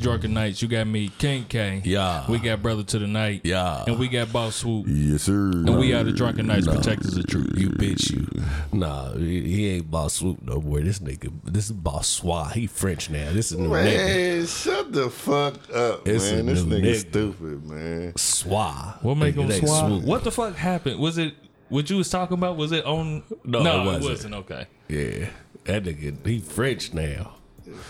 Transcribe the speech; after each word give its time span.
bitch. 0.00 0.04
What's 0.04 0.04
y'all? 0.04 0.12
Drunken 0.12 0.34
Knights. 0.34 0.62
You 0.62 0.68
got 0.68 0.86
me, 0.86 1.08
King 1.18 1.44
K. 1.48 1.82
Yeah. 1.84 2.30
We 2.30 2.38
got 2.38 2.62
Brother 2.62 2.82
to 2.84 2.98
the 2.98 3.06
Night. 3.06 3.42
Yeah. 3.44 3.84
And 3.86 3.98
we 3.98 4.08
got 4.08 4.32
Boss 4.32 4.56
Swoop. 4.56 4.86
Yes, 4.88 5.22
sir. 5.22 5.50
And 5.50 5.78
we 5.78 5.92
are 5.92 6.04
the 6.04 6.12
Drunken 6.12 6.46
Knights, 6.46 6.66
Nah. 6.66 6.74
protectors 6.74 7.16
of 7.16 7.26
truth. 7.26 7.52
You 7.56 7.68
bitch, 7.70 8.10
you. 8.10 8.26
Nah, 8.72 9.12
he, 9.14 9.40
he 9.42 9.68
ain't 9.70 9.90
boss 9.90 10.14
swoop 10.14 10.42
no 10.42 10.60
more. 10.60 10.80
This 10.80 10.98
nigga, 11.00 11.32
this 11.44 11.66
is 11.66 11.72
boss 11.72 12.08
swat. 12.08 12.52
He 12.52 12.66
French 12.66 13.10
now. 13.10 13.32
This 13.32 13.52
is 13.52 13.58
new 13.58 13.68
nigga. 13.68 13.96
Man, 14.38 14.46
shut 14.46 14.92
the 14.92 15.10
fuck 15.10 15.54
up, 15.74 16.06
It's 16.06 16.30
man. 16.30 16.46
This 16.46 16.62
nigga, 16.62 16.82
nigga. 16.82 16.96
stupid, 17.10 17.66
man. 17.68 18.16
Swat. 18.16 19.02
What 19.02 19.16
make 19.16 19.34
Nigga, 19.34 19.42
him 19.42 19.48
they 19.48 19.58
swap? 19.60 19.86
swoop. 19.88 20.04
What 20.04 20.24
the 20.24 20.30
fuck 20.30 20.54
happened? 20.54 20.98
Was 21.00 21.18
it 21.18 21.34
what 21.68 21.88
you 21.90 21.96
was 21.96 22.08
talking 22.10 22.34
about? 22.34 22.56
Was 22.56 22.72
it 22.72 22.84
on? 22.84 23.22
No, 23.44 23.62
no 23.62 23.76
it 23.78 23.82
it 23.82 23.86
wasn't. 23.86 24.04
wasn't. 24.04 24.34
Okay. 24.34 24.66
Yeah, 24.88 25.28
that 25.64 25.84
nigga, 25.84 26.26
he 26.26 26.38
French 26.40 26.92
now. 26.94 27.34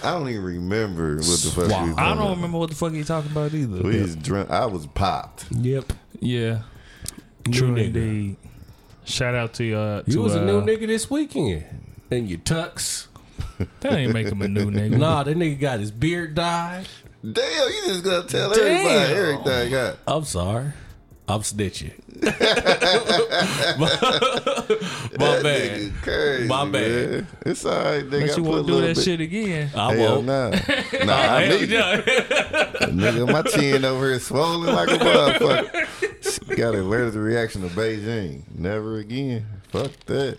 I 0.03 0.13
don't 0.13 0.29
even 0.29 0.43
remember 0.45 1.17
what 1.17 1.25
the 1.25 1.51
fuck 1.55 1.67
Swat. 1.67 1.69
we 1.69 1.93
I 1.93 1.95
talking 1.95 1.95
don't 1.97 2.19
about. 2.19 2.37
remember 2.37 2.59
what 2.59 2.71
the 2.71 2.77
fuck 2.77 2.93
he 2.93 3.05
talking 3.05 3.31
about 3.33 3.53
either. 3.55 3.83
We 3.83 4.01
was 4.01 4.17
drunk. 4.17 4.51
I 4.51 4.67
was 4.67 4.87
popped. 4.87 5.47
Yep. 5.53 5.93
Yeah. 6.21 6.63
New 7.47 7.53
True 7.53 7.69
nigga. 7.75 7.87
indeed. 7.87 8.37
Shout 9.05 9.35
out 9.35 9.55
to 9.55 9.75
uh 9.75 10.03
You 10.07 10.15
to, 10.15 10.21
was 10.23 10.35
a 10.35 10.41
uh, 10.41 10.45
new 10.45 10.61
nigga 10.63 10.87
this 10.87 11.11
weekend. 11.11 11.65
And 12.11 12.29
your 12.29 12.39
tux. 12.41 13.07
That 13.81 13.93
ain't 13.93 14.13
make 14.13 14.27
him 14.29 14.43
a 14.43 14.49
new 14.49 14.71
nigga. 14.71 14.91
Nah, 14.99 15.23
that 15.25 15.37
nigga 15.37 15.59
got 15.61 15.81
his 15.81 15.91
beard 15.91 16.35
dyed. 16.35 16.87
Damn, 17.23 17.69
you 17.69 17.83
just 17.87 18.05
gonna 18.05 18.27
tell 18.27 18.51
Damn. 18.53 18.63
everybody 18.67 19.13
everything. 19.15 19.71
God. 19.73 19.99
I'm 20.07 20.25
sorry. 20.25 20.73
I'm 21.31 21.41
snitching. 21.43 21.93
My 25.19 25.43
bad. 25.43 25.81
Nigga 25.81 26.03
crazy, 26.03 26.49
My 26.49 26.65
bad. 26.65 26.71
man. 27.11 27.27
It's 27.47 27.65
all 27.65 27.73
right, 27.73 28.05
nigga. 28.05 28.11
But 28.11 28.37
you 28.37 28.43
put 28.43 28.45
want 28.45 28.59
a 28.59 28.63
to 28.63 28.67
do 28.69 28.81
that 28.83 28.97
bit- 28.97 29.05
shit 29.05 29.21
again? 29.21 29.71
I 29.75 29.95
Hell 29.95 30.23
won't. 30.23 30.27
nah. 30.27 30.51
Nah, 31.05 31.15
I 31.15 31.43
Hell 31.43 31.59
need 31.61 31.71
no. 31.71 32.03
Nigga, 32.91 33.33
my 33.33 33.43
chin 33.43 33.85
over 33.85 34.11
here 34.11 34.19
swollen 34.21 34.75
like 34.75 34.89
a 34.89 34.93
motherfucker. 35.05 36.57
Got 36.57 36.75
an 36.75 36.81
allergic 36.81 37.15
reaction 37.21 37.63
to 37.63 37.69
Bigen. 37.69 38.43
Never 38.55 38.99
again. 38.99 39.47
Fuck 39.69 39.93
that. 40.07 40.39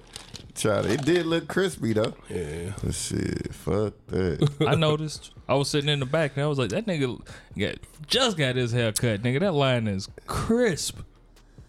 Try 0.56 0.82
to, 0.82 0.92
it 0.92 1.04
did 1.06 1.26
look 1.26 1.48
crispy 1.48 1.94
though. 1.94 2.14
Yeah. 2.30 2.74
But 2.84 2.94
shit, 2.94 3.54
fuck 3.54 3.94
that. 4.08 4.50
I 4.68 4.76
noticed. 4.76 5.32
I 5.48 5.56
was 5.56 5.70
sitting 5.70 5.90
in 5.90 6.00
the 6.00 6.06
back 6.06 6.34
and 6.36 6.44
I 6.44 6.48
was 6.48 6.58
like, 6.60 6.70
that 6.72 6.86
nigga 6.86 7.20
got 7.58 7.76
just 8.08 8.38
got 8.38 8.56
his 8.56 8.72
hair 8.72 8.92
cut. 8.92 9.22
Nigga, 9.24 9.40
that 9.42 9.54
line 9.54 9.88
is 9.88 10.10
crisp. 10.28 11.00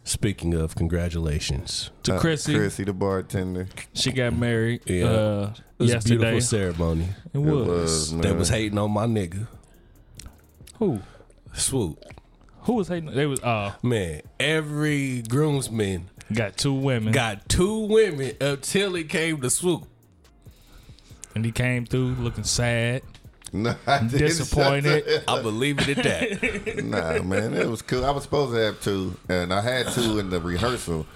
Speaking 0.04 0.52
of, 0.54 0.74
congratulations. 0.74 1.90
To 2.02 2.16
Uh, 2.16 2.20
Chrissy, 2.20 2.54
Chrissy, 2.54 2.82
the 2.84 2.92
bartender. 2.92 3.68
she 3.94 4.10
got 4.10 4.34
married 4.34 4.80
Yeah. 4.86 5.04
uh, 5.04 5.52
It 5.78 5.82
was 5.82 5.90
a 5.90 5.94
yesterday. 5.94 6.16
beautiful 6.16 6.40
ceremony. 6.40 7.08
It 7.32 7.38
It 7.38 7.38
was. 7.38 7.66
was, 7.68 8.10
That 8.16 8.24
man. 8.24 8.38
was 8.38 8.48
hating 8.48 8.78
on 8.78 8.90
my 8.90 9.06
nigga. 9.06 9.46
Who? 10.78 11.00
Swoop. 11.54 12.02
Who 12.62 12.74
was 12.74 12.88
hating? 12.88 13.12
They 13.12 13.26
was 13.26 13.40
uh 13.40 13.74
Man, 13.82 14.22
every 14.40 15.22
groomsman 15.22 16.10
got 16.34 16.56
two 16.56 16.72
women, 16.72 17.12
got 17.12 17.48
two 17.48 17.80
women 17.86 18.32
until 18.40 18.94
it 18.96 19.08
came 19.08 19.40
to 19.40 19.50
Swoop. 19.50 19.84
and 21.34 21.44
he 21.44 21.52
came 21.52 21.86
through 21.86 22.14
looking 22.16 22.44
sad, 22.44 23.02
Nah, 23.54 23.74
I 23.86 24.06
disappointed. 24.06 25.24
I 25.28 25.42
believe 25.42 25.78
it 25.86 25.98
at 25.98 26.04
that. 26.40 26.84
nah, 26.84 27.22
man, 27.22 27.52
it 27.54 27.68
was 27.68 27.82
cool. 27.82 28.04
I 28.04 28.10
was 28.10 28.22
supposed 28.22 28.54
to 28.54 28.58
have 28.58 28.80
two, 28.80 29.14
and 29.28 29.52
I 29.52 29.60
had 29.60 29.88
two 29.88 30.18
in 30.18 30.30
the 30.30 30.40
rehearsal, 30.40 31.06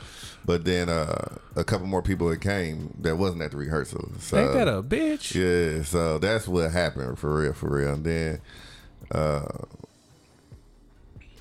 but 0.44 0.64
then 0.66 0.90
uh, 0.90 1.36
a 1.54 1.64
couple 1.64 1.86
more 1.86 2.02
people 2.02 2.28
that 2.28 2.42
came 2.42 2.94
that 3.00 3.16
wasn't 3.16 3.40
at 3.40 3.52
the 3.52 3.56
rehearsal. 3.56 4.10
So 4.20 4.36
Ain't 4.38 4.52
that 4.52 4.68
a 4.68 4.82
bitch? 4.82 5.34
Yeah, 5.34 5.82
so 5.82 6.18
that's 6.18 6.46
what 6.46 6.70
happened 6.72 7.18
for 7.18 7.34
real, 7.40 7.54
for 7.54 7.70
real. 7.70 7.94
And 7.94 8.04
then 8.04 8.40
uh 9.12 9.46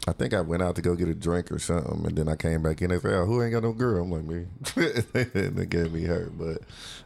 I 0.07 0.13
think 0.13 0.33
I 0.33 0.41
went 0.41 0.61
out 0.61 0.75
to 0.75 0.81
go 0.83 0.93
get 0.95 1.07
a 1.07 1.15
drink 1.15 1.51
or 1.51 1.57
something, 1.57 2.05
and 2.05 2.15
then 2.15 2.29
I 2.29 2.35
came 2.35 2.61
back 2.61 2.81
in. 2.81 2.91
They 2.91 2.99
said, 2.99 3.13
"Oh, 3.13 3.25
who 3.25 3.41
ain't 3.41 3.53
got 3.53 3.63
no 3.63 3.73
girl?" 3.73 4.03
I'm 4.03 4.11
like, 4.11 4.23
"Me." 4.23 4.45
they 5.33 5.65
gave 5.65 5.91
me 5.91 6.03
hurt, 6.03 6.37
but 6.37 6.59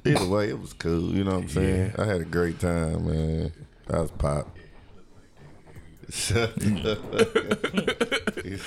either 0.05 0.27
way, 0.27 0.49
it 0.49 0.59
was 0.59 0.73
cool. 0.73 1.13
You 1.15 1.23
know 1.23 1.35
what 1.35 1.43
I'm 1.43 1.49
saying? 1.49 1.93
I 1.97 2.03
had 2.05 2.19
a 2.21 2.25
great 2.25 2.59
time, 2.59 3.05
man. 3.07 3.53
I 3.89 3.99
was 4.01 4.11
pop. 4.11 4.49
Shut 6.09 6.49
up. 6.85 6.99
It 8.43 8.59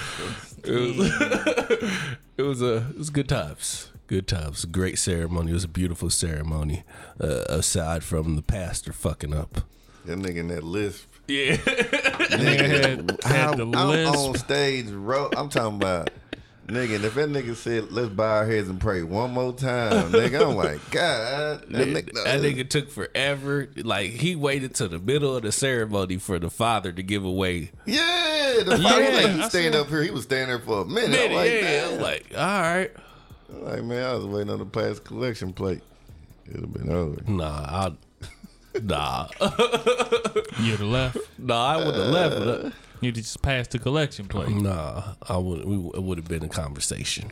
was 2.42 2.62
a 2.72 2.76
it 2.90 2.98
was 2.98 3.10
good 3.10 3.28
times. 3.28 3.90
Good 4.06 4.28
times. 4.28 4.64
Great 4.64 4.98
ceremony. 4.98 5.50
It 5.50 5.54
was 5.54 5.64
a 5.64 5.68
beautiful 5.68 6.10
ceremony. 6.10 6.84
Uh, 7.20 7.44
aside 7.48 8.04
from 8.04 8.36
the 8.36 8.42
pastor 8.42 8.92
fucking 8.92 9.34
up. 9.34 9.62
that 10.04 10.18
nigga 10.18 10.36
in 10.36 10.48
that 10.48 10.64
lisp. 10.64 11.08
Yeah. 11.28 11.56
Nigga 11.56 12.68
had, 12.68 13.22
had 13.24 13.56
the 13.56 13.64
I'm, 13.64 13.74
I'm 13.74 14.06
on 14.08 14.34
stage, 14.36 14.88
ro- 14.90 15.30
I'm 15.36 15.48
talking 15.48 15.76
about 15.76 16.10
nigga. 16.66 16.96
And 16.96 17.04
if 17.04 17.14
that 17.14 17.28
nigga 17.28 17.54
said, 17.54 17.92
"Let's 17.92 18.08
bow 18.08 18.38
our 18.38 18.46
heads 18.46 18.68
and 18.68 18.80
pray 18.80 19.02
one 19.02 19.32
more 19.32 19.52
time," 19.52 20.10
nigga, 20.12 20.48
I'm 20.50 20.56
like, 20.56 20.80
God, 20.90 21.62
that 21.62 21.68
That, 21.70 21.88
nigga, 21.88 22.12
that 22.24 22.40
nigga 22.40 22.68
took 22.68 22.90
forever. 22.90 23.68
Like 23.76 24.10
he 24.10 24.34
waited 24.36 24.74
to 24.76 24.88
the 24.88 24.98
middle 24.98 25.36
of 25.36 25.42
the 25.42 25.52
ceremony 25.52 26.16
for 26.18 26.38
the 26.38 26.50
father 26.50 26.92
to 26.92 27.02
give 27.02 27.24
away. 27.24 27.70
yeah, 27.86 28.62
the 28.64 28.78
Yeah, 28.78 28.88
father 28.90 29.12
like 29.12 29.26
I 29.26 29.32
he 29.32 29.42
stand 29.44 29.74
up 29.74 29.88
here. 29.88 30.02
He 30.02 30.10
was 30.10 30.24
standing 30.24 30.48
there 30.48 30.58
for 30.58 30.82
a 30.82 30.84
minute. 30.84 31.18
I'm 31.30 31.32
like, 31.32 31.50
yeah, 31.50 31.56
I 31.58 31.60
damn. 31.62 31.90
was 31.92 32.00
like, 32.00 32.26
all 32.36 32.60
right. 32.60 32.90
I'm 33.50 33.64
like, 33.64 33.84
man, 33.84 34.04
I 34.06 34.14
was 34.14 34.24
waiting 34.26 34.50
on 34.50 34.58
the 34.58 34.66
past 34.66 35.04
collection 35.04 35.52
plate. 35.52 35.82
It'd 36.48 36.60
have 36.60 36.72
been 36.72 36.90
over. 36.90 37.18
Nah, 37.30 37.46
I, 37.46 37.92
nah, 38.82 39.28
You'd 40.60 40.78
have 40.78 40.80
left. 40.80 41.18
nah. 41.38 41.66
I 41.66 41.76
would 41.84 41.94
have 41.94 42.06
left. 42.08 42.38
But, 42.38 42.72
You 43.00 43.12
just 43.12 43.42
passed 43.42 43.72
the 43.72 43.78
collection 43.78 44.26
plate. 44.28 44.48
nah, 44.50 45.14
I 45.28 45.36
would. 45.36 45.64
We, 45.64 45.74
it 45.94 46.02
would 46.02 46.18
have 46.18 46.28
been 46.28 46.44
a 46.44 46.48
conversation. 46.48 47.30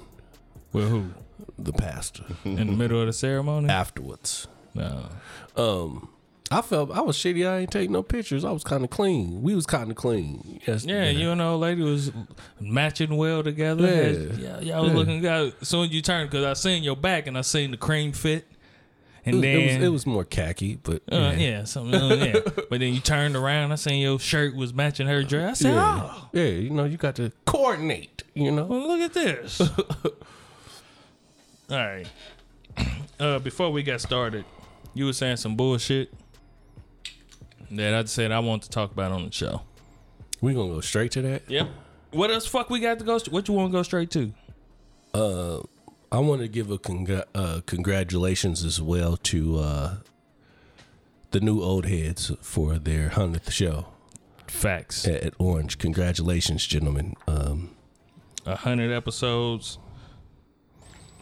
With 0.72 0.88
who? 0.88 1.10
The 1.58 1.72
pastor 1.72 2.24
In 2.44 2.56
the 2.56 2.64
middle 2.66 3.00
of 3.00 3.06
the 3.06 3.12
ceremony? 3.12 3.68
afterwards. 3.68 4.46
No. 4.74 5.08
Um, 5.56 6.08
I 6.50 6.62
felt 6.62 6.90
I 6.90 7.00
was 7.00 7.16
shitty. 7.16 7.48
I 7.48 7.58
ain't 7.60 7.70
take 7.70 7.90
no 7.90 8.02
pictures. 8.02 8.44
I 8.44 8.50
was 8.50 8.62
kind 8.64 8.84
of 8.84 8.90
clean. 8.90 9.40
We 9.42 9.54
was 9.54 9.66
kind 9.66 9.90
of 9.90 9.96
clean. 9.96 10.60
Yes, 10.66 10.84
Yeah, 10.84 11.08
you 11.10 11.30
and 11.30 11.40
the 11.40 11.44
old 11.44 11.60
lady 11.60 11.82
was 11.82 12.12
matching 12.60 13.16
well 13.16 13.42
together. 13.42 13.86
Yeah. 13.86 14.32
yeah, 14.36 14.60
y'all 14.60 14.84
was 14.84 14.92
looking 14.94 15.20
good. 15.20 15.54
As 15.60 15.68
soon 15.68 15.86
as 15.86 15.90
you 15.92 16.02
turned, 16.02 16.30
because 16.30 16.44
I 16.44 16.52
seen 16.54 16.82
your 16.82 16.96
back 16.96 17.26
and 17.26 17.36
I 17.38 17.42
seen 17.42 17.70
the 17.70 17.76
cream 17.76 18.12
fit, 18.12 18.46
It 19.24 19.30
and 19.30 19.34
was, 19.36 19.42
then 19.42 19.56
it 19.56 19.64
was, 19.64 19.84
it 19.84 19.88
was 19.88 20.06
more 20.06 20.24
khaki, 20.24 20.76
but 20.76 21.02
uh, 21.12 21.34
yeah, 21.36 21.64
something, 21.64 21.94
uh, 21.94 22.14
yeah. 22.14 22.62
But 22.70 22.80
then 22.80 22.94
you 22.94 23.00
turned 23.00 23.36
around, 23.36 23.72
I 23.72 23.74
seen 23.74 24.00
your 24.00 24.18
shirt 24.18 24.56
was 24.56 24.72
matching 24.72 25.06
her 25.06 25.22
dress. 25.22 25.60
I 25.60 25.62
said, 25.64 25.74
yeah, 25.74 26.00
"Oh, 26.02 26.28
yeah. 26.32 26.44
You 26.44 26.70
know, 26.70 26.84
you 26.84 26.96
got 26.96 27.16
to 27.16 27.30
coordinate. 27.44 28.22
You 28.34 28.50
know, 28.50 28.64
well, 28.64 28.88
look 28.88 29.00
at 29.00 29.12
this." 29.12 29.60
All 31.70 31.70
right. 31.70 32.06
Uh, 33.20 33.38
before 33.38 33.70
we 33.70 33.82
got 33.82 34.00
started, 34.00 34.46
you 34.94 35.04
were 35.04 35.12
saying 35.12 35.36
some 35.36 35.54
bullshit 35.54 36.10
that 37.70 37.92
I 37.92 38.02
said 38.04 38.32
I 38.32 38.38
want 38.38 38.62
to 38.62 38.70
talk 38.70 38.92
about 38.92 39.12
on 39.12 39.26
the 39.26 39.30
show. 39.30 39.60
we 40.40 40.54
gonna 40.54 40.72
go 40.72 40.80
straight 40.80 41.10
to 41.12 41.22
that. 41.22 41.42
Yep. 41.46 41.68
What 42.12 42.30
else? 42.30 42.46
Fuck, 42.46 42.70
we 42.70 42.80
got 42.80 42.98
to 42.98 43.04
go. 43.04 43.18
What 43.28 43.46
you 43.46 43.52
want 43.52 43.70
to 43.70 43.76
go 43.76 43.82
straight 43.82 44.10
to? 44.12 44.32
Uh, 45.12 45.60
I 46.12 46.18
want 46.18 46.40
to 46.42 46.48
give 46.48 46.70
a 46.70 46.78
congr- 46.78 47.24
uh, 47.34 47.60
congratulations 47.66 48.64
as 48.64 48.80
well 48.82 49.16
to 49.18 49.58
uh, 49.58 49.94
the 51.30 51.40
new 51.40 51.62
old 51.62 51.86
heads 51.86 52.32
for 52.40 52.78
their 52.78 53.10
hundredth 53.10 53.52
show 53.52 53.86
Facts. 54.48 55.06
at, 55.06 55.22
at 55.22 55.34
Orange. 55.38 55.78
Congratulations, 55.78 56.66
gentlemen. 56.66 57.14
Um, 57.28 57.70
A 58.44 58.56
hundred 58.56 58.90
episodes 58.92 59.78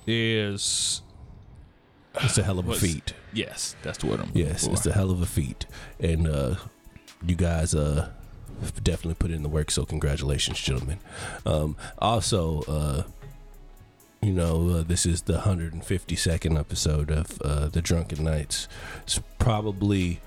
is 0.07 1.03
it's 2.15 2.39
a 2.39 2.43
hell 2.43 2.59
of 2.59 2.65
a 2.65 2.69
What's- 2.71 2.81
feat. 2.81 3.13
yes, 3.35 3.77
that's 3.83 4.03
what 4.03 4.21
I'm. 4.21 4.31
Yes, 4.33 4.65
for. 4.67 4.73
it's 4.73 4.87
a 4.87 4.93
hell 4.93 5.11
of 5.11 5.21
a 5.21 5.27
feat, 5.27 5.67
and 6.01 6.27
uh, 6.27 6.55
you 7.27 7.37
guys 7.37 7.75
uh, 7.75 8.09
definitely 8.83 9.15
put 9.17 9.31
in 9.31 9.43
the 9.43 9.51
work. 9.51 9.71
So 9.71 9.85
congratulations, 9.85 10.59
gentlemen. 10.59 10.99
Um, 11.45 11.77
also, 11.99 12.63
uh, 12.63 13.03
you 14.23 14.33
know, 14.33 14.69
uh, 14.71 14.83
this 14.83 15.07
is 15.07 15.23
the 15.23 15.39
152nd 15.41 16.59
episode 16.59 17.11
of 17.11 17.41
uh, 17.43 17.69
the 17.69 17.81
Drunken 17.81 18.25
Knights. 18.25 18.69
It's 19.03 19.21
probably 19.39 20.21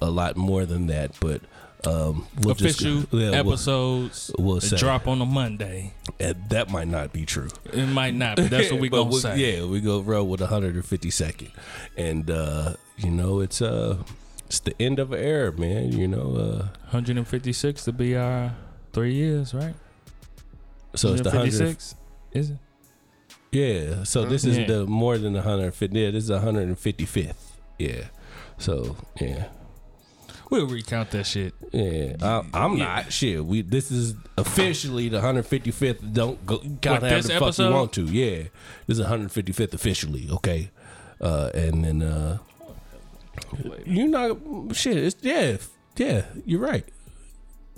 a 0.00 0.10
lot 0.10 0.36
more 0.36 0.66
than 0.66 0.86
that, 0.88 1.16
but 1.20 1.40
um, 1.86 2.26
we'll 2.42 2.52
official 2.52 3.00
just, 3.02 3.12
yeah, 3.12 3.30
we'll- 3.30 3.34
episodes 3.52 4.30
we'll 4.38 4.60
say. 4.60 4.76
drop 4.76 5.06
on 5.08 5.20
a 5.20 5.26
Monday. 5.26 5.94
and 6.20 6.36
that 6.50 6.70
might 6.70 6.88
not 6.88 7.12
be 7.12 7.24
true. 7.24 7.48
It 7.72 7.86
might 7.86 8.14
not, 8.14 8.36
but 8.36 8.50
that's 8.50 8.70
what 8.70 8.80
we 8.80 8.88
But 8.90 9.04
gonna 9.04 9.10
we- 9.14 9.20
say. 9.20 9.36
Yeah, 9.58 9.64
we 9.64 9.80
go 9.80 10.00
roll 10.00 10.26
with 10.26 10.40
152nd, 10.40 11.50
and 11.96 12.30
uh, 12.30 12.74
you 12.96 13.10
know 13.10 13.40
it's 13.40 13.62
uh 13.62 14.02
it's 14.46 14.60
the 14.60 14.74
end 14.80 14.98
of 14.98 15.12
an 15.12 15.20
era, 15.20 15.52
man. 15.52 15.92
You 15.92 16.08
know, 16.08 16.34
uh, 16.36 16.68
156 16.90 17.84
to 17.84 17.92
be 17.92 18.16
our 18.16 18.54
three 18.92 19.14
years, 19.14 19.54
right? 19.54 19.74
so 20.96 21.12
it's 21.12 21.20
the 21.22 21.30
hundred. 21.30 21.52
156. 21.52 21.94
Is 22.32 22.50
it? 22.50 22.56
Yeah, 23.50 24.04
so 24.04 24.24
this 24.24 24.44
is 24.44 24.58
Yeah. 24.58 24.66
the 24.66 24.86
more 24.86 25.16
than 25.18 25.34
150. 25.34 25.98
Yeah, 25.98 26.10
this 26.10 26.24
is 26.24 26.30
155th. 26.30 27.34
Yeah, 27.78 28.04
so 28.58 28.96
yeah, 29.20 29.46
We'll 30.50 30.66
recount 30.66 31.10
that 31.10 31.26
shit. 31.26 31.54
Yeah, 31.72 32.16
I, 32.22 32.42
I'm 32.54 32.78
not. 32.78 33.12
Shit, 33.12 33.44
we 33.44 33.60
this 33.60 33.90
is 33.90 34.14
officially 34.38 35.08
the 35.10 35.20
155th. 35.20 36.12
Don't 36.14 36.44
go 36.46 36.58
count 36.80 37.02
this 37.02 37.26
the 37.26 37.38
fuck 37.38 37.58
you 37.58 37.70
want 37.70 37.92
to. 37.94 38.04
Yeah, 38.04 38.44
this 38.86 38.98
is 38.98 39.04
155th 39.04 39.74
officially. 39.74 40.28
Okay, 40.32 40.70
uh, 41.20 41.50
and 41.52 41.84
then 41.84 42.02
uh, 42.02 42.38
you 43.84 44.08
not 44.08 44.38
shit. 44.74 44.96
It's 44.96 45.16
yeah, 45.20 45.58
yeah. 45.96 46.22
You're 46.46 46.60
right. 46.60 46.84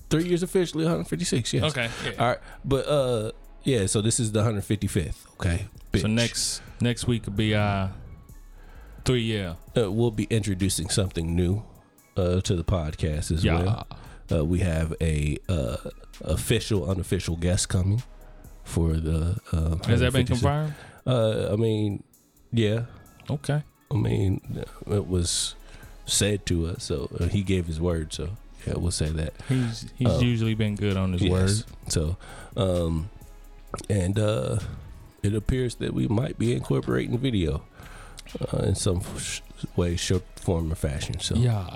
Three 0.08 0.24
years 0.24 0.42
officially, 0.42 0.84
156. 0.84 1.52
Yes. 1.52 1.64
Okay, 1.64 1.88
yeah. 2.04 2.10
All 2.18 2.28
right, 2.28 2.38
but 2.64 2.86
uh, 2.86 3.32
yeah. 3.64 3.86
So 3.86 4.00
this 4.00 4.18
is 4.20 4.32
the 4.32 4.42
155th. 4.42 5.26
Okay. 5.34 5.66
So 5.96 6.06
next 6.06 6.62
next 6.80 7.06
week 7.06 7.26
will 7.26 7.32
be 7.34 7.54
uh 7.54 7.88
three 9.04 9.22
year. 9.22 9.56
uh, 9.76 9.90
we'll 9.90 10.10
be 10.10 10.24
introducing 10.30 10.88
something 10.88 11.34
new 11.34 11.62
uh, 12.16 12.40
to 12.42 12.54
the 12.54 12.64
podcast 12.64 13.30
as 13.32 13.44
Yeah. 13.44 13.62
well. 13.62 13.86
Uh, 14.32 14.44
we 14.44 14.60
have 14.60 14.94
a 15.00 15.38
uh, 15.48 15.76
official, 16.20 16.88
unofficial 16.88 17.36
guest 17.36 17.68
coming 17.68 18.02
for 18.62 18.92
the. 18.94 19.40
Uh, 19.52 19.76
Has 19.88 20.00
that 20.00 20.12
been 20.12 20.26
confirmed? 20.26 20.74
Uh, 21.06 21.48
I 21.52 21.56
mean, 21.56 22.04
yeah. 22.52 22.82
Okay. 23.28 23.62
I 23.90 23.94
mean, 23.96 24.64
it 24.86 25.08
was 25.08 25.56
said 26.06 26.46
to 26.46 26.66
us, 26.68 26.84
so 26.84 27.08
uh, 27.18 27.24
he 27.26 27.42
gave 27.42 27.66
his 27.66 27.80
word. 27.80 28.12
So 28.12 28.28
yeah, 28.66 28.74
we'll 28.76 28.92
say 28.92 29.08
that. 29.10 29.32
He's 29.48 29.86
he's 29.96 30.08
Oh. 30.08 30.20
usually 30.20 30.54
been 30.54 30.76
good 30.76 30.96
on 30.96 31.12
his 31.14 31.22
Yes. 31.22 31.32
word. 31.32 31.64
So, 31.88 32.16
um, 32.56 33.08
and 33.88 34.18
uh, 34.18 34.58
it 35.22 35.34
appears 35.34 35.76
that 35.76 35.94
we 35.94 36.06
might 36.08 36.38
be 36.38 36.52
incorporating 36.54 37.16
video 37.18 37.62
uh, 38.52 38.58
in 38.58 38.74
some 38.74 39.00
sh- 39.18 39.40
way, 39.76 39.96
shape, 39.96 40.24
form, 40.38 40.70
or 40.72 40.76
fashion. 40.76 41.18
So 41.20 41.34
Yeah. 41.36 41.66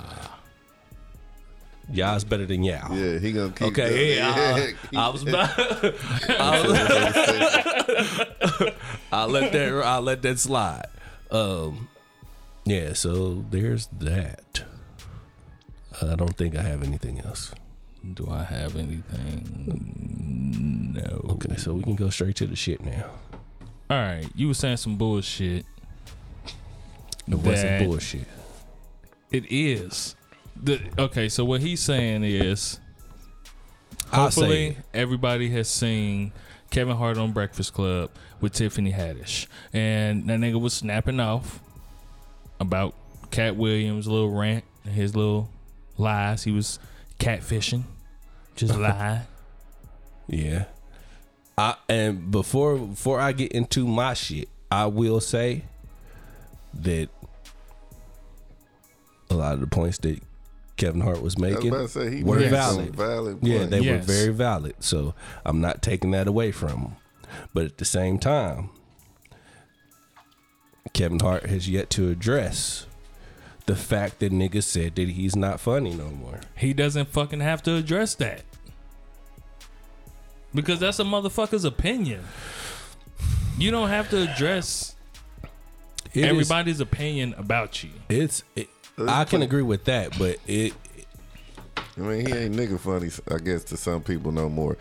Y'all's 1.92 2.24
better 2.24 2.46
than 2.46 2.62
y'all. 2.64 2.96
Yeah, 2.96 3.18
he 3.18 3.30
gonna 3.32 3.52
keep. 3.52 3.68
Okay, 3.68 4.16
yeah, 4.16 4.68
keep 4.88 4.88
I 4.98 5.08
was 5.10 5.22
that. 5.24 5.58
about. 5.58 5.94
I'll, 6.40 6.74
I'll 9.12 9.28
let 9.28 9.52
that. 9.52 9.82
I'll 9.84 10.00
let 10.00 10.22
that 10.22 10.38
slide. 10.38 10.86
Um, 11.30 11.88
yeah. 12.64 12.94
So 12.94 13.44
there's 13.50 13.88
that. 14.00 14.64
I 16.00 16.14
don't 16.16 16.34
think 16.38 16.56
I 16.56 16.62
have 16.62 16.82
anything 16.82 17.20
else. 17.20 17.52
Do 18.12 18.28
I 18.30 18.42
have 18.44 18.76
anything? 18.76 19.82
No. 20.94 21.32
Okay, 21.34 21.56
so 21.56 21.72
we 21.72 21.82
can 21.82 21.94
go 21.94 22.10
straight 22.10 22.36
to 22.36 22.46
the 22.46 22.54
shit 22.56 22.84
now. 22.84 23.06
All 23.90 23.98
right. 23.98 24.26
You 24.34 24.48
were 24.48 24.54
saying 24.54 24.76
some 24.76 24.96
bullshit. 24.96 25.64
It 27.26 27.34
wasn't 27.34 27.86
bullshit. 27.86 28.26
It 29.30 29.50
is. 29.50 30.16
The, 30.56 30.80
okay, 30.98 31.28
so 31.28 31.44
what 31.44 31.60
he's 31.62 31.80
saying 31.80 32.22
is 32.24 32.78
I'll 34.12 34.30
say 34.30 34.40
hopefully 34.40 34.66
it. 34.66 34.76
everybody 34.92 35.50
has 35.50 35.68
seen 35.68 36.32
Kevin 36.70 36.96
Hart 36.96 37.18
on 37.18 37.32
Breakfast 37.32 37.72
Club 37.72 38.10
with 38.40 38.52
Tiffany 38.52 38.92
Haddish. 38.92 39.46
And 39.72 40.28
that 40.28 40.38
nigga 40.38 40.60
was 40.60 40.74
snapping 40.74 41.20
off 41.20 41.60
about 42.60 42.94
Katt 43.30 43.56
Williams' 43.56 44.06
little 44.06 44.30
rant, 44.30 44.64
his 44.84 45.16
little 45.16 45.50
lies. 45.96 46.44
He 46.44 46.52
was 46.52 46.78
catfishing. 47.18 47.84
Just 48.54 48.76
lie. 48.76 49.22
Yeah. 50.28 50.64
I 51.58 51.76
and 51.88 52.30
before 52.30 52.76
before 52.78 53.20
I 53.20 53.32
get 53.32 53.52
into 53.52 53.86
my 53.86 54.14
shit, 54.14 54.48
I 54.70 54.86
will 54.86 55.20
say 55.20 55.64
that 56.74 57.08
a 59.30 59.34
lot 59.34 59.54
of 59.54 59.60
the 59.60 59.66
points 59.66 59.98
that 59.98 60.20
Kevin 60.76 61.00
Hart 61.00 61.22
was 61.22 61.36
I 61.36 61.40
was 61.40 61.54
making 61.54 61.86
say 61.88 62.16
he 62.16 62.24
were 62.24 62.40
made 62.40 62.50
valid. 62.50 62.96
valid. 62.96 63.38
Yeah, 63.42 63.66
they 63.66 63.80
Yes. 63.80 64.06
were 64.06 64.12
very 64.14 64.32
valid. 64.32 64.74
So 64.80 65.14
I'm 65.44 65.60
not 65.60 65.82
taking 65.82 66.10
that 66.12 66.26
away 66.26 66.50
from 66.50 66.70
him. 66.80 66.96
But 67.52 67.64
at 67.66 67.78
the 67.78 67.84
same 67.84 68.18
time, 68.18 68.70
Kevin 70.92 71.20
Hart 71.20 71.46
has 71.46 71.68
yet 71.68 71.90
to 71.90 72.08
address 72.10 72.86
the 73.66 73.76
fact 73.76 74.18
that 74.20 74.32
niggas 74.32 74.64
said 74.64 74.94
that 74.96 75.08
he's 75.08 75.34
not 75.34 75.58
funny 75.60 75.94
no 75.94 76.08
more. 76.10 76.40
He 76.56 76.72
doesn't 76.74 77.08
fucking 77.08 77.40
have 77.40 77.62
to 77.64 77.74
address 77.76 78.14
that. 78.16 78.42
Because 80.54 80.80
that's 80.80 80.98
a 81.00 81.04
motherfucker's 81.04 81.64
opinion. 81.64 82.22
You 83.58 83.70
don't 83.70 83.88
have 83.88 84.08
to 84.10 84.30
address 84.30 84.94
It 86.12 86.24
is- 86.24 86.30
everybody's 86.30 86.80
opinion 86.80 87.34
about 87.38 87.82
you. 87.82 87.90
it's 88.08 88.42
it, 88.54 88.68
I 88.98 89.24
can 89.24 89.42
agree 89.42 89.62
with 89.62 89.84
that, 89.84 90.16
but 90.18 90.38
it 90.46 90.72
I 91.96 92.00
mean, 92.00 92.26
he 92.26 92.32
ain't 92.32 92.54
nigga 92.56 92.78
funny. 92.78 93.10
I 93.34 93.38
guess 93.38 93.64
to 93.64 93.76
some 93.76 94.02
people 94.02 94.32
no 94.32 94.48
more. 94.48 94.76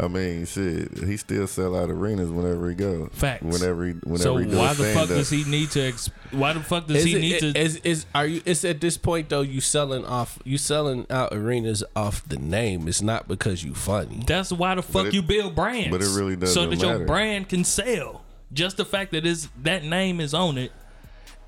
I 0.00 0.06
mean, 0.06 0.46
shit, 0.46 0.96
he 0.98 1.16
still 1.16 1.48
sell 1.48 1.74
out 1.76 1.90
arenas 1.90 2.30
whenever 2.30 2.68
he 2.68 2.74
go. 2.76 3.08
Facts. 3.12 3.42
Whenever 3.42 3.84
he, 3.86 3.92
whenever 3.94 4.22
So 4.22 4.36
he 4.36 4.48
do 4.48 4.56
why 4.56 4.68
the 4.72 4.84
fuck 4.84 4.92
stand-up. 5.06 5.08
does 5.08 5.30
he 5.30 5.42
need 5.44 5.70
to? 5.72 5.80
Ex- 5.88 6.10
why 6.30 6.52
the 6.52 6.60
fuck 6.60 6.86
does 6.86 6.98
Is 6.98 7.04
he 7.04 7.16
it- 7.16 7.20
need 7.20 7.38
to? 7.54 7.60
Is, 7.60 7.76
is 7.82 8.06
are 8.14 8.26
you? 8.26 8.40
It's 8.44 8.64
at 8.64 8.80
this 8.80 8.96
point 8.96 9.28
though. 9.28 9.40
You 9.40 9.60
selling 9.60 10.04
off. 10.04 10.38
You 10.44 10.56
selling 10.56 11.04
out 11.10 11.30
arenas 11.34 11.82
off 11.96 12.26
the 12.28 12.36
name. 12.36 12.86
It's 12.86 13.02
not 13.02 13.26
because 13.26 13.64
you 13.64 13.74
funny. 13.74 14.22
That's 14.26 14.52
why 14.52 14.76
the 14.76 14.82
fuck 14.82 15.06
it- 15.06 15.14
you 15.14 15.22
build 15.22 15.56
brands. 15.56 15.90
but 15.90 16.00
it 16.00 16.08
really 16.16 16.36
doesn't 16.36 16.70
that 16.70 16.78
your 16.80 17.00
brand 17.04 17.48
can 17.48 17.64
sell. 17.64 18.22
Just 18.52 18.76
the 18.76 18.84
fact 18.84 19.10
that 19.12 19.26
is 19.26 19.48
that 19.64 19.82
name 19.84 20.20
is 20.20 20.32
on 20.32 20.58
it 20.58 20.70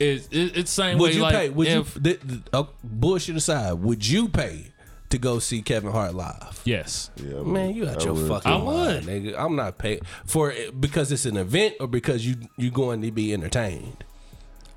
is 0.01 0.27
it, 0.33 0.57
it's 0.57 0.75
the 0.75 0.83
same 0.83 0.99
Would 0.99 1.11
way. 1.11 1.17
you 1.17 1.23
like 1.23 1.35
pay? 1.35 1.49
Would 1.51 1.67
if, 1.69 1.95
you? 1.97 2.03
Th- 2.03 2.21
th- 2.21 2.41
oh, 2.53 2.69
bullshit 2.83 3.37
aside, 3.37 3.75
would 3.75 4.07
you 4.07 4.29
pay 4.29 4.70
to 5.11 5.19
go 5.19 5.39
see 5.39 5.61
Kevin 5.63 5.91
Hart 5.93 6.15
live? 6.15 6.61
Yes. 6.65 7.11
Yeah, 7.17 7.41
I 7.41 7.43
Man, 7.43 7.75
you 7.75 7.85
got 7.85 8.01
I 8.01 8.05
your 8.05 8.15
would 8.15 8.29
fucking 8.29 8.51
I 8.53 8.59
mind, 8.59 9.07
nigga. 9.07 9.35
I'm 9.39 9.57
not 9.57 9.79
paying 9.79 10.01
for 10.25 10.51
it 10.51 10.81
because 10.81 11.13
it's 11.13 11.27
an 11.27 11.37
event 11.37 11.75
or 11.81 11.87
because 11.87 12.27
you 12.27 12.37
you 12.57 12.71
going 12.71 13.03
to 13.03 13.11
be 13.11 13.33
entertained. 13.33 14.05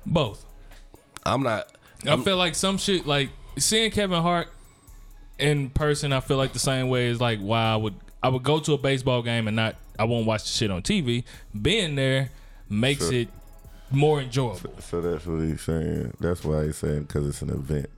Both. 0.06 0.44
I'm 1.24 1.42
not. 1.42 1.66
I 2.06 2.16
feel 2.18 2.36
like 2.36 2.54
some 2.54 2.76
shit 2.78 3.06
like 3.06 3.30
seeing 3.58 3.90
Kevin 3.90 4.20
Hart 4.22 4.48
in 5.38 5.70
person. 5.70 6.12
I 6.12 6.20
feel 6.20 6.36
like 6.36 6.52
the 6.52 6.58
same 6.58 6.88
way 6.88 7.08
as 7.08 7.20
like 7.20 7.38
why 7.40 7.62
I 7.64 7.76
would 7.76 7.94
I 8.22 8.28
would 8.28 8.42
go 8.42 8.60
to 8.60 8.72
a 8.74 8.78
baseball 8.78 9.22
game 9.22 9.46
and 9.48 9.56
not 9.56 9.76
I 9.98 10.04
won't 10.04 10.26
watch 10.26 10.42
the 10.42 10.48
shit 10.50 10.70
on 10.70 10.82
TV. 10.82 11.24
Being 11.60 11.94
there 11.94 12.30
makes 12.68 13.04
Sure. 13.08 13.14
it 13.20 13.28
more 13.90 14.20
enjoyable. 14.20 14.74
So 14.80 15.00
that's 15.00 15.24
what 15.24 15.40
he's 15.42 15.60
saying. 15.62 16.14
That's 16.20 16.44
why 16.44 16.64
he's 16.64 16.76
saying 16.76 17.04
because 17.04 17.28
it's 17.28 17.42
an 17.42 17.50
event 17.50 17.86
instead 17.86 17.93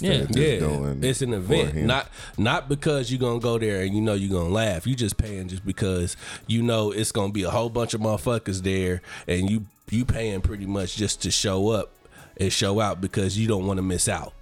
Yeah. 0.00 0.12
of 0.12 0.26
just 0.28 0.38
Yeah, 0.38 0.58
going. 0.60 1.04
it's 1.04 1.22
an 1.22 1.30
for 1.30 1.36
event, 1.36 1.72
him. 1.74 1.86
not 1.86 2.08
not 2.38 2.68
because 2.68 3.10
you're 3.10 3.20
gonna 3.20 3.40
go 3.40 3.58
there 3.58 3.82
and 3.82 3.94
you 3.94 4.00
know 4.00 4.14
you're 4.14 4.30
gonna 4.30 4.52
laugh. 4.54 4.86
You 4.86 4.94
just 4.94 5.16
paying 5.16 5.48
just 5.48 5.64
because 5.66 6.16
you 6.46 6.62
know 6.62 6.90
it's 6.92 7.12
gonna 7.12 7.32
be 7.32 7.42
a 7.42 7.50
whole 7.50 7.68
bunch 7.70 7.94
of 7.94 8.00
motherfuckers 8.00 8.62
there, 8.62 9.02
and 9.26 9.48
you 9.50 9.66
you 9.90 10.04
paying 10.04 10.40
pretty 10.40 10.66
much 10.66 10.96
just 10.96 11.22
to 11.22 11.30
show 11.30 11.68
up 11.70 11.90
and 12.36 12.52
show 12.52 12.78
out 12.80 13.00
because 13.00 13.36
you 13.38 13.48
don't 13.48 13.66
want 13.66 13.78
to 13.78 13.82
miss 13.82 14.08
out. 14.08 14.32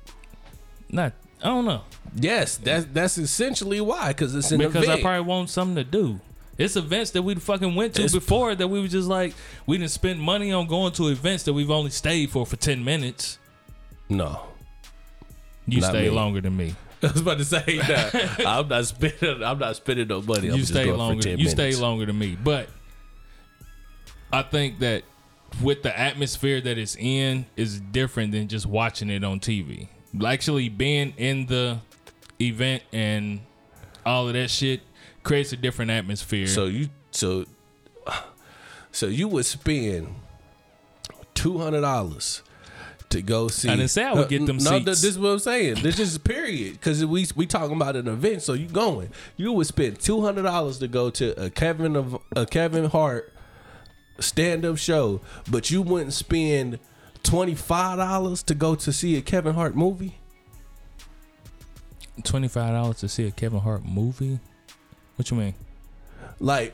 Not 0.91 1.13
I 1.43 1.49
don't 1.49 1.65
know 1.65 1.83
Yes, 2.15 2.57
that's 2.57 2.87
that's 2.93 3.19
essentially 3.19 3.81
why 3.81 4.09
because 4.09 4.35
it's 4.35 4.51
an 4.51 4.59
because 4.59 4.85
event. 4.85 5.01
I 5.01 5.03
probably 5.03 5.27
want 5.27 5.51
something 5.51 5.77
to 5.77 5.85
do. 5.85 6.21
It's 6.57 6.75
events 6.75 7.13
that 7.13 7.23
we 7.23 7.35
fucking 7.37 7.75
went 7.77 7.95
to 7.95 8.01
It's- 8.03 8.13
before 8.13 8.55
that 8.55 8.67
we 8.67 8.81
were 8.81 8.89
just 8.89 9.07
like 9.09 9.35
we 9.67 9.79
didn't 9.79 9.91
spend 9.93 10.19
money 10.21 10.51
on 10.53 10.67
going 10.67 10.93
to 10.95 11.09
events 11.09 11.45
that 11.45 11.53
we've 11.53 11.71
only 11.71 11.91
stayed 11.91 12.31
for 12.31 12.45
for 12.47 12.57
ten 12.57 12.83
minutes. 12.83 13.39
no, 14.09 14.41
You 15.69 15.81
Not 15.81 15.91
stay 15.91 16.05
me. 16.05 16.11
longer 16.11 16.41
than 16.41 16.57
me. 16.57 16.75
I 17.03 17.13
was 17.13 17.21
about 17.21 17.39
to 17.39 17.45
say 17.45 17.79
that 17.79 18.41
I'm 18.47 18.67
not 18.69 18.87
spending. 18.87 19.43
I'm 19.43 19.59
not 19.59 19.77
spending 19.77 20.09
no 20.09 20.21
money. 20.23 20.49
I'm 20.49 20.57
you 20.57 20.65
stay 20.65 20.91
longer. 20.91 21.23
For 21.23 21.29
10 21.29 21.39
you 21.39 21.49
stay 21.49 21.75
longer 21.77 22.07
than 22.07 22.19
me, 22.19 22.37
but 22.43 22.69
I 24.33 24.43
think 24.43 24.81
that 24.81 25.05
with 25.63 25.83
the 25.83 25.97
atmosphere 25.99 26.61
that 26.61 26.77
it's 26.79 26.97
in 26.97 27.47
is 27.57 27.81
different 27.81 28.33
than 28.33 28.49
just 28.49 28.67
watching 28.67 29.11
it 29.11 29.23
on 29.25 29.41
TV. 29.41 29.89
Actually, 30.27 30.69
being 30.69 31.15
in 31.17 31.47
the 31.47 31.79
event 32.41 32.83
and 32.93 33.41
all 34.05 34.27
of 34.27 34.35
that 34.35 34.51
shit 34.51 34.81
creates 35.23 35.53
a 35.53 35.57
different 35.57 35.91
atmosphere. 35.91 36.47
So 36.47 36.67
you 36.67 36.89
so 37.11 37.45
so 38.93 39.07
you 39.07 39.29
would 39.29 39.47
spend 39.47 40.15
two 41.35 41.59
hundred 41.59 41.83
dollars 41.83 42.43
to 43.11 43.23
go 43.23 43.49
see. 43.49 43.69
I 43.69 43.77
didn't 43.77 43.91
say 43.91 44.05
I 44.05 44.13
would 44.13 44.29
get 44.29 44.43
uh, 44.43 44.47
them 44.47 44.57
no, 44.59 44.71
seats. 44.71 44.85
This 44.85 45.05
is 45.05 45.19
what 45.19 45.31
I'm 45.31 45.39
saying. 45.39 45.77
This 45.83 45.99
is 45.99 46.19
period 46.19 46.75
because 46.75 47.05
we 47.05 47.27
we 47.35 47.47
talking 47.47 47.77
about 47.77 47.97
an 47.97 48.09
event. 48.09 48.43
So 48.43 48.53
you 48.53 48.67
going? 48.67 49.11
You 49.37 49.53
would 49.53 49.67
spend 49.67 50.01
two 50.01 50.21
hundred 50.23 50.43
dollars 50.43 50.79
to 50.79 50.89
go 50.89 51.11
to 51.11 51.43
a 51.43 51.51
Kevin 51.51 51.97
of 51.97 52.19
a 52.37 52.47
Kevin 52.47 52.87
Hart 52.87 53.33
stand 54.21 54.65
up 54.65 54.79
show, 54.79 55.21
but 55.51 55.71
you 55.71 55.83
wouldn't 55.83 56.13
spend 56.13 56.79
twenty 57.23 57.55
five 57.55 57.99
dollars 57.99 58.43
to 58.45 58.55
go 58.55 58.75
to 58.75 58.93
see 58.93 59.17
a 59.17 59.23
Kevin 59.23 59.55
Hart 59.55 59.75
movie. 59.75 60.19
twenty 62.25 62.49
five 62.49 62.73
dollars 62.73 62.99
to 62.99 63.09
see 63.09 63.27
a 63.27 63.31
Kevin 63.31 63.61
Hart 63.61 63.85
movie. 63.85 64.41
What 65.17 65.31
you 65.31 65.37
mean? 65.37 65.55
Like, 66.41 66.73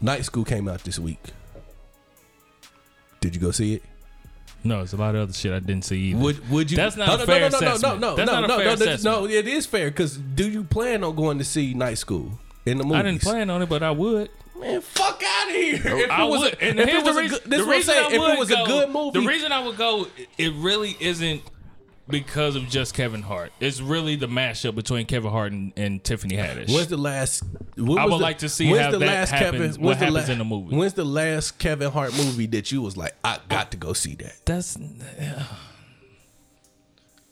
Night 0.00 0.24
School 0.24 0.44
came 0.44 0.68
out 0.68 0.84
this 0.84 0.98
week. 0.98 1.18
Did 3.24 3.34
you 3.34 3.40
go 3.40 3.52
see 3.52 3.72
it? 3.72 3.82
No, 4.64 4.82
it's 4.82 4.92
a 4.92 4.96
lot 4.98 5.14
of 5.14 5.22
other 5.22 5.32
shit 5.32 5.50
I 5.50 5.60
didn't 5.60 5.86
see 5.86 5.96
either. 6.10 6.18
Would 6.18 6.50
would 6.50 6.70
you? 6.70 6.76
That's 6.76 6.94
not 6.94 7.08
Oh, 7.08 7.14
a 7.14 7.18
no, 7.18 7.24
fair 7.24 7.40
no, 7.40 7.48
no, 7.48 7.58
no, 7.58 7.66
assessment. 7.68 8.00
No, 8.00 8.10
no, 8.10 8.16
That's 8.16 8.30
no, 8.30 8.36
a 8.36 8.40
no, 8.42 8.46
no, 8.74 9.20
no, 9.20 9.20
no. 9.22 9.26
It 9.30 9.48
is 9.48 9.64
fair 9.64 9.90
because 9.90 10.18
do 10.18 10.46
you 10.46 10.62
plan 10.62 11.02
on 11.02 11.16
going 11.16 11.38
to 11.38 11.44
see 11.44 11.72
Night 11.72 11.96
School 11.96 12.38
in 12.66 12.76
the 12.76 12.84
movies? 12.84 12.98
I 12.98 13.02
didn't 13.02 13.22
plan 13.22 13.48
on 13.48 13.62
it, 13.62 13.68
but 13.70 13.82
I 13.82 13.92
would. 13.92 14.28
Man, 14.60 14.82
fuck 14.82 15.22
out 15.26 15.48
of 15.48 15.54
here! 15.54 15.80
If 15.84 16.10
I 16.10 16.24
was 16.24 16.40
a- 16.42 16.44
would. 16.44 16.58
And 16.60 16.80
if 16.80 16.88
here's 16.88 17.02
it 17.02 17.06
was 17.06 17.16
the 17.16 17.22
reason. 17.22 17.38
good- 17.38 17.50
this 17.50 17.60
the 17.64 17.70
reason 17.70 17.94
saying. 17.94 18.04
I 18.12 18.14
If 18.14 18.20
would 18.20 18.30
it 18.34 18.38
was 18.38 18.50
a 18.50 18.54
go- 18.56 18.66
good 18.66 18.90
movie, 18.90 19.20
the 19.20 19.26
reason 19.26 19.52
I 19.52 19.66
would 19.66 19.76
go, 19.78 20.06
it 20.36 20.52
really 20.56 20.96
isn't 21.00 21.42
because 22.08 22.54
of 22.56 22.68
just 22.68 22.94
Kevin 22.94 23.22
Hart. 23.22 23.52
It's 23.60 23.80
really 23.80 24.16
the 24.16 24.26
mashup 24.26 24.74
between 24.74 25.06
Kevin 25.06 25.30
Hart 25.30 25.52
and, 25.52 25.72
and 25.76 26.02
Tiffany 26.04 26.36
Haddish. 26.36 26.72
When's 26.74 26.88
the 26.88 26.96
last? 26.96 27.42
When 27.76 27.98
I 27.98 28.04
would 28.04 28.12
the- 28.12 28.16
like 28.18 28.38
to 28.38 28.48
see 28.48 28.66
how 28.66 28.90
the 28.90 28.98
that 28.98 29.06
last 29.06 29.30
happens- 29.30 29.76
Kevin, 29.76 29.82
what 29.82 29.98
the 29.98 30.04
happens 30.06 30.26
la- 30.28 30.32
in 30.32 30.38
the 30.38 30.44
movie. 30.44 30.76
When's 30.76 30.92
the 30.94 31.04
last 31.04 31.58
Kevin 31.58 31.90
Hart 31.90 32.12
movie 32.16 32.46
that 32.48 32.70
you 32.72 32.82
was 32.82 32.96
like, 32.96 33.14
I 33.24 33.38
got 33.48 33.70
to 33.70 33.76
go 33.76 33.92
see 33.92 34.14
that? 34.16 34.34
That's. 34.44 34.76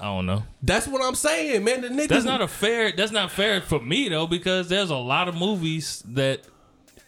I 0.00 0.06
don't 0.06 0.26
know. 0.26 0.42
That's 0.62 0.88
what 0.88 1.00
I'm 1.02 1.14
saying, 1.14 1.62
man. 1.62 1.82
The 1.82 1.88
niggas. 1.88 2.08
That's 2.08 2.24
not 2.24 2.40
a 2.40 2.48
fair. 2.48 2.90
That's 2.92 3.12
not 3.12 3.30
fair 3.30 3.60
for 3.60 3.78
me 3.80 4.08
though, 4.08 4.26
because 4.26 4.68
there's 4.68 4.90
a 4.90 4.96
lot 4.96 5.28
of 5.28 5.36
movies 5.36 6.02
that 6.08 6.40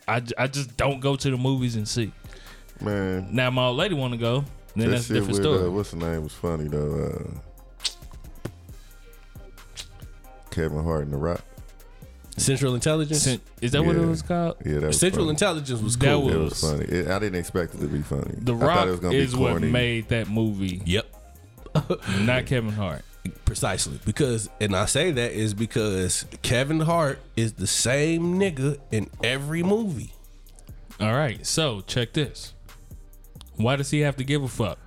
I, 0.06 0.22
I 0.38 0.46
just 0.46 0.76
don't 0.76 1.00
go 1.00 1.16
to 1.16 1.30
the 1.30 1.36
movies 1.36 1.74
and 1.74 1.88
see. 1.88 2.12
Man, 2.80 3.28
Now 3.32 3.50
my 3.50 3.66
old 3.66 3.78
lady 3.78 3.94
want 3.94 4.12
to 4.12 4.18
go, 4.18 4.44
then 4.76 4.90
that 4.90 4.96
that's 4.96 5.10
a 5.10 5.14
different 5.14 5.32
with 5.38 5.42
story. 5.42 5.66
uh, 5.66 5.70
what's 5.70 5.90
the 5.90 5.96
name 5.96 6.22
was 6.24 6.34
funny 6.34 6.68
though. 6.68 7.10
Uh, 7.34 7.38
Kevin 10.54 10.82
Hart 10.82 11.02
and 11.04 11.12
The 11.12 11.16
Rock. 11.18 11.42
Central 12.36 12.74
Intelligence. 12.74 13.22
Cent- 13.22 13.42
Is 13.60 13.72
that 13.72 13.84
what 13.84 13.94
it 13.96 14.00
Yeah. 14.00 14.06
was 14.06 14.22
called? 14.22 14.56
Yeah, 14.64 14.78
that 14.80 14.86
was 14.88 14.98
Central 14.98 15.24
funny. 15.26 15.30
Intelligence 15.34 15.80
was 15.80 15.96
That 15.98 16.06
cool. 16.14 16.30
It 16.32 16.36
was- 16.36 16.62
was 16.62 16.70
funny. 16.72 16.84
It, 16.86 17.08
I 17.08 17.18
didn't 17.20 17.38
expect 17.38 17.74
it 17.74 17.78
to 17.80 17.86
be 17.86 18.02
funny. 18.02 18.34
The 18.38 18.54
I 18.54 18.58
thought 18.58 18.66
Rock 18.66 18.86
it 18.86 18.90
was 18.90 19.00
gonna 19.00 19.14
is 19.16 19.34
be 19.34 19.40
what 19.40 19.50
corny. 19.50 19.70
made 19.70 20.08
that 20.08 20.28
movie, 20.28 20.82
yep. 20.84 21.06
not 22.20 22.46
Kevin 22.46 22.72
Hart. 22.72 23.02
Precisely 23.46 23.98
because, 24.04 24.50
and 24.60 24.74
I 24.76 24.84
say 24.86 25.10
that 25.12 25.32
is 25.32 25.54
because 25.54 26.26
Kevin 26.42 26.80
Hart 26.80 27.20
is 27.36 27.54
the 27.54 27.66
same 27.66 28.38
nigga 28.38 28.78
in 28.90 29.08
every 29.22 29.62
movie. 29.62 30.12
All 31.00 31.12
right, 31.14 31.44
so 31.46 31.82
check 31.86 32.12
this. 32.12 32.52
Why 33.56 33.76
does 33.76 33.90
he 33.90 34.00
have 34.00 34.16
to 34.16 34.24
give 34.24 34.42
a 34.42 34.48
fuck? 34.48 34.78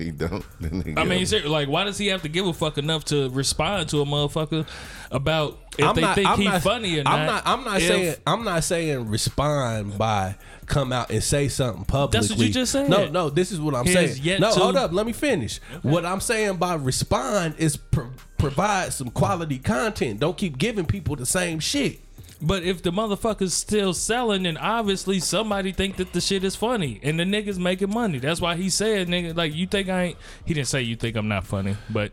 He 0.00 0.10
don't. 0.12 0.44
Then 0.60 0.82
he 0.82 0.94
I 0.96 1.04
mean, 1.04 1.24
get- 1.26 1.46
like, 1.46 1.68
why 1.68 1.84
does 1.84 1.98
he 1.98 2.06
have 2.08 2.22
to 2.22 2.28
give 2.28 2.46
a 2.46 2.52
fuck 2.52 2.78
enough 2.78 3.04
to 3.06 3.28
respond 3.30 3.88
to 3.90 4.00
a 4.00 4.04
motherfucker 4.06 4.66
about 5.10 5.58
if 5.78 5.84
I'm 5.84 5.94
they 5.94 6.00
not, 6.00 6.14
think 6.14 6.28
I'm 6.28 6.38
he's 6.40 6.62
funny 6.62 6.96
or 6.98 7.02
I'm 7.06 7.26
not? 7.26 7.26
not. 7.26 7.42
I'm 7.46 7.64
not 7.64 7.76
If- 7.82 7.88
saying. 7.88 8.14
I'm 8.26 8.44
not 8.44 8.64
saying 8.64 9.08
respond 9.08 9.98
by 9.98 10.36
come 10.66 10.92
out 10.92 11.10
and 11.10 11.22
say 11.22 11.48
something 11.48 11.84
publicly. 11.84 12.18
That's 12.20 12.30
what 12.30 12.46
you 12.46 12.52
just 12.52 12.72
said. 12.72 12.88
No, 12.88 13.08
no. 13.08 13.28
This 13.30 13.50
is 13.52 13.60
what 13.60 13.74
I'm 13.74 13.86
He 13.86 13.92
saying. 13.92 14.08
has 14.08 14.20
yet 14.20 14.40
no, 14.40 14.52
to- 14.54 14.58
hold 14.60 14.76
up. 14.76 14.92
Let 14.92 15.04
me 15.06 15.12
finish. 15.12 15.58
What 15.82 16.04
I'm 16.06 16.20
saying 16.20 16.56
by 16.56 16.74
respond 16.74 17.54
is 17.58 17.76
pro- 17.76 18.10
provide 18.38 18.92
some 18.92 19.10
quality 19.10 19.58
content. 19.58 20.20
Don't 20.20 20.36
keep 20.36 20.58
giving 20.58 20.86
people 20.86 21.16
the 21.16 21.26
same 21.26 21.58
shit. 21.60 22.00
But 22.42 22.62
if 22.62 22.82
the 22.82 22.90
motherfucker's 22.90 23.52
still 23.52 23.92
selling, 23.92 24.44
then 24.44 24.56
obviously 24.56 25.20
somebody 25.20 25.72
think 25.72 25.96
that 25.96 26.12
the 26.12 26.20
shit 26.20 26.42
is 26.42 26.56
funny, 26.56 26.98
and 27.02 27.20
the 27.20 27.24
niggas 27.24 27.58
making 27.58 27.90
money. 27.90 28.18
That's 28.18 28.40
why 28.40 28.56
he 28.56 28.70
said, 28.70 29.08
"Nigga, 29.08 29.36
like 29.36 29.54
you 29.54 29.66
think 29.66 29.88
I 29.88 30.02
ain't." 30.02 30.16
He 30.46 30.54
didn't 30.54 30.68
say 30.68 30.80
you 30.82 30.96
think 30.96 31.16
I'm 31.16 31.28
not 31.28 31.46
funny, 31.46 31.76
but 31.90 32.12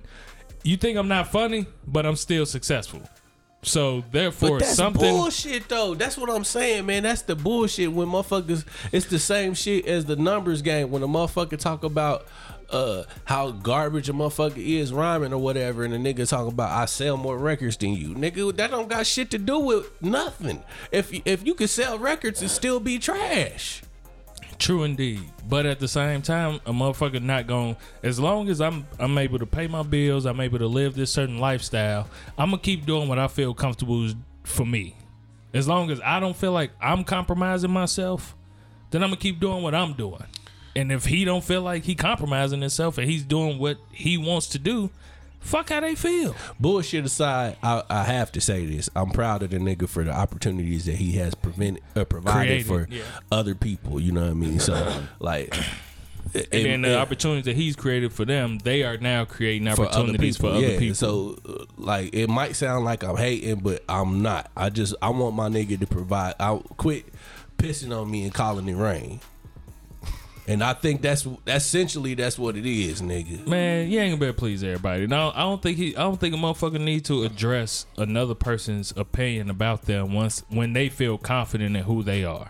you 0.64 0.76
think 0.76 0.98
I'm 0.98 1.08
not 1.08 1.32
funny, 1.32 1.66
but 1.86 2.06
I'm 2.06 2.18
still 2.18 2.46
successful. 2.46 3.02
So 3.68 4.04
therefore, 4.12 4.60
But 4.60 4.60
that's 4.66 4.76
something. 4.76 5.02
bullshit, 5.02 5.68
though. 5.70 5.94
That's 5.94 6.18
what 6.18 6.30
I'm 6.30 6.44
saying, 6.44 6.86
man. 6.86 7.04
That's 7.04 7.22
the 7.22 7.36
bullshit 7.36 7.92
when 7.92 8.08
motherfuckers. 8.08 8.66
It's 8.92 9.06
the 9.08 9.20
same 9.20 9.54
shit 9.54 9.86
as 9.86 10.06
the 10.06 10.16
numbers 10.16 10.62
game 10.62 10.90
when 10.92 11.04
a 11.04 11.08
motherfucker 11.08 11.60
talk 11.60 11.84
about 11.84 12.26
uh 12.70 13.04
how 13.24 13.52
garbage 13.52 14.10
a 14.10 14.14
motherfucker 14.14 14.58
is 14.58 14.92
rhyming 14.92 15.32
or 15.32 15.38
whatever, 15.38 15.86
and 15.86 15.94
the 15.94 15.98
nigga 16.14 16.28
talk 16.28 16.48
about 16.48 16.70
I 16.72 16.86
sell 16.86 17.16
more 17.16 17.38
records 17.38 17.78
than 17.78 17.92
you, 17.94 18.10
nigga. 18.16 18.56
That 18.58 18.72
don't 18.72 18.90
got 18.90 19.06
shit 19.08 19.32
to 19.32 19.38
do 19.38 19.60
with 19.60 19.90
nothing. 20.02 20.64
If 20.92 21.12
if 21.26 21.46
you 21.46 21.54
could 21.54 21.70
sell 21.70 21.98
records 21.98 22.42
and 22.42 22.52
still 22.52 22.80
be 22.80 23.00
trash. 23.00 23.82
True 24.60 24.84
indeed. 24.84 25.22
But 25.48 25.66
at 25.66 25.80
the 25.80 25.88
same 25.88 26.22
time, 26.22 26.60
a 26.66 26.72
motherfucker 26.72 27.22
not 27.22 27.48
going 27.48 27.78
as 28.04 28.20
long 28.20 28.50
as 28.50 28.60
I'm 28.60 28.88
I'm 29.00 29.18
able 29.18 29.40
to 29.40 29.46
pay 29.46 29.68
my 29.68 29.84
bills, 29.84 30.26
I'm 30.26 30.40
able 30.40 30.60
to 30.60 30.68
live 30.68 30.96
this 30.96 31.12
certain 31.12 31.40
lifestyle, 31.40 32.08
I'm 32.38 32.50
gonna 32.50 32.62
keep 32.62 32.86
doing 32.86 33.08
what 33.08 33.20
I 33.20 33.28
feel 33.28 33.54
comfortable 33.54 34.06
is 34.06 34.16
for 34.44 34.66
me. 34.66 34.96
As 35.54 35.68
long 35.68 35.92
as 35.92 36.02
I 36.04 36.20
don't 36.20 36.36
feel 36.36 36.52
like 36.52 36.72
I'm 36.82 37.04
compromising 37.04 37.72
myself, 37.72 38.36
then 38.90 39.04
I'm 39.04 39.10
gonna 39.10 39.22
keep 39.22 39.40
doing 39.40 39.64
what 39.64 39.76
I'm 39.76 39.94
doing. 39.94 40.26
And 40.76 40.92
if 40.92 41.06
he 41.06 41.26
don't 41.26 41.44
feel 41.44 41.62
like 41.62 41.84
he 41.86 41.96
compromising 41.96 42.62
himself 42.62 42.98
and 42.98 43.10
he's 43.10 43.24
doing 43.24 43.58
what 43.60 43.78
he 43.92 44.18
wants 44.18 44.48
to 44.50 44.60
do, 44.60 44.92
fuck 45.40 45.70
how 45.70 45.80
they 45.80 45.96
feel. 45.96 46.36
Bullshit 46.60 47.06
aside, 47.06 47.58
I, 47.64 47.84
I 47.90 48.04
have 48.04 48.32
to 48.34 48.42
say 48.42 48.66
this. 48.66 48.90
I'm 48.96 49.12
proud 49.12 49.44
of 49.44 49.52
the 49.52 49.58
nigga 49.58 49.88
for 49.88 50.04
the 50.04 50.12
opportunities 50.12 50.86
that 50.86 50.96
he 50.96 51.14
has 51.14 51.36
prevent, 51.36 51.80
uh, 51.96 52.06
provided 52.06 52.66
Created, 52.66 52.68
for 52.68 52.88
yeah. 52.90 53.04
other 53.32 53.56
people. 53.56 54.00
You 54.00 54.12
know 54.12 54.22
what 54.22 54.32
I 54.32 54.34
mean? 54.34 54.60
So, 54.60 55.04
like, 55.20 55.56
And 56.34 56.46
then 56.52 56.82
the 56.82 57.00
opportunities 57.00 57.46
that 57.46 57.56
he's 57.56 57.76
created 57.76 58.14
for 58.14 58.26
them, 58.26 58.60
they 58.60 58.84
are 58.84 58.98
now 58.98 59.26
creating 59.26 59.68
opportunities 59.68 60.38
for 60.38 60.48
other 60.48 60.68
yeah, 60.68 60.80
people. 60.80 60.96
So, 60.96 61.38
uh, 61.48 61.66
like, 61.78 62.14
it 62.14 62.28
might 62.28 62.56
sound 62.56 62.86
like 62.86 63.04
I'm 63.04 63.18
hating, 63.18 63.60
but 63.60 63.84
I'm 63.88 64.22
not. 64.22 64.52
I 64.56 64.70
just 64.70 64.96
I 65.02 65.10
want 65.10 65.36
my 65.36 65.50
nigga 65.50 65.80
to 65.80 65.88
provide. 65.88 66.36
I 66.40 66.60
quit 66.78 67.06
pissing 67.58 67.98
on 67.98 68.10
me 68.10 68.24
and 68.24 68.34
calling 68.34 68.68
it 68.68 68.76
rain. 68.76 69.20
And 70.48 70.64
I 70.64 70.74
think 70.74 71.02
that's 71.02 71.28
essentially 71.46 72.14
that's 72.14 72.40
what 72.40 72.56
it 72.56 72.66
is, 72.66 73.02
nigga. 73.02 73.46
Man, 73.46 73.90
you 73.90 74.00
ain't 74.00 74.14
gonna 74.14 74.20
be 74.22 74.28
able 74.28 74.38
please 74.38 74.64
everybody. 74.64 75.06
No, 75.06 75.34
I 75.36 75.42
don't 75.42 75.62
think 75.62 75.78
he. 75.78 75.96
I 75.96 76.04
don't 76.04 76.18
think 76.18 76.34
a 76.34 76.38
motherfucker 76.38 76.80
need 76.80 77.04
to 77.06 77.24
address 77.24 77.86
another 77.98 78.34
person's 78.34 78.94
opinion 78.96 79.50
about 79.50 79.84
them 79.84 80.14
once 80.14 80.44
when 80.48 80.72
they 80.72 80.88
feel 80.88 81.18
confident 81.18 81.76
in 81.76 81.84
who 81.84 82.02
they 82.02 82.24
are. 82.24 82.50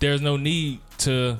There's 0.00 0.20
no 0.20 0.36
need 0.36 0.80
to 0.98 1.38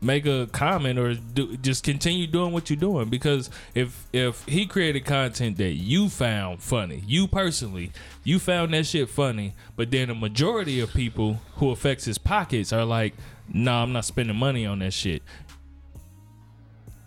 make 0.00 0.26
a 0.26 0.46
comment 0.52 0.98
or 0.98 1.14
do, 1.14 1.56
just 1.56 1.82
continue 1.82 2.26
doing 2.26 2.52
what 2.52 2.68
you're 2.68 2.78
doing 2.78 3.08
because 3.08 3.50
if 3.74 4.06
if 4.12 4.44
he 4.44 4.66
created 4.66 5.04
content 5.04 5.56
that 5.58 5.72
you 5.72 6.08
found 6.08 6.62
funny, 6.62 7.02
you 7.06 7.26
personally, 7.26 7.92
you 8.24 8.38
found 8.38 8.72
that 8.72 8.86
shit 8.86 9.08
funny, 9.08 9.52
but 9.74 9.90
then 9.90 10.08
a 10.08 10.14
majority 10.14 10.80
of 10.80 10.92
people 10.92 11.40
who 11.56 11.70
affects 11.70 12.04
his 12.04 12.18
pockets 12.18 12.72
are 12.72 12.84
like, 12.84 13.14
"Nah, 13.52 13.82
I'm 13.82 13.92
not 13.92 14.04
spending 14.04 14.36
money 14.36 14.66
on 14.66 14.80
that 14.80 14.92
shit." 14.92 15.22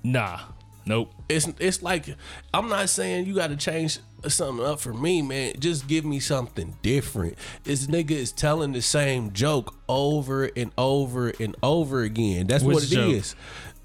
Nah, 0.03 0.39
nope. 0.85 1.13
it's 1.27 1.47
it's 1.59 1.83
like 1.83 2.15
I'm 2.53 2.69
not 2.69 2.89
saying 2.89 3.25
you 3.25 3.35
got 3.35 3.47
to 3.47 3.57
change 3.57 3.99
something 4.27 4.65
up 4.65 4.79
for 4.79 4.93
me, 4.93 5.21
man. 5.21 5.53
Just 5.59 5.87
give 5.87 6.05
me 6.05 6.19
something 6.19 6.75
different. 6.81 7.37
This 7.63 7.87
nigga 7.87 8.11
is 8.11 8.31
telling 8.31 8.73
the 8.73 8.81
same 8.81 9.31
joke 9.31 9.75
over 9.87 10.45
and 10.55 10.71
over 10.77 11.29
and 11.39 11.55
over 11.63 12.03
again. 12.03 12.47
That's 12.47 12.63
Which 12.63 12.75
what 12.75 12.83
it 12.83 12.93
is. 12.93 13.35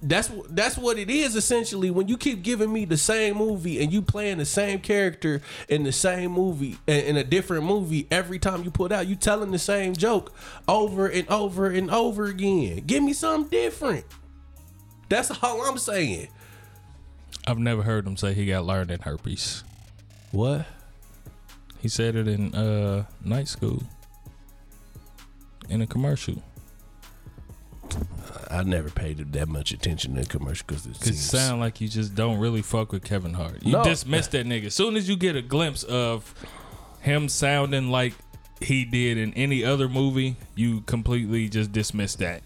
That's 0.06 0.30
that's 0.50 0.76
what 0.76 0.98
it 0.98 1.08
is 1.08 1.34
essentially. 1.34 1.90
When 1.90 2.08
you 2.08 2.18
keep 2.18 2.42
giving 2.42 2.70
me 2.70 2.84
the 2.84 2.98
same 2.98 3.38
movie 3.38 3.82
and 3.82 3.90
you 3.90 4.02
playing 4.02 4.36
the 4.36 4.44
same 4.44 4.80
character 4.80 5.40
in 5.66 5.82
the 5.82 5.92
same 5.92 6.32
movie 6.32 6.76
in 6.86 7.00
in 7.00 7.16
a 7.16 7.24
different 7.24 7.64
movie 7.64 8.06
every 8.10 8.38
time 8.38 8.64
you 8.64 8.70
put 8.70 8.92
out, 8.92 9.06
you 9.06 9.16
telling 9.16 9.50
the 9.50 9.58
same 9.58 9.94
joke 9.94 10.34
over 10.68 11.06
and 11.06 11.26
over 11.30 11.70
and 11.70 11.90
over 11.90 12.26
again. 12.26 12.82
Give 12.86 13.02
me 13.02 13.14
something 13.14 13.48
different. 13.48 14.04
That's 15.08 15.30
all 15.42 15.62
I'm 15.62 15.78
saying. 15.78 16.28
I've 17.46 17.58
never 17.58 17.82
heard 17.82 18.06
him 18.06 18.18
say 18.18 18.34
he 18.34 18.44
got 18.46 18.66
learned 18.66 18.90
in 18.90 19.00
herpes. 19.00 19.64
What? 20.32 20.66
He 21.80 21.88
said 21.88 22.14
it 22.14 22.28
in 22.28 22.54
uh 22.54 23.06
night 23.24 23.48
school. 23.48 23.82
In 25.70 25.80
a 25.80 25.86
commercial. 25.86 26.42
I 28.50 28.62
never 28.62 28.88
paid 28.90 29.18
that 29.32 29.48
much 29.48 29.72
attention 29.72 30.14
to 30.16 30.24
commercial 30.24 30.64
because 30.66 30.86
it 30.86 30.96
it 30.96 31.04
seems 31.04 31.20
sound 31.20 31.60
like 31.60 31.80
you 31.80 31.88
just 31.88 32.14
don't 32.14 32.38
really 32.38 32.62
fuck 32.62 32.92
with 32.92 33.02
Kevin 33.04 33.34
Hart. 33.34 33.62
You 33.62 33.72
No. 33.72 33.84
dismiss 33.84 34.28
that 34.28 34.46
nigga. 34.46 34.66
As 34.66 34.74
soon 34.74 34.96
as 34.96 35.08
you 35.08 35.16
get 35.16 35.34
a 35.36 35.42
glimpse 35.42 35.82
of 35.82 36.34
him 37.00 37.28
sounding 37.28 37.90
like 37.90 38.14
he 38.60 38.84
did 38.84 39.18
in 39.18 39.34
any 39.34 39.64
other 39.64 39.88
movie, 39.88 40.36
you 40.54 40.82
completely 40.82 41.48
just 41.48 41.72
dismiss 41.72 42.14
that. 42.16 42.42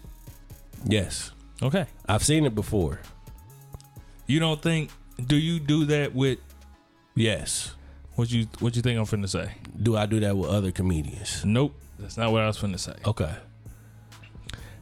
yes, 0.85 1.31
Okay. 1.61 1.85
I've 2.07 2.23
seen 2.23 2.45
it 2.45 2.55
before. 2.55 3.01
You 4.27 4.39
don't 4.39 4.61
think 4.61 4.89
do 5.23 5.35
you 5.35 5.59
do 5.59 5.85
that 5.85 6.15
with 6.15 6.39
Yes, 7.15 7.75
what 8.15 8.31
you 8.31 8.47
what 8.59 8.75
you 8.75 8.81
think 8.81 8.97
I'm 8.97 9.05
finna 9.05 9.27
say? 9.29 9.51
do 9.81 9.97
I 9.97 10.05
do 10.05 10.19
that 10.21 10.37
with 10.37 10.49
other 10.49 10.71
comedians? 10.71 11.43
Nope. 11.45 11.75
That's 11.99 12.15
not 12.15 12.31
what 12.31 12.41
I 12.43 12.47
was 12.47 12.57
finna 12.57 12.79
say. 12.79 12.95
Okay, 13.05 13.33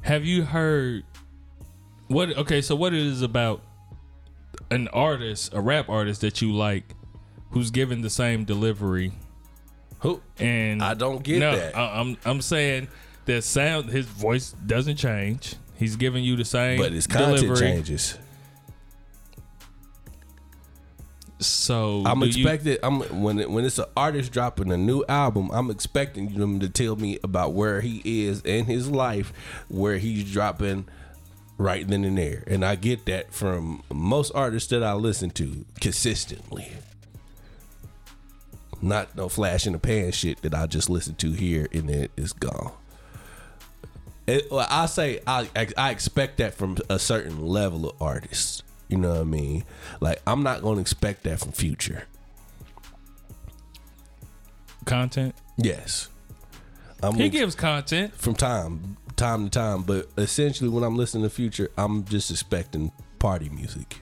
Have 0.08 0.24
you 0.24 0.44
heard 0.44 1.04
what? 2.08 2.30
Okay, 2.38 2.62
so 2.62 2.78
what 2.78 2.94
it 2.94 3.02
is 3.02 3.22
about 3.22 3.62
an 4.72 4.88
artist, 4.88 5.54
a 5.54 5.60
rap 5.60 5.90
artist 5.90 6.22
that 6.22 6.42
you 6.42 6.54
like, 6.54 6.96
who's 7.52 7.72
given 7.72 8.00
the 8.00 8.10
same 8.10 8.46
delivery, 8.46 9.12
who? 10.00 10.22
and 10.40 10.82
I 10.82 10.94
don't 10.94 11.24
get 11.24 11.40
no, 11.40 11.54
that. 11.54 11.76
I, 11.76 12.00
I'm 12.00 12.16
I'm 12.24 12.40
saying 12.40 12.88
that 13.26 13.44
sound, 13.44 13.90
his 13.90 14.06
voice 14.06 14.54
doesn't 14.54 14.96
change. 14.96 15.56
He's 15.76 15.98
giving 15.98 16.24
you 16.24 16.38
the 16.38 16.46
same, 16.46 16.80
but 16.80 16.94
his 16.94 17.06
content 17.06 17.42
delivery. 17.42 17.58
changes. 17.58 18.18
So 21.40 22.04
I'm 22.06 22.20
do 22.20 22.26
you- 22.28 22.32
expected. 22.32 22.80
I'm 22.82 23.22
when 23.22 23.40
it, 23.40 23.50
when 23.50 23.64
it's 23.66 23.78
an 23.78 23.86
artist 23.96 24.32
dropping 24.32 24.72
a 24.72 24.78
new 24.78 25.04
album. 25.08 25.50
I'm 25.54 25.70
expecting 25.70 26.34
them 26.34 26.60
to 26.60 26.70
tell 26.70 26.96
me 26.96 27.20
about 27.24 27.54
where 27.54 27.82
he 27.82 28.26
is 28.26 28.42
in 28.42 28.66
his 28.66 28.90
life, 28.90 29.32
where 29.68 29.98
he's 29.98 30.32
dropping 30.32 30.86
right 31.60 31.88
then 31.88 32.04
and 32.06 32.18
there. 32.18 32.44
And 32.48 32.66
I 32.66 32.76
get 32.76 33.06
that 33.06 33.34
from 33.34 33.84
most 33.94 34.32
artists 34.34 34.70
that 34.70 34.84
I 34.84 34.94
listen 34.94 35.30
to 35.32 35.66
consistently. 35.80 36.70
Not 38.82 39.16
no 39.16 39.28
flash 39.28 39.66
in 39.66 39.74
the 39.74 39.80
pan 39.80 40.12
shit 40.12 40.42
that 40.44 40.54
I 40.54 40.68
just 40.68 40.90
listen 40.90 41.16
to 41.16 41.32
here 41.32 41.68
and 41.72 41.90
then 41.90 42.10
it's 42.16 42.34
gone. 42.34 42.74
It, 44.28 44.52
well, 44.52 44.68
I 44.70 44.86
say 44.88 45.20
I 45.26 45.50
I 45.78 45.90
expect 45.92 46.38
that 46.38 46.54
from 46.54 46.78
a 46.90 47.00
certain 47.00 47.46
level 47.46 47.90
of 47.90 48.02
artists. 48.02 48.62
You 48.90 48.98
know 48.98 49.10
what 49.10 49.20
I 49.20 49.24
mean? 49.26 49.64
Like 50.00 50.22
I'm 50.26 50.44
not 50.44 50.62
going 50.62 50.76
to 50.76 50.82
expect 50.82 51.24
that 51.24 51.40
from 51.40 51.52
Future. 51.52 52.04
content. 54.86 55.36
Yes, 55.58 56.08
I'm 57.04 57.14
He 57.14 57.20
gonna- 57.20 57.30
gives 57.30 57.56
content. 57.56 58.14
from 58.16 58.36
time 58.36 58.96
time 59.18 59.46
to 59.46 59.50
time, 59.50 59.82
but 59.82 60.08
essentially 60.18 60.70
when 60.70 60.84
I'm 60.84 60.96
listening 60.96 61.24
to 61.24 61.30
Future, 61.30 61.70
I'm 61.78 62.06
just 62.06 62.32
expecting 62.32 62.92
party 63.20 63.50
music. 63.50 64.02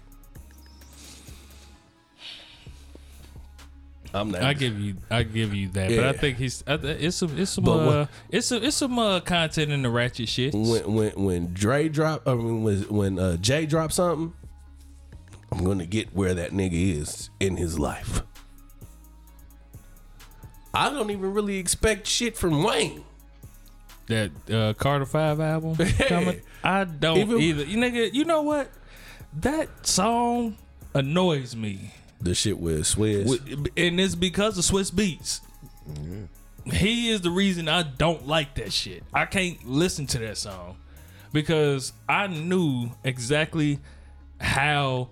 I'm 4.14 4.32
not. 4.32 4.44
I 4.44 4.54
give 4.54 4.80
you, 4.80 4.96
I 5.12 5.24
give 5.24 5.54
you 5.54 5.68
that, 5.70 5.90
but 5.90 6.06
I 6.06 6.14
think 6.14 6.38
he's. 6.38 6.64
I, 6.66 6.78
th- 6.78 7.02
it's 7.02 7.18
some, 7.18 7.38
it's 7.38 7.52
some, 7.52 7.68
uh, 7.68 7.86
what- 7.86 8.10
it's 8.30 8.48
some, 8.48 8.64
it's 8.64 8.78
some 8.78 8.98
uh, 8.98 9.20
content 9.20 9.72
in 9.72 9.82
the 9.82 9.90
ratchet 9.90 10.30
shit. 10.30 10.54
when 10.54 10.94
when 10.94 11.12
when 11.16 11.54
Dre 11.54 11.90
drop, 11.90 12.26
I 12.28 12.34
mean 12.36 12.64
when 12.64 12.82
when 12.84 13.20
uh, 13.20 13.36
Jay 13.38 13.66
drop 13.66 13.92
something, 13.92 14.34
I'm 15.52 15.64
gonna 15.64 15.86
get 15.86 16.14
where 16.16 16.34
that 16.34 16.52
nigga 16.52 16.98
is 17.00 17.30
in 17.40 17.58
his 17.58 17.78
life. 17.80 18.22
I 20.74 20.90
don't 20.90 21.10
even 21.10 21.34
really 21.34 21.58
expect 21.58 22.08
shit 22.08 22.38
from 22.38 22.64
Wayne. 22.64 23.04
That 24.08 24.32
uh, 24.52 24.74
Carter 24.74 25.06
Five 25.06 25.40
album 25.40 25.76
coming. 26.08 26.42
I 26.64 26.84
don't 26.84 27.18
Even- 27.18 27.40
either. 27.42 27.64
You 27.64 27.78
nigga, 27.78 28.14
you 28.14 28.26
know 28.26 28.42
what? 28.42 28.70
That 29.38 29.86
song 29.88 30.58
annoys 30.94 31.56
me, 31.56 31.94
The 32.22 32.34
shit 32.36 32.58
with 32.58 32.82
Swizz, 32.82 33.26
Wi- 33.40 33.70
and 33.76 34.00
it's 34.00 34.16
because 34.16 34.58
of 34.58 34.64
Swizz 34.64 34.92
Beatz. 34.92 35.42
He 36.74 37.10
is 37.10 37.22
the 37.22 37.30
reason 37.30 37.68
I 37.68 37.84
don't 37.84 38.26
like 38.28 38.56
that 38.56 38.72
shit. 38.74 39.04
I 39.14 39.26
can't 39.26 39.64
listen 39.68 40.08
to 40.08 40.20
that 40.20 40.38
song 40.38 40.78
because 41.34 41.92
I 42.08 42.28
knew 42.28 42.92
exactly 43.04 43.80
how 44.40 45.10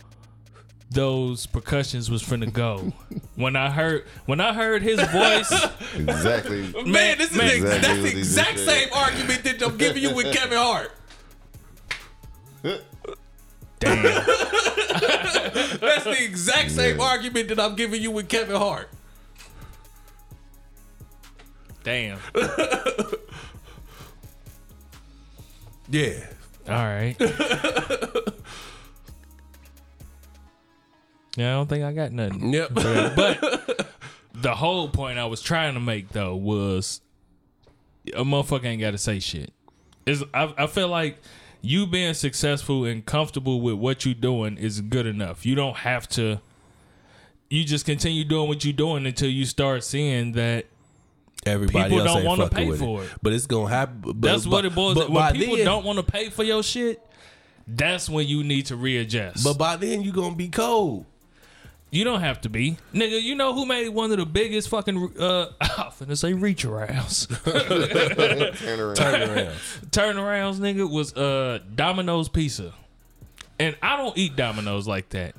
those 0.94 1.46
percussions 1.48 2.10
was 2.10 2.24
finna 2.24 2.52
go 2.52 2.94
when 3.36 3.56
I 3.56 3.70
heard 3.70 4.06
when 4.26 4.40
I 4.40 4.54
heard 4.54 4.82
his 4.82 5.00
voice. 5.00 5.52
Exactly. 5.96 6.62
Man, 6.86 7.20
this 7.20 7.32
is 7.32 7.38
Man, 7.38 7.52
exactly 7.52 7.80
that's 7.80 8.02
the 8.02 8.18
exact 8.18 8.60
same 8.60 8.88
argument 8.94 9.44
that 9.44 9.62
I'm 9.62 9.78
giving 9.78 10.02
you 10.02 10.16
with 10.16 10.34
Kevin 10.34 10.58
Hart. 10.58 10.92
Damn. 13.80 14.04
That's 14.04 16.04
the 16.04 16.24
exact 16.24 16.72
same 16.72 17.00
argument 17.00 17.50
that 17.50 17.60
I'm 17.60 17.76
giving 17.76 18.02
you 18.02 18.10
with 18.10 18.28
Kevin 18.28 18.56
Hart. 18.56 18.90
Damn. 21.84 22.18
Yeah. 25.90 26.26
All 26.68 26.76
right. 26.76 27.16
Yeah, 31.38 31.52
I 31.52 31.54
don't 31.54 31.68
think 31.68 31.84
I 31.84 31.94
got 31.94 32.12
nothing. 32.12 32.54
Yep. 32.54 32.74
But 33.16 33.88
the 34.34 34.56
whole 34.56 34.90
point 34.90 35.18
I 35.20 35.26
was 35.26 35.42
trying 35.42 35.74
to 35.76 35.80
make 35.80 36.10
though 36.10 36.36
was 36.36 37.02
a 38.14 38.24
motherfucker 38.24 38.66
ain't 38.66 38.82
got 38.82 38.92
to 38.92 38.98
say 38.98 39.20
shit. 39.20 39.52
Is 40.06 40.24
I, 40.34 40.54
I 40.58 40.68
feel 40.68 40.90
like 40.90 41.18
you 41.62 41.88
being 41.88 42.14
successful 42.14 42.86
and 42.86 43.06
comfortable 43.06 43.62
with 43.62 43.76
what 43.76 44.06
you're 44.06 44.14
doing 44.14 44.58
is 44.58 44.82
good 44.82 45.06
enough. 45.06 45.46
You 45.46 45.56
don't 45.56 45.78
have 45.78 46.08
to. 46.10 46.42
You 47.50 47.64
just 47.64 47.86
continue 47.86 48.24
doing 48.24 48.48
what 48.50 48.66
you're 48.66 48.74
doing 48.74 49.06
until 49.06 49.30
you 49.30 49.46
start 49.46 49.84
seeing 49.84 50.32
that 50.34 50.66
Everybody 51.46 51.90
People 51.90 52.06
don't 52.06 52.24
wanna 52.24 52.50
pay 52.50 52.72
for 52.72 53.04
it. 53.04 53.06
it. 53.08 53.12
But 53.22 53.34
it's 53.34 53.48
gonna 53.48 53.70
happen. 53.70 54.00
But, 54.02 54.22
that's 54.22 54.48
what 54.48 54.66
it 54.66 54.74
boils. 54.74 54.96
But 54.96 55.10
When 55.10 55.34
people 55.34 55.58
then, 55.58 55.66
don't 55.66 55.84
want 55.84 55.98
to 55.98 56.04
pay 56.04 56.30
for 56.30 56.44
your 56.44 56.64
shit, 56.64 57.02
that's 57.68 58.10
when 58.10 58.28
you 58.28 58.44
need 58.44 58.68
to 58.68 58.76
readjust. 58.76 59.44
But 59.44 59.58
by 59.58 59.76
then 59.76 60.02
you're 60.02 60.14
gonna 60.14 60.36
be 60.36 60.50
cold. 60.50 61.06
You 61.94 62.04
don't 62.04 62.22
have 62.22 62.42
to 62.42 62.50
be. 62.50 62.78
Nigga, 62.92 63.22
you 63.22 63.36
know 63.36 63.54
who 63.54 63.68
made 63.68 63.90
one 63.90 64.12
of 64.12 64.18
the 64.18 64.26
biggest 64.26 64.68
fucking 64.70 65.14
uh 65.20 65.50
I'm 65.62 65.92
finna 65.92 66.18
say 66.18 66.34
reach 66.34 66.66
arounds. 66.66 67.28
Turn 68.58 68.80
around. 68.80 68.96
Turn 68.96 69.30
around. 69.30 69.56
Turnarounds, 69.92 70.56
nigga, 70.58 70.90
was 70.90 71.16
uh 71.16 71.60
Domino's 71.76 72.30
pizza. 72.30 72.74
And 73.60 73.76
I 73.84 73.96
don't 73.98 74.18
eat 74.18 74.36
Domino's 74.36 74.88
like 74.88 75.10
that. 75.10 75.36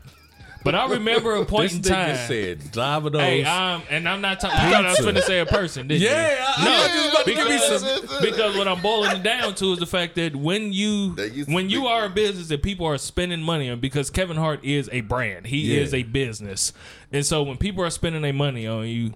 But 0.65 0.75
I 0.75 0.89
remember 0.89 1.35
a 1.35 1.45
point 1.47 1.71
this 1.71 1.77
in 1.77 1.83
nigga 1.83 1.89
time. 2.17 2.27
said 2.27 2.73
Domino's. 2.73 3.21
Hey, 3.21 3.45
um, 3.45 3.83
and 3.91 4.09
I'm 4.09 4.21
not 4.23 4.41
talking. 4.41 4.59
You 4.65 4.71
thought 4.73 4.87
I 4.87 4.89
was 4.91 4.97
Pizza. 4.99 5.13
finna 5.13 5.23
say 5.23 5.39
a 5.41 5.47
person, 5.47 5.87
didn't 5.89 6.03
yeah, 6.03 6.31
you? 6.31 6.37
I, 6.41 6.65
No, 6.65 6.71
I 6.71 6.79
was 6.79 6.89
just 6.93 7.11
about 7.11 7.25
to 7.27 7.35
give 7.35 7.47
because, 7.47 8.11
some. 8.11 8.21
because 8.23 8.57
what 8.57 8.67
I'm 8.69 8.81
boiling 8.81 9.17
it 9.17 9.23
down 9.23 9.55
to 9.57 9.73
is 9.73 9.79
the 9.79 9.87
fact 9.87 10.15
that 10.15 10.35
when 10.35 10.73
you 10.73 11.11
when 11.49 11.69
you 11.71 11.87
are 11.87 12.07
a 12.07 12.11
business 12.11 12.49
that 12.49 12.63
people 12.63 12.87
are 12.87 12.97
spending 12.99 13.43
money 13.43 13.69
on, 13.69 13.79
because 13.79 14.09
Kevin 14.11 14.39
Hart 14.39 14.65
is 14.65 14.89
a 14.91 15.03
brand, 15.03 15.47
he 15.49 15.59
Yeah. 15.75 15.83
is 15.83 15.93
a 15.93 16.03
business, 16.03 16.73
and 17.13 17.25
so 17.27 17.43
when 17.43 17.59
people 17.59 17.85
are 17.85 17.91
spending 17.91 18.23
their 18.23 18.33
money 18.33 18.67
on 18.67 18.89
you, 18.89 19.13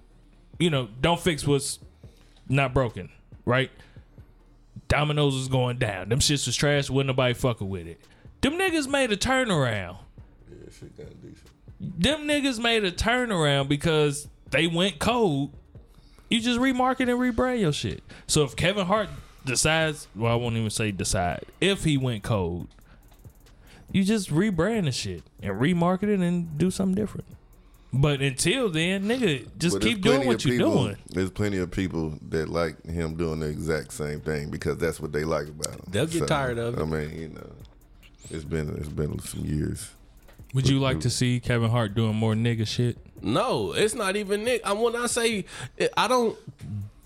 you 0.59 0.69
know, 0.69 0.87
don't 1.01 1.19
fix 1.19 1.47
what's 1.47 1.79
not 2.47 2.73
broken, 2.75 3.09
right? 3.45 3.71
Domino's 4.87 5.35
is 5.35 5.47
going 5.47 5.77
down. 5.77 6.09
Them 6.09 6.19
shits 6.19 6.45
was 6.47 6.55
trash. 6.55 6.89
Wasn't 6.89 7.07
nobody 7.07 7.33
fucking 7.33 7.69
with 7.69 7.87
it. 7.87 7.99
Them 8.41 8.53
niggas 8.53 8.87
made 8.87 9.11
a 9.11 9.17
turnaround 9.17 9.97
Yeah, 10.69 10.79
shit 10.79 10.95
kinda 10.95 11.13
decent. 11.15 11.49
them 11.79 12.27
niggas 12.27 12.61
made 12.61 12.83
a 12.83 12.91
turnaround 12.91 13.67
because 13.69 14.27
they 14.51 14.67
went 14.67 14.99
cold. 14.99 15.53
You 16.29 16.41
just 16.41 16.59
remarket 16.59 17.01
and 17.01 17.19
rebrand 17.19 17.59
your 17.59 17.73
shit. 17.73 18.03
So 18.27 18.43
if 18.43 18.55
Kevin 18.55 18.85
Hart 18.85 19.09
decides, 19.45 20.07
well, 20.15 20.31
I 20.31 20.35
won't 20.35 20.55
even 20.55 20.69
say 20.69 20.91
decide, 20.91 21.45
if 21.59 21.83
he 21.83 21.97
went 21.97 22.23
cold, 22.23 22.67
you 23.91 24.03
just 24.03 24.29
rebrand 24.29 24.85
the 24.85 24.91
shit 24.91 25.23
and 25.41 25.59
remarket 25.59 26.03
it 26.03 26.19
and 26.19 26.57
do 26.57 26.69
something 26.69 26.95
different. 26.95 27.25
But 27.91 28.21
until 28.21 28.69
then, 28.69 29.05
nigga, 29.05 29.47
just 29.57 29.77
But 29.77 29.81
keep 29.81 30.01
doing 30.01 30.27
what 30.27 30.45
you're 30.45 30.59
doing. 30.59 30.97
There's 31.07 31.31
plenty 31.31 31.57
of 31.57 31.71
people 31.71 32.19
that 32.29 32.47
like 32.47 32.85
him 32.85 33.15
doing 33.15 33.39
the 33.39 33.47
exact 33.47 33.93
same 33.93 34.21
thing 34.21 34.51
because 34.51 34.77
that's 34.77 34.99
what 34.99 35.11
they 35.11 35.23
like 35.23 35.47
about 35.47 35.73
him. 35.73 35.81
They'll 35.87 36.05
get 36.05 36.27
tired 36.27 36.59
of 36.59 36.77
it. 36.77 36.81
I 36.81 36.85
mean, 36.85 37.19
you 37.19 37.29
know, 37.29 37.49
it's 38.29 38.43
been 38.43 38.69
it's 38.77 38.89
been 38.89 39.17
some 39.19 39.43
years. 39.43 39.89
Would 40.53 40.67
you 40.67 40.79
like 40.79 41.01
to 41.01 41.09
see 41.09 41.39
Kevin 41.39 41.69
Hart 41.69 41.93
doing 41.93 42.15
more 42.15 42.33
nigga 42.33 42.67
shit? 42.67 42.97
No, 43.21 43.73
it's 43.73 43.93
not 43.93 44.15
even 44.15 44.43
Nick. 44.43 44.65
I 44.65 44.73
when 44.73 44.95
I 44.95 45.05
say 45.07 45.45
I 45.95 46.07
don't 46.07 46.37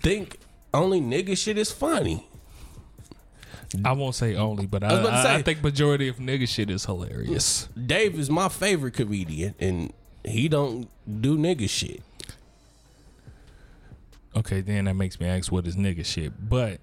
think 0.00 0.38
only 0.72 1.00
nigga 1.00 1.36
shit 1.36 1.58
is 1.58 1.70
funny. 1.70 2.26
I 3.84 3.92
won't 3.92 4.14
say 4.14 4.36
only, 4.36 4.66
but 4.66 4.84
I, 4.84 4.88
I, 4.88 5.20
I 5.20 5.22
say- 5.36 5.42
think 5.42 5.62
majority 5.62 6.08
of 6.08 6.16
nigga 6.16 6.48
shit 6.48 6.70
is 6.70 6.84
hilarious. 6.84 7.68
Dave 7.86 8.18
is 8.18 8.30
my 8.30 8.48
favorite 8.48 8.94
comedian, 8.94 9.54
and 9.58 9.92
he 10.24 10.48
don't 10.48 10.88
do 11.20 11.36
nigga 11.36 11.68
shit. 11.68 12.00
Okay, 14.36 14.60
then 14.60 14.86
that 14.86 14.94
makes 14.94 15.20
me 15.20 15.26
ask 15.26 15.50
what 15.52 15.66
is 15.66 15.76
nigga 15.76 16.04
shit. 16.04 16.32
But 16.48 16.80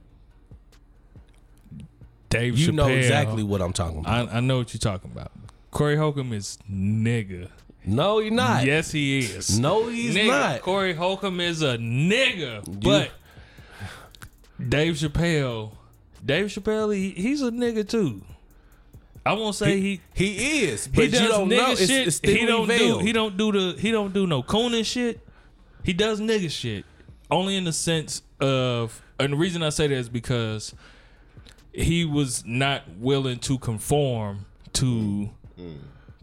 Dave 2.30 2.58
You 2.58 2.69
Chappelle, 2.71 2.76
know 2.76 2.88
exactly 2.88 3.43
what 3.43 3.62
I'm 3.62 3.74
talking 3.74 4.00
about. 4.00 4.30
I, 4.30 4.38
I 4.38 4.39
know 4.39 4.58
what 4.60 4.74
you're 4.74 4.80
talking 4.80 5.12
about. 5.12 5.32
Corey 5.72 5.96
Holcomb 5.96 6.34
is 6.34 6.58
nigga. 6.70 7.50
no, 7.86 8.20
you're 8.20 8.32
not. 8.34 8.66
Yes, 8.66 8.92
he 8.92 9.20
is. 9.20 9.58
No, 9.60 9.88
he's 9.88 10.16
nigga. 10.16 10.28
not. 10.28 10.62
Corey 10.62 10.94
Holcomb 10.94 11.40
is 11.40 11.62
a 11.62 11.78
nigga. 11.78 12.62
But 12.84 13.12
Dave 14.70 14.96
Chappelle, 14.96 15.72
Dave 16.24 16.48
Chappelle, 16.48 16.94
he, 16.96 17.12
he's 17.12 17.42
a 17.42 17.52
nigga 17.52 17.88
too. 17.88 18.22
I 19.26 19.34
won't 19.34 19.56
say 19.56 19.80
he. 19.80 20.02
He 20.14 20.64
is, 20.66 20.86
He, 20.86 20.92
but 20.92 21.12
does 21.12 21.22
you 21.22 21.28
don't 21.28 21.48
nigga 21.50 21.58
know. 21.70 21.76
Shit. 21.76 22.08
it's 22.08 22.20
he 22.20 22.46
don't 22.46 22.68
do. 22.68 23.00
He 23.00 23.14
don't 23.14 23.38
do 23.38 23.52
the. 23.52 23.80
He 23.80 23.92
don't 23.92 24.14
do 24.14 24.26
no 24.28 24.42
cooning 24.44 24.84
shit. 24.84 25.20
He 25.84 25.94
does 25.94 26.20
nigga 26.20 26.50
shit 26.52 26.86
only 27.30 27.56
in 27.56 27.64
the 27.64 27.74
sense 27.74 28.24
of. 28.40 29.02
And 29.20 29.34
the 29.34 29.38
reason 29.38 29.62
I 29.62 29.70
say 29.70 29.86
that 29.88 29.94
is 29.94 30.10
because 30.10 30.74
he 31.72 32.04
was 32.04 32.44
not 32.46 32.82
willing 32.98 33.38
to 33.40 33.60
conform 33.60 34.46
to 34.74 35.30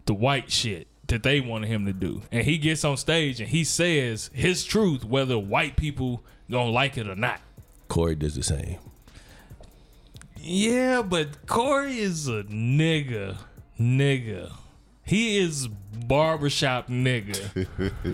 the 0.05 0.13
white 0.13 0.51
shit 0.51 0.87
that 1.07 1.23
they 1.23 1.39
wanted 1.39 1.67
him 1.67 1.85
to 1.85 1.93
do, 1.93 2.21
and 2.31 2.45
he 2.45 2.57
gets 2.57 2.83
on 2.83 2.97
stage 2.97 3.39
and 3.39 3.49
he 3.49 3.63
says 3.63 4.29
his 4.33 4.63
truth, 4.63 5.03
whether 5.03 5.37
white 5.37 5.75
people 5.75 6.23
gonna 6.49 6.71
like 6.71 6.97
it 6.97 7.07
or 7.07 7.15
not. 7.15 7.41
Corey 7.87 8.15
does 8.15 8.35
the 8.35 8.43
same. 8.43 8.77
Yeah, 10.37 11.01
but 11.01 11.45
Corey 11.47 11.99
is 11.99 12.27
a 12.27 12.43
nigga. 12.43 13.37
Nigga. 13.79 14.51
he 15.05 15.37
is 15.37 15.67
barbershop 15.67 16.87
nigga. 16.87 17.67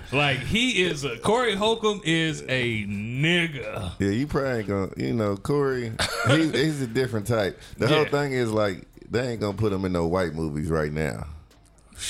like 0.11 0.39
he 0.39 0.83
is 0.83 1.03
a 1.03 1.17
Corey 1.19 1.55
Holcomb 1.55 2.01
is 2.03 2.41
a 2.47 2.85
nigga. 2.85 3.93
Yeah, 3.99 4.09
you 4.09 4.27
probably 4.27 4.59
ain't 4.59 4.67
gonna. 4.67 4.91
You 4.95 5.13
know, 5.13 5.37
Corey, 5.37 5.91
he, 6.27 6.51
he's 6.51 6.81
a 6.81 6.87
different 6.87 7.27
type. 7.27 7.59
The 7.77 7.87
whole 7.87 8.05
thing 8.05 8.33
is 8.33 8.51
like 8.51 8.87
they 9.09 9.29
ain't 9.29 9.41
gonna 9.41 9.57
put 9.57 9.71
him 9.73 9.85
in 9.85 9.91
no 9.93 10.07
white 10.07 10.33
movies 10.33 10.69
right 10.69 10.91
now. 10.91 11.27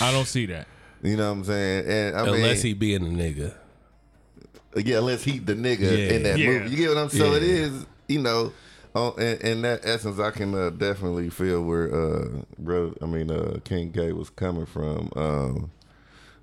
I 0.01 0.11
don't 0.11 0.27
see 0.27 0.45
that. 0.47 0.67
You 1.03 1.17
know 1.17 1.27
what 1.31 1.37
I'm 1.39 1.43
saying? 1.45 1.85
And 1.87 2.15
I 2.17 2.21
Unless 2.23 2.63
mean, 2.63 2.67
he 2.67 2.73
being 2.73 3.03
a 3.03 3.09
nigga. 3.09 3.53
yeah, 4.75 4.97
unless 4.97 5.23
he 5.23 5.39
the 5.39 5.53
nigga 5.53 5.79
Yeah. 5.81 6.13
in 6.15 6.23
that 6.23 6.39
Yeah. 6.39 6.47
movie. 6.47 6.69
You 6.71 6.77
get 6.77 6.89
what 6.89 6.97
I'm 6.97 7.09
saying? 7.09 7.21
So 7.23 7.33
it 7.35 7.43
Yeah. 7.43 7.49
is, 7.65 7.85
you 8.07 8.21
know, 8.21 8.51
on, 8.95 9.13
in, 9.21 9.37
in 9.41 9.61
that 9.63 9.81
essence, 9.85 10.19
I 10.19 10.31
can 10.31 10.55
uh, 10.55 10.69
definitely 10.71 11.29
feel 11.29 11.61
where, 11.63 11.93
uh, 11.93 12.27
bro. 12.57 12.93
I 13.01 13.05
mean, 13.05 13.29
uh, 13.29 13.59
King 13.63 13.91
K 13.91 14.11
was 14.13 14.29
coming 14.29 14.65
from. 14.65 15.09
Um, 15.15 15.71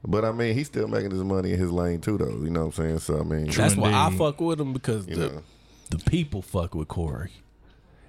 but 0.07 0.25
I 0.25 0.33
mean, 0.33 0.55
he's 0.55 0.67
still 0.67 0.87
making 0.89 1.11
his 1.13 1.23
money 1.25 1.53
in 1.53 1.59
his 1.59 1.71
lane 1.73 2.01
too, 2.01 2.19
though. 2.19 2.29
You 2.29 2.51
know 2.51 2.67
what 2.67 2.79
I'm 2.79 2.85
saying? 2.85 2.99
So 3.01 3.21
I 3.21 3.23
mean, 3.25 3.47
That's 3.47 3.77
why 3.77 3.93
I 3.93 4.11
fuck 4.17 4.41
with 4.41 4.61
him 4.61 4.73
because 4.73 5.07
the 5.07 5.17
know. 5.17 5.43
the 5.91 5.99
people 5.99 6.43
fuck 6.43 6.75
with 6.75 6.89
Corey, 6.89 7.31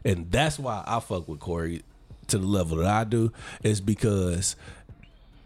and 0.03 0.29
that's 0.31 0.59
why 0.59 0.83
I 0.85 0.99
fuck 0.99 1.27
with 1.27 1.39
Corey 1.39 1.83
to 2.33 2.39
the 2.39 2.47
level 2.47 2.77
that 2.77 2.87
I 2.87 3.03
do. 3.03 3.31
Is 3.63 3.81
because 3.81 4.55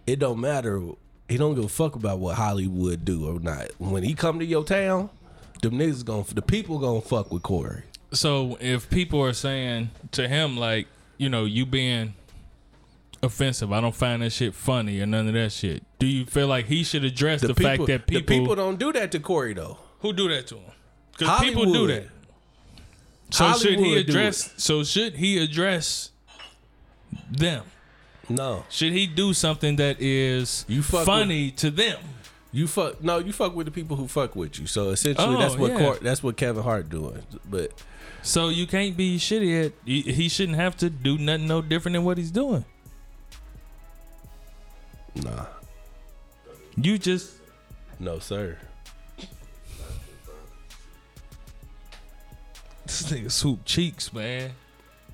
it 0.05 0.19
don't 0.19 0.39
matter. 0.39 0.81
He 1.29 1.37
don't 1.37 1.55
give 1.55 1.65
a 1.65 1.69
fuck 1.69 1.95
about 1.95 2.19
what 2.19 2.35
Hollywood 2.35 3.03
do 3.05 3.27
or 3.27 3.39
not. 3.39 3.71
When 3.77 4.03
he 4.03 4.13
come 4.13 4.39
to 4.39 4.45
your 4.45 4.63
town, 4.63 5.09
them 5.61 5.73
niggas 5.73 6.05
gonna 6.05 6.23
the 6.23 6.41
people 6.41 6.79
gonna 6.79 7.01
fuck 7.01 7.31
with 7.31 7.43
Corey. 7.43 7.83
So 8.13 8.57
if 8.61 8.89
people 8.89 9.21
are 9.21 9.33
saying 9.33 9.89
to 10.13 10.27
him 10.27 10.57
like, 10.57 10.87
you 11.17 11.29
know, 11.29 11.45
you 11.45 11.65
being 11.65 12.13
offensive, 13.21 13.73
I 13.73 13.81
don't 13.81 13.95
find 13.95 14.21
that 14.21 14.31
shit 14.31 14.53
funny 14.53 15.01
or 15.01 15.05
none 15.05 15.27
of 15.27 15.33
that 15.33 15.51
shit. 15.51 15.83
Do 15.99 16.07
you 16.07 16.25
feel 16.25 16.47
like 16.47 16.65
he 16.65 16.83
should 16.83 17.03
address 17.03 17.41
the, 17.41 17.53
fact 17.53 17.85
that 17.87 18.07
people, 18.07 18.21
the 18.21 18.39
people 18.39 18.55
don't 18.55 18.79
do 18.79 18.93
that 18.93 19.11
to 19.11 19.19
Corey 19.19 19.53
though. 19.53 19.77
who 19.99 20.13
do 20.13 20.29
that 20.29 20.47
to 20.47 20.55
him? 20.55 20.71
Because 21.11 21.41
people 21.41 21.65
do 21.65 21.73
Hollywood. 21.73 22.03
that. 22.03 22.09
So 23.29 23.53
should 23.53 23.79
he 23.79 23.97
address? 23.97 24.53
So 24.57 24.83
should 24.83 25.15
he 25.15 25.37
address 25.37 26.11
them? 27.31 27.63
No, 28.29 28.65
Should 28.69 28.91
he 28.91 29.07
do 29.07 29.33
something 29.33 29.77
that 29.77 30.01
is 30.01 30.65
You 30.67 30.83
fuck 30.83 31.05
funny 31.05 31.49
to 31.51 31.71
them? 31.71 31.97
you 32.51 32.67
fuck. 32.67 33.01
No, 33.03 33.19
you 33.19 33.31
fuck 33.31 33.55
with 33.55 33.65
the 33.67 33.71
people 33.71 33.95
who 33.95 34.07
fuck 34.07 34.35
with 34.35 34.59
you. 34.59 34.67
So 34.67 34.89
essentially, 34.89 35.35
Oh, 35.35 35.37
that's 35.39 35.55
what 35.55 35.71
yeah. 35.71 35.77
Cor- 35.79 35.95
that's 36.01 36.21
what 36.23 36.35
Kevin 36.35 36.63
Hart 36.63 36.89
doing. 36.89 37.23
But 37.49 37.71
So 38.23 38.49
you 38.49 38.67
can't 38.67 38.97
be 38.97 39.17
shitty 39.17 39.67
at. 39.67 39.73
He, 39.85 40.01
he 40.01 40.27
shouldn't 40.29 40.57
have 40.57 40.75
to 40.77 40.89
do 40.89 41.17
nothing 41.17 41.47
no 41.47 41.61
different 41.61 41.93
than 41.93 42.03
what 42.03 42.17
he's 42.17 42.31
doing. 42.31 42.65
nah, 45.15 45.45
You 46.75 46.97
just 46.97 47.33
no 47.99 48.19
sir. 48.19 48.57
this 52.85 53.03
nigga 53.11 53.31
swoop 53.31 53.63
cheeks, 53.65 54.11
man. 54.13 54.51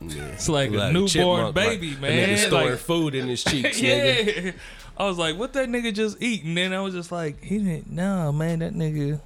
Yeah. 0.09 0.23
It's 0.27 0.49
like 0.49 0.69
a 0.71 0.91
newborn 0.91 1.07
chipmunk, 1.07 1.55
baby, 1.55 1.91
like, 1.91 2.01
man. 2.01 2.29
A 2.29 2.33
nigga 2.33 2.47
storing 2.47 2.69
Like- 2.71 2.79
food 2.79 3.15
in 3.15 3.27
his 3.27 3.43
cheeks, 3.43 3.79
nigga. 3.79 4.45
yeah. 4.45 4.51
I 4.97 5.05
was 5.05 5.17
like, 5.17 5.37
what 5.37 5.53
that 5.53 5.69
nigga 5.69 5.93
just 5.93 6.21
eat? 6.21 6.43
And 6.43 6.55
then 6.55 6.73
I 6.73 6.81
was 6.81 6.93
just 6.93 7.11
like, 7.11 7.43
he 7.43 7.57
didn't. 7.57 7.89
No, 7.91 8.31
man, 8.31 8.59
that 8.59 8.73
nigga. 8.73 9.19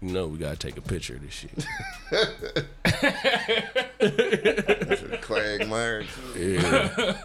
You 0.00 0.12
know 0.12 0.28
we 0.28 0.38
gotta 0.38 0.56
take 0.56 0.76
a 0.76 0.80
picture 0.80 1.16
of 1.16 1.22
this 1.22 1.32
shit. 1.32 1.66
Quagmire. 5.22 6.04
Yeah. 6.36 7.16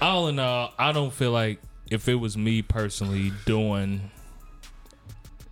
All 0.00 0.28
in 0.28 0.38
all, 0.38 0.72
I 0.78 0.92
don't 0.92 1.12
feel 1.12 1.32
like 1.32 1.60
if 1.90 2.08
it 2.08 2.14
was 2.16 2.36
me 2.36 2.62
personally 2.62 3.32
doing. 3.44 4.10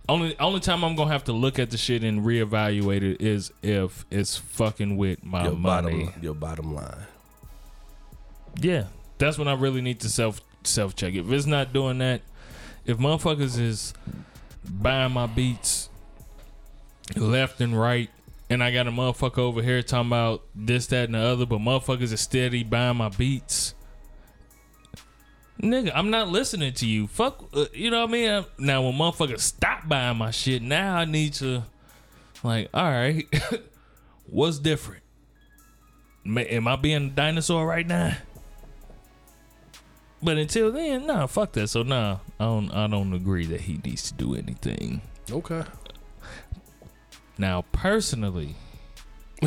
Only 0.07 0.37
only 0.39 0.59
time 0.59 0.83
I'm 0.83 0.95
gonna 0.95 1.11
have 1.11 1.23
to 1.25 1.33
look 1.33 1.57
at 1.57 1.71
the 1.71 1.77
shit 1.77 2.03
and 2.03 2.21
reevaluate 2.21 3.01
it 3.01 3.21
is 3.21 3.51
if 3.63 4.05
it's 4.11 4.37
fucking 4.37 4.97
with 4.97 5.23
my 5.23 5.45
your 5.45 5.53
money. 5.53 6.05
bottom, 6.05 6.23
your 6.23 6.33
bottom 6.35 6.75
line. 6.75 7.05
Yeah, 8.59 8.85
that's 9.17 9.37
when 9.37 9.47
I 9.47 9.53
really 9.53 9.81
need 9.81 9.99
to 10.01 10.09
self 10.09 10.41
self 10.63 10.95
check. 10.95 11.13
If 11.13 11.31
it's 11.31 11.45
not 11.45 11.73
doing 11.73 11.97
that, 11.99 12.21
if 12.85 12.97
motherfuckers 12.97 13.59
is 13.59 13.93
buying 14.67 15.11
my 15.13 15.27
beats 15.27 15.89
left 17.15 17.61
and 17.61 17.79
right, 17.79 18.09
and 18.49 18.63
I 18.63 18.71
got 18.71 18.87
a 18.87 18.91
motherfucker 18.91 19.39
over 19.39 19.61
here 19.61 19.81
talking 19.81 20.07
about 20.09 20.43
this, 20.53 20.87
that, 20.87 21.05
and 21.05 21.15
the 21.15 21.19
other, 21.19 21.45
but 21.45 21.59
motherfuckers 21.59 22.13
is 22.13 22.21
steady 22.21 22.63
buying 22.63 22.97
my 22.97 23.09
beats. 23.09 23.74
Nigga, 25.61 25.91
I'm 25.95 26.09
not 26.09 26.27
listening 26.29 26.73
to 26.73 26.85
you. 26.85 27.07
Fuck, 27.07 27.45
uh, 27.53 27.65
you 27.73 27.89
know 27.89 28.01
what 28.01 28.09
I 28.09 28.11
mean? 28.11 28.29
Uh, 28.29 28.43
Now, 28.57 28.83
when 28.83 28.93
motherfuckers 28.93 29.39
stop 29.39 29.87
buying 29.87 30.17
my 30.17 30.31
shit, 30.31 30.61
now 30.61 30.97
I 30.97 31.05
need 31.05 31.33
to, 31.35 31.63
like, 32.43 32.69
all 32.73 32.83
right, 32.91 33.25
what's 34.29 34.59
different? 34.59 35.03
Am 36.25 36.67
I 36.67 36.75
being 36.75 37.05
a 37.05 37.09
dinosaur 37.09 37.65
right 37.65 37.87
now? 37.87 38.17
But 40.21 40.37
until 40.37 40.71
then, 40.71 41.05
nah, 41.05 41.27
fuck 41.27 41.51
that. 41.53 41.67
So 41.67 41.83
nah, 41.83 42.17
I 42.39 42.45
don't 42.45 42.71
I 42.71 42.87
don't 42.87 43.13
agree 43.13 43.45
that 43.45 43.61
he 43.61 43.79
needs 43.85 44.09
to 44.11 44.13
do 44.15 44.33
anything. 44.33 45.01
Okay. 45.31 45.61
Now, 47.37 47.63
personally, 47.71 48.55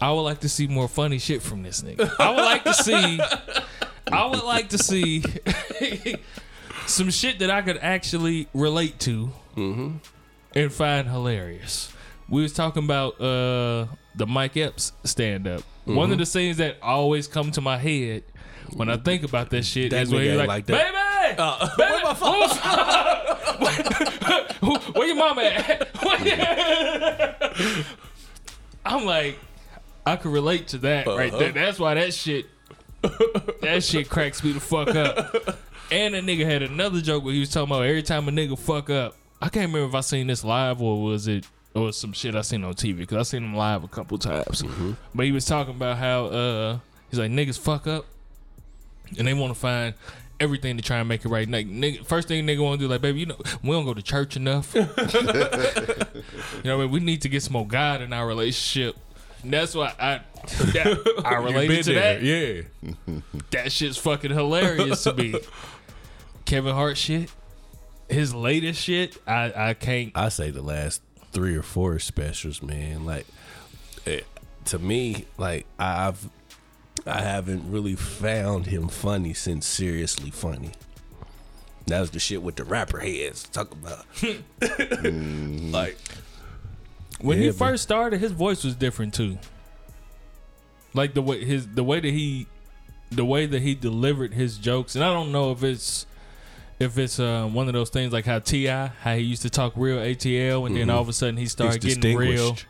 I 0.00 0.10
would 0.12 0.22
like 0.22 0.40
to 0.40 0.48
see 0.48 0.66
more 0.66 0.88
funny 0.88 1.18
shit 1.18 1.42
from 1.42 1.62
this 1.62 1.82
nigga. 1.82 2.10
I 2.18 2.30
would 2.30 2.42
like 2.44 2.64
to 2.64 2.74
see 2.74 3.20
I 4.12 4.26
would 4.26 4.42
like 4.42 4.70
to 4.70 4.78
see 4.78 5.22
some 6.86 7.10
shit 7.10 7.38
that 7.40 7.50
I 7.50 7.60
could 7.62 7.76
actually 7.78 8.48
relate 8.54 8.98
to 9.00 9.30
and 9.56 10.72
find 10.72 11.06
hilarious. 11.08 11.92
We 12.28 12.42
was 12.42 12.52
talking 12.52 12.84
about 12.84 13.20
uh 13.20 13.86
the 14.14 14.26
Mike 14.26 14.56
Epps 14.56 14.92
stand 15.04 15.46
up. 15.46 15.62
One 15.84 16.10
of 16.12 16.18
the 16.18 16.26
scenes 16.26 16.56
that 16.58 16.76
always 16.82 17.26
come 17.28 17.50
to 17.52 17.60
my 17.60 17.76
head 17.76 18.22
when 18.74 18.88
I 18.88 18.96
think 18.96 19.22
about 19.24 19.50
that 19.50 19.64
shit 19.64 19.90
That 19.90 20.02
is 20.04 20.10
when 20.12 20.22
he's 20.22 20.36
like, 20.36 20.48
like 20.48 20.66
that. 20.66 21.36
baby, 21.36 21.36
baby, 21.76 22.00
who's- 24.60 24.94
where 24.94 25.06
your 25.08 25.16
mama 25.16 25.42
at? 25.42 25.88
I'm 28.84 29.04
like, 29.04 29.38
I 30.10 30.16
could 30.16 30.32
relate 30.32 30.68
to 30.68 30.78
that 30.78 31.06
right 31.06 31.32
there. 31.32 31.52
That's 31.52 31.78
why 31.78 31.94
that 31.94 32.12
shit, 32.12 32.46
that 33.02 33.82
shit 33.82 34.08
cracks 34.08 34.42
me 34.42 34.52
the 34.52 34.60
fuck 34.60 34.88
up. 34.94 35.58
And 35.92 36.14
that 36.14 36.24
nigga 36.24 36.44
had 36.44 36.62
another 36.62 37.00
joke 37.00 37.24
where 37.24 37.34
he 37.34 37.40
was 37.40 37.50
talking 37.50 37.70
about 37.70 37.84
every 37.84 38.02
time 38.02 38.28
a 38.28 38.30
nigga 38.30 38.58
fuck 38.58 38.90
up. 38.90 39.16
I 39.42 39.48
can't 39.48 39.72
remember 39.72 39.88
if 39.88 39.94
I 39.94 40.00
seen 40.00 40.26
this 40.26 40.44
live 40.44 40.82
or 40.82 41.02
was 41.02 41.26
it 41.26 41.46
or 41.74 41.92
some 41.92 42.12
shit 42.12 42.34
I 42.34 42.42
seen 42.42 42.64
on 42.64 42.74
TV 42.74 42.98
because 42.98 43.16
I 43.16 43.22
seen 43.22 43.44
him 43.44 43.54
live 43.54 43.84
a 43.84 43.88
couple 43.88 44.18
times. 44.18 44.62
But 45.14 45.26
he 45.26 45.32
was 45.32 45.46
talking 45.46 45.74
about 45.74 45.96
how 45.98 46.26
uh 46.26 46.78
he's 47.10 47.18
like 47.18 47.30
niggas 47.30 47.58
fuck 47.58 47.86
up 47.86 48.04
and 49.18 49.26
they 49.26 49.34
want 49.34 49.54
to 49.54 49.58
find 49.58 49.94
everything 50.40 50.76
to 50.76 50.82
try 50.82 50.98
and 50.98 51.08
make 51.08 51.24
it 51.24 51.28
right. 51.28 51.48
Like, 51.48 51.68
nigga, 51.68 52.04
first 52.06 52.28
thing 52.28 52.46
nigga 52.46 52.62
want 52.62 52.80
to 52.80 52.86
do, 52.86 52.90
like, 52.90 53.02
baby, 53.02 53.20
you 53.20 53.26
know, 53.26 53.36
we 53.62 53.70
don't 53.70 53.84
go 53.84 53.94
to 53.94 54.02
church 54.02 54.36
enough. 54.36 54.74
you 54.74 54.80
know, 54.80 54.88
what 54.96 56.64
I 56.64 56.76
mean, 56.76 56.90
we 56.90 57.00
need 57.00 57.22
to 57.22 57.28
get 57.28 57.42
some 57.42 57.52
more 57.52 57.66
God 57.66 58.00
in 58.00 58.12
our 58.12 58.26
relationship. 58.26 58.96
That's 59.44 59.74
why 59.74 59.92
I 59.98 60.20
that, 60.72 61.22
I 61.24 61.34
related 61.36 61.84
to 61.84 61.94
that. 61.94 62.22
Yeah. 62.22 62.62
That 63.50 63.72
shit's 63.72 63.96
fucking 63.96 64.30
hilarious 64.30 65.04
to 65.04 65.14
me. 65.14 65.34
Kevin 66.44 66.74
Hart 66.74 66.96
shit, 66.96 67.30
his 68.08 68.34
latest 68.34 68.82
shit, 68.82 69.16
I 69.26 69.52
I 69.54 69.74
can't. 69.74 70.12
I 70.14 70.28
say 70.30 70.50
the 70.50 70.62
last 70.62 71.02
three 71.32 71.56
or 71.56 71.62
four 71.62 71.98
specials, 71.98 72.62
man. 72.62 73.04
Like, 73.04 73.26
eh, 74.06 74.20
to 74.66 74.78
me, 74.78 75.26
like 75.38 75.66
I've 75.78 76.28
I 77.06 77.22
haven't 77.22 77.70
really 77.70 77.94
found 77.94 78.66
him 78.66 78.88
funny 78.88 79.32
since 79.32 79.66
seriously 79.66 80.30
funny. 80.30 80.72
That 81.86 82.00
was 82.00 82.10
the 82.10 82.18
shit 82.18 82.42
with 82.42 82.56
the 82.56 82.64
rapper 82.64 82.98
heads 83.00 83.44
talk 83.44 83.72
about. 83.72 84.04
like, 85.72 85.98
When 87.22 87.38
Yeah, 87.38 87.42
he 87.44 87.48
man. 87.50 87.58
first 87.58 87.82
started, 87.82 88.20
his 88.20 88.32
voice 88.32 88.64
was 88.64 88.74
different 88.74 89.14
too. 89.14 89.38
Like 90.94 91.14
the 91.14 91.22
way 91.22 91.44
his 91.44 91.68
the 91.68 91.84
way 91.84 92.00
that 92.00 92.10
he 92.10 92.46
the 93.10 93.24
way 93.24 93.46
that 93.46 93.62
he 93.62 93.74
delivered 93.74 94.34
his 94.34 94.56
jokes, 94.58 94.94
and 94.94 95.04
I 95.04 95.12
don't 95.12 95.30
know 95.32 95.52
if 95.52 95.62
it's 95.62 96.06
if 96.78 96.96
it's 96.98 97.20
uh, 97.20 97.46
one 97.52 97.66
of 97.68 97.74
those 97.74 97.90
things 97.90 98.12
like 98.12 98.24
how 98.24 98.38
T.I. 98.38 98.86
how 98.88 99.14
he 99.14 99.22
used 99.22 99.42
to 99.42 99.50
talk 99.50 99.72
real 99.76 99.98
ATL, 99.98 100.66
and 100.66 100.76
then 100.76 100.90
all 100.90 101.02
of 101.02 101.08
a 101.08 101.12
sudden 101.12 101.36
he 101.36 101.46
started 101.46 101.82
he's 101.82 101.96
getting 101.96 102.16
real 102.16 102.52
distinguished. 102.52 102.66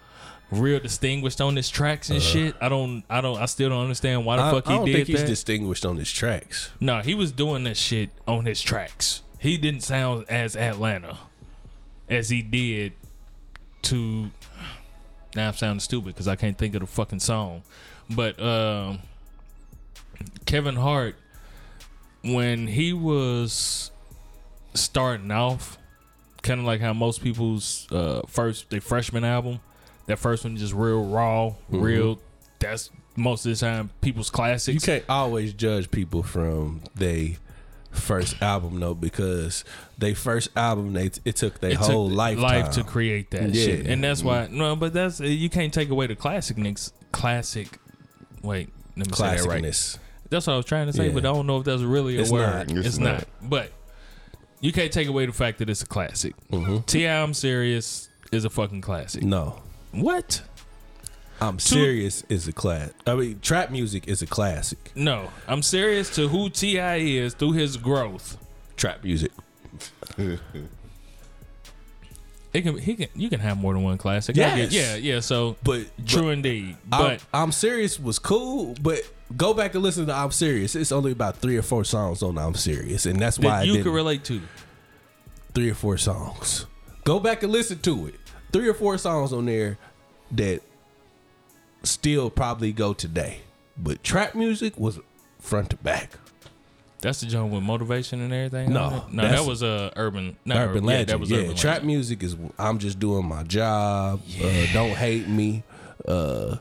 real 0.51 0.81
distinguished 0.81 1.41
on 1.41 1.57
his 1.57 1.69
tracks 1.71 2.11
and 2.11 2.21
shit. 2.21 2.55
I 2.61 2.69
don't 2.69 3.05
I 3.09 3.21
don't 3.23 3.39
I 3.39 3.47
still 3.47 3.71
don't 3.71 3.83
understand 3.83 4.27
why 4.27 4.37
the 4.37 4.43
I, 4.43 4.51
fuck 4.51 4.67
he 4.67 4.73
I 4.73 4.77
don't 4.77 4.87
did 4.87 4.95
think 4.97 5.07
he's 5.09 5.21
that. 5.23 5.27
distinguished 5.29 5.87
on 5.87 5.97
his 5.97 6.11
tracks. 6.13 6.71
No, 6.81 7.01
he 7.01 7.15
was 7.15 7.33
doing 7.33 7.65
that 7.65 7.77
shit 7.79 8.11
on 8.29 8.45
his 8.45 8.61
tracks. 8.61 9.23
He 9.39 9.57
didn't 9.57 9.83
sound 9.83 10.27
as 10.29 10.57
Atlanta 10.57 11.19
as 12.09 12.29
he 12.29 12.43
did 12.43 12.93
to. 13.83 14.31
Now 15.35 15.49
I'm 15.49 15.55
sounding 15.55 15.81
stupid 15.81 16.09
because 16.15 16.29
I 16.29 16.37
can't 16.37 16.59
think 16.59 16.75
of 16.75 16.81
the 16.81 16.87
fucking 16.87 17.21
song, 17.21 17.63
but 18.09 18.41
um, 18.43 19.01
Kevin 20.47 20.77
Hart, 20.77 21.17
when 22.23 22.67
he 22.67 22.93
was 22.93 23.91
starting 24.75 25.31
off, 25.31 25.79
kind 26.43 26.61
of 26.61 26.67
like 26.67 26.81
how 26.81 26.93
most 26.93 27.23
people's 27.23 27.87
uh, 27.93 28.23
first 28.27 28.71
their 28.71 28.81
freshman 28.81 29.25
album, 29.25 29.61
that 30.07 30.19
first 30.19 30.45
one 30.45 30.57
just 30.57 30.75
real 30.75 31.05
raw, 31.05 31.55
real. 31.69 32.19
That's 32.59 32.91
most 33.17 33.47
of 33.47 33.53
the 33.53 33.57
time 33.57 33.91
people's 34.01 34.31
classics. 34.31 34.75
You 34.75 34.81
can't 34.81 35.05
always 35.09 35.53
judge 35.53 35.91
people 35.91 36.23
from 36.23 36.83
they 36.95 37.39
first 37.91 38.41
album 38.41 38.79
though 38.81 38.95
because 38.95 39.65
they 39.99 40.15
first 40.15 40.49
album 40.57 40.93
they 40.93 41.11
it 41.25 41.37
took 41.37 41.61
their 41.61 41.75
whole 41.75 42.09
took 42.09 42.17
lifetime. 42.17 42.43
life 42.43 42.71
to 42.73 42.85
create 42.85 43.31
that 43.33 43.53
Yeah. 43.55 43.65
shit, 43.65 43.87
and 43.87 44.03
that's 44.05 44.23
why 44.23 44.49
no, 44.51 44.77
but 44.77 44.93
that's 44.93 45.21
you 45.21 45.51
can't 45.51 45.73
take 45.75 45.91
away 45.91 46.07
the 46.07 46.15
classic 46.17 46.57
Nicks 46.57 46.93
classic. 47.13 47.79
Wait, 48.43 48.69
let 48.97 49.07
me 49.09 49.13
say 49.15 49.37
that 49.37 49.45
right. 49.47 49.63
classicness. 49.63 49.99
That's 50.31 50.47
what 50.47 50.53
I 50.55 50.57
was 50.57 50.67
trying 50.67 50.87
to 50.87 50.93
say, 50.93 51.09
Yeah. 51.09 51.13
but 51.15 51.27
I 51.27 51.33
don't 51.33 51.47
know 51.47 51.59
if 51.59 51.65
that's 51.65 51.83
really 51.83 52.17
a 52.17 52.21
It's 52.23 52.31
word. 52.31 52.69
not. 52.69 52.77
It's, 52.79 52.87
It's 52.87 52.99
not. 52.99 53.13
not. 53.13 53.29
But 53.51 53.73
you 54.61 54.73
can't 54.73 54.93
take 54.93 55.09
away 55.09 55.27
the 55.27 55.33
fact 55.33 55.59
that 55.59 55.69
it's 55.69 55.83
a 55.83 55.87
classic. 55.87 56.35
Mm-hmm. 56.53 56.79
T.I., 56.87 57.23
I'm 57.23 57.35
serious 57.35 58.09
is 58.31 58.45
a 58.45 58.51
fucking 58.51 58.81
classic. 58.83 59.23
No, 59.25 59.61
What? 59.91 60.43
I'm 61.41 61.59
serious 61.59 62.23
is 62.29 62.47
a 62.49 62.53
class. 62.53 62.91
I 63.07 63.15
mean, 63.15 63.41
trap 63.41 63.71
music 63.71 64.09
is 64.09 64.21
a 64.23 64.27
classic. 64.27 64.93
No, 64.95 65.31
I'm 65.49 65.63
serious 65.63 66.15
to 66.17 66.29
who 66.29 66.51
T.I. 66.51 66.97
is 66.97 67.35
through 67.35 67.53
his 67.53 67.77
growth. 67.77 68.37
Trap 68.77 69.03
music. 69.05 69.33
It 72.53 72.63
can 72.63 72.79
he 72.79 72.97
can 72.97 73.09
you 73.15 73.29
can 73.31 73.39
have 73.41 73.57
more 73.59 73.75
than 73.75 73.85
one 73.85 73.97
classic. 73.97 74.37
I 74.37 74.57
get- 74.57 74.73
yeah, 74.73 74.97
yeah. 74.97 75.21
So 75.21 75.57
But 75.63 75.87
true 76.07 76.31
indeed. 76.31 76.77
I'm, 76.91 77.01
But 77.03 77.25
I'm 77.33 77.53
serious 77.53 77.99
was 78.01 78.19
cool, 78.19 78.75
but 78.83 79.01
go 79.37 79.55
back 79.55 79.75
and 79.75 79.83
listen 79.85 80.07
to 80.07 80.15
I'm 80.15 80.33
serious. 80.33 80.75
It's 80.75 80.91
only 80.91 81.13
about 81.13 81.37
three 81.37 81.57
or 81.57 81.63
four 81.63 81.85
songs 81.85 82.23
on 82.25 82.37
I'm 82.39 82.55
serious, 82.55 83.07
and 83.07 83.21
that's 83.21 83.39
why 83.39 83.61
that 83.61 83.67
you 83.67 83.83
can 83.85 83.93
relate 83.93 84.25
to. 84.25 84.41
three 85.55 85.71
or 85.71 85.75
four 85.75 85.97
songs. 85.97 86.67
Go 87.05 87.21
back 87.21 87.45
and 87.45 87.53
listen 87.53 87.79
to 87.81 88.09
it. 88.09 88.17
Three 88.53 88.69
or 88.69 88.75
four 88.75 88.99
songs 88.99 89.33
on 89.33 89.47
there 89.47 89.79
that 90.33 90.61
still 91.83 92.31
probably 92.31 92.73
go 92.73 92.93
today. 92.93 93.41
But 93.77 94.03
trap 94.03 94.35
music 94.35 94.79
was 94.79 94.99
front 95.41 95.71
to 95.71 95.77
back. 95.77 96.13
That's 97.01 97.21
the 97.21 97.27
joint 97.27 97.51
with 97.51 97.63
motivation 97.63 98.21
and 98.21 98.33
everything. 98.33 98.75
No, 98.75 99.07
no, 99.11 99.23
that 99.23 99.47
was 99.47 99.63
uh, 99.63 99.91
urban. 99.97 100.37
Urban 100.47 100.85
yeah, 100.85 100.89
Legend. 100.89 101.09
that 101.09 101.21
was 101.21 101.31
yeah, 101.31 101.39
urban 101.39 101.57
trap 101.57 101.75
Legend. 101.77 101.87
music 101.87 102.23
is 102.23 102.37
I'm 102.59 102.79
just 102.79 102.99
doing 102.99 103.27
my 103.27 103.43
job. 103.43 104.21
Uh, 104.43 104.67
don't 104.73 104.91
hate 104.91 105.27
me. 105.27 105.63
Uh, 106.07 106.57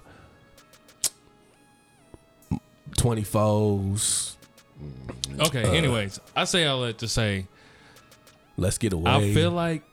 24s. 2.91 4.36
Okay. 5.39 5.77
anyways, 5.77 6.21
I 6.36 6.45
say 6.45 6.65
all 6.65 6.82
that 6.82 6.99
to 6.99 7.08
say 7.08 7.47
Let's 8.60 8.77
get 8.77 8.91
away. 8.91 9.10
I 9.10 9.34
feel 9.34 9.51
like 9.51 9.84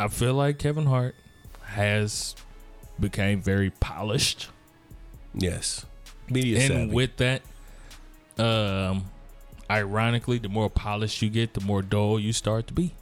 I 0.00 0.08
feel 0.08 0.34
like 0.34 0.58
Kevin 0.58 0.86
Hart 0.86 1.14
has 1.62 2.34
became 3.02 3.42
very 3.42 3.68
polished, 3.68 4.48
yes. 5.34 5.84
Media 6.30 6.60
and 6.60 6.68
savvy. 6.68 6.94
with 6.94 7.16
that, 7.18 7.42
um, 8.38 9.04
ironically, 9.70 10.38
the 10.38 10.48
more 10.48 10.70
polished 10.70 11.20
you 11.20 11.28
get, 11.28 11.52
the 11.52 11.60
more 11.60 11.82
dull 11.82 12.18
you 12.18 12.32
start 12.32 12.66
to 12.68 12.72
be. 12.72 12.94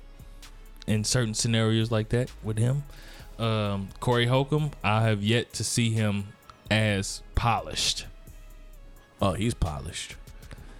In 0.88 1.04
certain 1.04 1.34
scenarios 1.34 1.92
like 1.92 2.08
that 2.08 2.32
with 2.42 2.58
him, 2.58 2.82
um, 3.38 3.90
Corey 4.00 4.26
Holcomb, 4.26 4.72
I 4.82 5.02
have 5.02 5.22
yet 5.22 5.52
to 5.52 5.64
see 5.64 5.90
him 5.90 6.32
as 6.68 7.22
polished. 7.36 8.06
oh, 9.22 9.34
he's 9.34 9.54
polished 9.54 10.16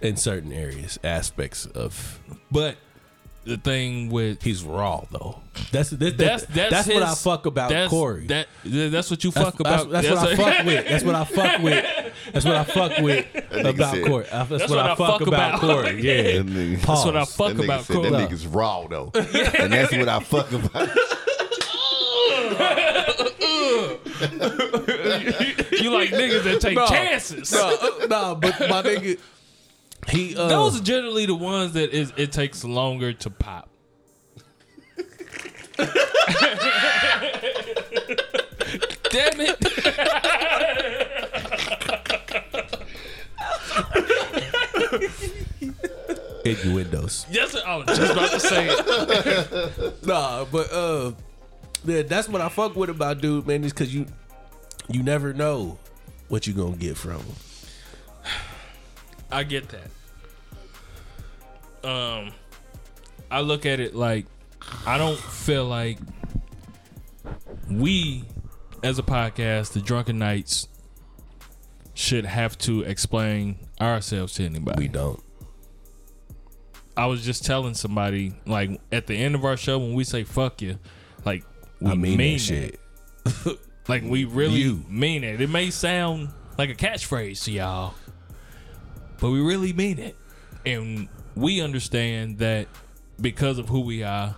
in 0.01 0.17
certain 0.17 0.51
areas, 0.51 0.99
aspects 1.03 1.65
of. 1.65 2.19
But 2.51 2.75
the 3.43 3.57
thing 3.57 4.09
with 4.09 4.43
He's 4.43 4.63
raw 4.63 5.03
though. 5.11 5.39
That's 5.71 5.89
that's 5.89 6.15
that's 6.15 6.45
that's, 6.45 6.69
that's, 6.69 6.87
what 6.87 7.03
I 7.03 7.15
fuck 7.15 7.45
about 7.45 7.69
that's, 7.69 7.89
Corey. 7.89 8.27
That 8.27 8.47
that's 8.63 9.09
what 9.11 9.23
you 9.23 9.31
That's, 9.31 9.45
fuck 9.45 9.59
about. 9.59 9.89
that's, 9.89 10.07
that's 10.07 10.21
what 10.21 10.39
I 10.39 10.55
fuck 10.55 10.65
with. 10.65 10.87
That's 10.87 11.03
what 11.03 11.15
I 11.15 11.23
fuck 11.25 11.61
with. 11.63 11.85
That's 12.33 12.45
what 12.45 12.55
I 12.55 12.63
fuck 12.63 12.97
with 12.99 13.25
about 13.51 13.93
said- 13.95 14.05
Corey. 14.05 14.25
That's, 14.31 14.69
what, 14.69 14.79
I 14.79 14.95
fuck, 14.95 15.21
about, 15.21 15.59
Corey. 15.59 16.01
Yeah. 16.01 16.21
That 16.41 16.45
nigga- 16.45 16.81
That's 16.81 17.05
what 17.05 17.17
I 17.17 17.25
fuck 17.25 17.53
that 17.55 17.63
about 17.63 17.85
said 17.85 17.95
Corey. 17.95 18.09
that 18.11 18.29
nigga's 18.29 18.47
raw 18.47 18.87
though, 18.87 19.11
and 19.15 19.73
that's 19.73 19.91
what 19.91 20.07
I 20.09 20.19
fuck 20.19 20.51
about. 20.51 20.89
you 25.81 25.91
like 25.91 26.09
niggas 26.09 26.43
that 26.43 26.59
take 26.61 26.75
No. 26.75 26.87
chances. 26.87 27.51
No, 27.51 27.77
uh, 27.81 28.05
no, 28.07 28.35
but 28.35 28.59
my 28.61 28.81
nigga, 28.83 29.19
he 30.09 30.35
uh, 30.35 30.47
Those 30.47 30.79
are 30.79 30.83
generally 30.83 31.25
the 31.25 31.35
ones 31.35 31.73
that 31.73 31.91
is 31.91 32.13
it 32.17 32.31
takes 32.31 32.63
longer 32.63 33.13
to 33.13 33.29
pop. 33.29 33.69
Damn 39.09 39.41
it! 39.41 39.57
innuendos. 46.45 47.25
Yes, 47.29 47.55
I 47.55 47.75
was 47.77 47.85
just 47.97 48.11
about 48.11 48.31
to 48.31 48.39
say 48.39 48.67
it. 48.69 49.93
Nah, 50.05 50.45
but 50.45 50.71
uh, 50.71 51.11
yeah, 51.85 52.01
that's 52.03 52.27
what 52.27 52.41
I 52.41 52.49
fuck 52.49 52.75
with 52.75 52.89
about 52.89 53.21
dude, 53.21 53.47
man. 53.47 53.63
Is 53.63 53.73
because 53.73 53.93
you, 53.93 54.05
you 54.89 55.03
never 55.03 55.33
know 55.33 55.77
what 56.27 56.47
you 56.47 56.53
gonna 56.53 56.75
get 56.75 56.97
from 56.97 57.17
him. 57.17 57.35
I 59.31 59.43
get 59.43 59.69
that. 59.69 59.87
Um, 61.87 62.31
I 63.29 63.41
look 63.41 63.65
at 63.65 63.79
it 63.79 63.95
like 63.95 64.25
I 64.85 64.97
don't 64.97 65.17
feel 65.17 65.65
like 65.65 65.97
we, 67.69 68.23
as 68.83 68.99
a 68.99 69.03
podcast, 69.03 69.73
the 69.73 69.81
Drunken 69.81 70.19
Knights, 70.19 70.67
should 71.93 72.25
have 72.25 72.57
to 72.59 72.81
explain 72.81 73.57
ourselves 73.79 74.33
to 74.35 74.45
anybody. 74.45 74.83
We 74.83 74.87
don't. 74.87 75.21
I 76.97 77.05
was 77.05 77.23
just 77.23 77.45
telling 77.45 77.73
somebody 77.73 78.33
like 78.45 78.79
at 78.91 79.07
the 79.07 79.15
end 79.15 79.33
of 79.35 79.45
our 79.45 79.57
show 79.57 79.79
when 79.79 79.93
we 79.93 80.03
say 80.03 80.23
"fuck 80.23 80.61
you," 80.61 80.77
like 81.25 81.43
we 81.79 81.91
I 81.91 81.95
mean, 81.95 82.17
mean 82.17 82.37
shit. 82.39 82.79
Like 83.87 84.03
we 84.03 84.25
really 84.25 84.59
You. 84.59 84.85
mean 84.87 85.23
it. 85.23 85.41
It 85.41 85.49
may 85.49 85.71
sound 85.71 86.29
like 86.57 86.69
a 86.69 86.75
catchphrase 86.75 87.43
to 87.45 87.51
y'all, 87.51 87.95
but 89.21 89.29
we 89.31 89.39
really 89.39 89.71
mean 89.71 89.99
it, 89.99 90.17
and 90.65 91.07
we 91.35 91.61
understand 91.61 92.39
that 92.39 92.67
because 93.21 93.57
of 93.59 93.69
who 93.69 93.79
we 93.81 94.03
are, 94.03 94.35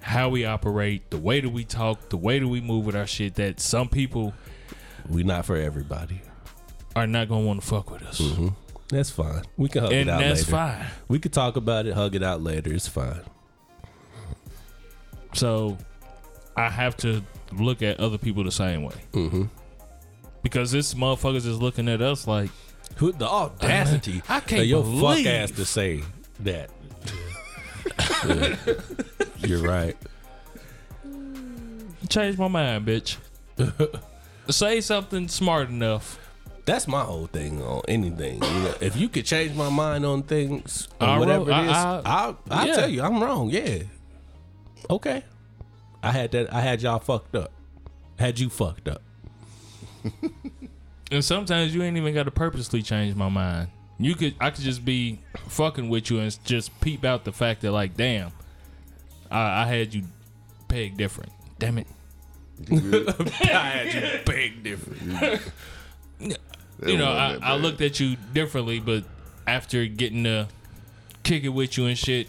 how 0.00 0.28
we 0.28 0.44
operate, 0.44 1.10
the 1.10 1.18
way 1.18 1.40
that 1.40 1.48
we 1.48 1.64
talk, 1.64 2.10
the 2.10 2.16
way 2.16 2.38
that 2.38 2.46
we 2.46 2.60
move 2.60 2.84
with 2.86 2.94
our 2.94 3.06
shit, 3.06 3.34
that 3.36 3.58
some 3.58 3.88
people 3.88 4.32
We 5.08 5.24
not 5.24 5.44
for 5.46 5.56
everybody. 5.56 6.20
are 6.94 7.06
not 7.06 7.28
gonna 7.28 7.44
want 7.44 7.60
to 7.62 7.66
fuck 7.66 7.90
with 7.90 8.02
us, 8.02 8.20
That's 8.88 9.10
fine. 9.10 9.42
We 9.56 9.68
can 9.68 9.82
hug 9.82 9.92
and 9.92 10.08
it 10.08 10.12
out 10.12 10.20
that's 10.20 10.40
later. 10.42 10.50
fine. 10.50 10.86
We 11.08 11.18
could 11.18 11.32
talk 11.32 11.56
about 11.56 11.86
it, 11.86 11.94
hug 11.94 12.14
it 12.14 12.22
out 12.22 12.42
later. 12.42 12.72
It's 12.72 12.86
fine. 12.86 13.22
So 15.32 15.78
I 16.56 16.68
have 16.68 16.96
to 16.98 17.22
look 17.52 17.82
at 17.82 17.98
other 17.98 18.18
people 18.18 18.44
the 18.44 18.52
same 18.52 18.82
way. 18.84 18.94
Mm-hmm. 19.12 19.44
Because 20.42 20.70
this 20.70 20.94
motherfuckers 20.94 21.46
is 21.46 21.60
looking 21.60 21.88
at 21.88 22.02
us 22.02 22.26
like, 22.26 22.50
Who 22.96 23.12
the 23.12 23.28
audacity 23.28 24.22
I 24.28 24.40
can't 24.40 24.62
of 24.62 24.68
your 24.68 24.82
believe- 24.82 25.24
fuck 25.24 25.32
ass 25.34 25.50
to 25.52 25.64
say 25.64 26.02
that? 26.40 26.70
Yeah. 28.26 28.56
You're 29.38 29.62
right. 29.62 29.96
change 32.08 32.38
my 32.38 32.48
mind, 32.48 32.86
bitch. 32.86 33.16
Say 34.50 34.80
something 34.80 35.28
smart 35.28 35.68
enough. 35.68 36.18
That's 36.66 36.88
my 36.88 37.02
whole 37.02 37.26
thing 37.26 37.60
on 37.62 37.82
anything. 37.88 38.42
You 38.42 38.50
know, 38.60 38.74
if 38.80 38.96
you 38.96 39.08
could 39.08 39.26
change 39.26 39.54
my 39.54 39.68
mind 39.68 40.04
on 40.06 40.22
things 40.22 40.88
or 41.00 41.06
I 41.06 41.18
whatever 41.18 41.44
wrote- 41.46 41.64
it 41.64 41.66
is, 41.66 41.72
I- 41.76 42.02
I, 42.04 42.26
will 42.28 42.38
I'll 42.50 42.66
yeah. 42.66 42.74
tell 42.76 42.88
you 42.88 43.02
I'm 43.02 43.22
wrong. 43.22 43.50
Yeah. 43.50 43.82
Okay. 44.88 45.22
I 46.02 46.10
had 46.10 46.32
that. 46.32 46.52
I 46.52 46.60
had 46.60 46.82
y'all 46.82 46.98
fucked 46.98 47.34
up. 47.36 47.52
Had 48.18 48.38
you 48.38 48.48
fucked 48.50 48.88
up. 48.88 49.02
And 51.14 51.24
sometimes 51.24 51.72
you 51.72 51.82
ain't 51.84 51.96
even 51.96 52.12
got 52.12 52.24
to 52.24 52.32
purposely 52.32 52.82
change 52.82 53.14
my 53.14 53.28
mind. 53.28 53.68
You 53.98 54.16
could, 54.16 54.34
I 54.40 54.50
could 54.50 54.64
just 54.64 54.84
be 54.84 55.20
fucking 55.46 55.88
with 55.88 56.10
you 56.10 56.18
and 56.18 56.36
just 56.44 56.80
peep 56.80 57.04
out 57.04 57.22
the 57.22 57.30
fact 57.30 57.60
that, 57.60 57.70
like, 57.70 57.96
damn, 57.96 58.32
I, 59.30 59.62
I 59.62 59.66
had 59.66 59.94
you 59.94 60.02
pegged 60.66 60.96
different. 60.96 61.30
Damn 61.60 61.78
it. 61.78 61.86
I 62.68 63.44
had 63.44 63.94
you 63.94 64.20
big 64.26 64.64
different. 64.64 65.40
you 66.84 66.98
know, 66.98 67.12
I, 67.12 67.38
I 67.40 67.54
looked 67.54 67.80
at 67.80 68.00
you 68.00 68.16
differently, 68.32 68.80
but 68.80 69.04
after 69.46 69.86
getting 69.86 70.24
to 70.24 70.48
kick 71.22 71.44
it 71.44 71.50
with 71.50 71.78
you 71.78 71.86
and 71.86 71.96
shit, 71.96 72.26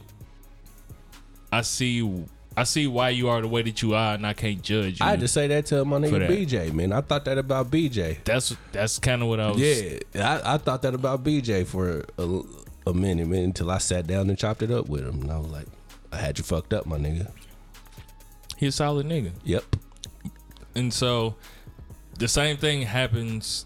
I 1.52 1.62
see 1.62 2.28
I 2.58 2.64
see 2.64 2.88
why 2.88 3.10
you 3.10 3.28
are 3.28 3.42
the 3.42 3.48
way 3.48 3.62
that 3.64 3.82
you 3.82 3.96
are, 3.96 4.14
and 4.14 4.26
I 4.26 4.34
can't 4.34 4.62
judge 4.62 5.00
you. 5.00 5.06
I 5.06 5.10
had 5.10 5.20
to 5.20 5.28
say 5.28 5.48
that 5.48 5.66
to 5.68 5.84
my 5.84 5.98
nigga. 5.98 6.28
BJ, 6.28 6.72
man. 6.72 6.94
I 6.94 7.02
thought 7.02 7.26
that 7.26 7.38
about 7.38 7.70
BJ. 7.70 8.24
that's 8.24 8.56
that's 8.72 8.98
kind 9.00 9.22
of 9.22 9.28
what 9.28 9.40
I 9.40 9.52
was. 9.52 9.60
Yeah, 9.60 10.00
I, 10.16 10.56
I 10.56 10.58
thought 10.58 10.82
that 10.84 10.94
about 10.94 11.24
BJ 11.24 11.68
for 11.68 12.06
a, 12.18 12.42
a 12.88 12.94
minute, 12.94 13.28
man, 13.28 13.44
until 13.44 13.70
I 13.72 13.80
sat 13.80 14.08
down 14.08 14.30
and 14.30 14.38
chopped 14.38 14.62
it 14.62 14.72
up 14.72 14.88
with 14.88 15.06
him. 15.06 15.22
And 15.22 15.32
I 15.32 15.38
was 15.38 15.50
like, 15.50 15.68
I 16.14 16.18
had 16.18 16.38
you 16.38 16.46
fucked 16.46 16.74
up, 16.74 16.86
my 16.86 16.98
nigga. 16.98 17.30
He's 18.58 18.74
a 18.76 18.78
solid 18.78 19.06
nigga. 19.06 19.32
Yep. 19.44 19.76
And 20.76 20.94
so 20.94 21.36
the 22.18 22.28
same 22.28 22.56
thing 22.56 22.84
happens 22.84 23.66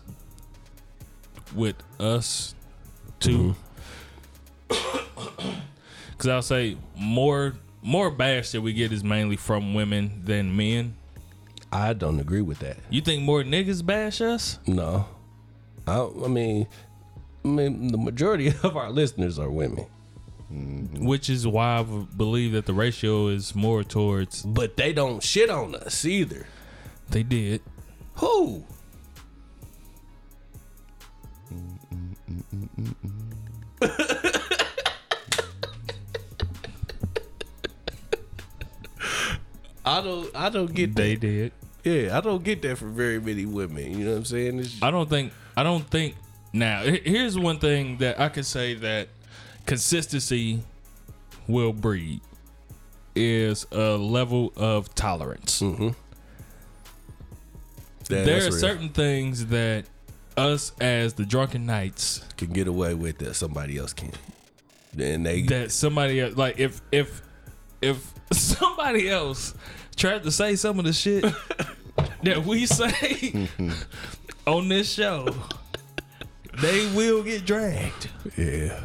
with 1.56 1.76
us 2.00 2.56
too. 3.20 3.56
Mm-hmm. 4.70 5.50
Cause 6.18 6.28
I'll 6.28 6.42
say 6.42 6.76
more 6.98 7.54
more 7.82 8.10
bash 8.12 8.52
that 8.52 8.62
we 8.62 8.74
get 8.74 8.92
is 8.92 9.04
mainly 9.04 9.36
from 9.36 9.74
women 9.74 10.22
than 10.26 10.56
men. 10.56 10.96
I 11.72 11.94
don't 11.94 12.20
agree 12.20 12.42
with 12.42 12.60
that. 12.60 12.78
You 12.90 13.02
think 13.02 13.24
more 13.24 13.44
niggas 13.44 13.86
bash 13.86 14.22
us? 14.22 14.60
No. 14.66 15.06
I, 15.88 16.08
I 16.26 16.28
mean, 16.28 16.68
I 17.44 17.48
mean, 17.48 17.88
the 17.88 17.98
majority 17.98 18.48
of 18.64 18.76
our 18.76 18.90
listeners 18.90 19.40
are 19.40 19.50
women, 19.50 19.86
mm-hmm. 20.52 21.06
Which 21.06 21.30
is 21.30 21.48
why 21.48 21.80
I 21.80 21.84
believe 21.84 22.52
that 22.54 22.66
the 22.66 22.74
ratio 22.74 23.28
is 23.28 23.56
more 23.56 23.84
towards 23.84 24.42
but 24.44 24.78
they 24.78 24.94
don't 24.94 25.22
shit 25.24 25.50
on 25.50 25.76
us 25.76 26.06
either. 26.06 26.48
they 27.10 27.24
did. 27.24 27.62
Who? 28.16 28.66
I 39.90 40.02
don't. 40.02 40.36
I 40.36 40.50
don't 40.50 40.74
get 40.74 40.96
They 40.96 41.16
that. 41.16 41.22
did. 41.22 41.52
Yeah, 41.84 42.18
I 42.18 42.22
don't 42.22 42.44
get 42.44 42.62
that 42.64 42.78
from 42.78 42.94
very 42.94 43.20
many 43.20 43.46
women. 43.46 43.98
You 43.98 44.06
know 44.06 44.12
what 44.12 44.18
I'm 44.18 44.26
saying? 44.26 44.60
It's, 44.60 44.82
I 44.84 44.92
don't 44.92 45.10
think 45.10 45.32
I 45.56 45.64
don't 45.64 45.90
think 45.90 46.16
now 46.52 46.82
here's 46.84 47.38
one 47.40 47.60
thing 47.60 47.98
that 47.98 48.20
I 48.20 48.30
can 48.30 48.44
say 48.44 48.74
that 48.76 49.08
consistency 49.66 50.62
will 51.48 51.74
breed 51.74 52.22
is 53.16 53.66
a 53.72 53.96
level 53.98 54.52
of 54.56 54.94
tolerance. 54.94 55.62
Mm-hmm. 55.62 55.90
Yeah, 58.10 58.24
there 58.24 58.38
are 58.38 58.50
real. 58.50 58.52
certain 58.52 58.90
things 58.90 59.48
that 59.48 59.86
us 60.36 60.72
as 60.82 61.14
the 61.14 61.26
drunken 61.26 61.66
knights 61.66 62.24
can 62.38 62.52
get 62.52 62.68
away 62.68 62.94
with 62.94 63.20
that 63.20 63.36
somebody 63.36 63.78
else 63.78 63.94
can. 63.94 64.12
Then 64.94 65.24
they 65.24 65.44
that 65.44 65.72
somebody 65.72 66.20
else 66.20 66.36
like 66.36 66.60
if 66.60 66.82
if 66.92 67.22
if 67.82 68.14
somebody 68.32 69.10
else 69.10 69.54
tried 70.00 70.24
to 70.24 70.32
say 70.32 70.56
some 70.56 70.80
of 70.80 70.86
the 70.86 70.94
shit 70.94 71.24
that 72.24 72.44
we 72.46 72.66
say 72.66 73.48
on 74.48 74.68
this 74.70 74.92
show 74.92 75.28
they 76.62 76.90
will 76.96 77.22
get 77.22 77.46
dragged 77.46 78.10
yeah. 78.38 78.80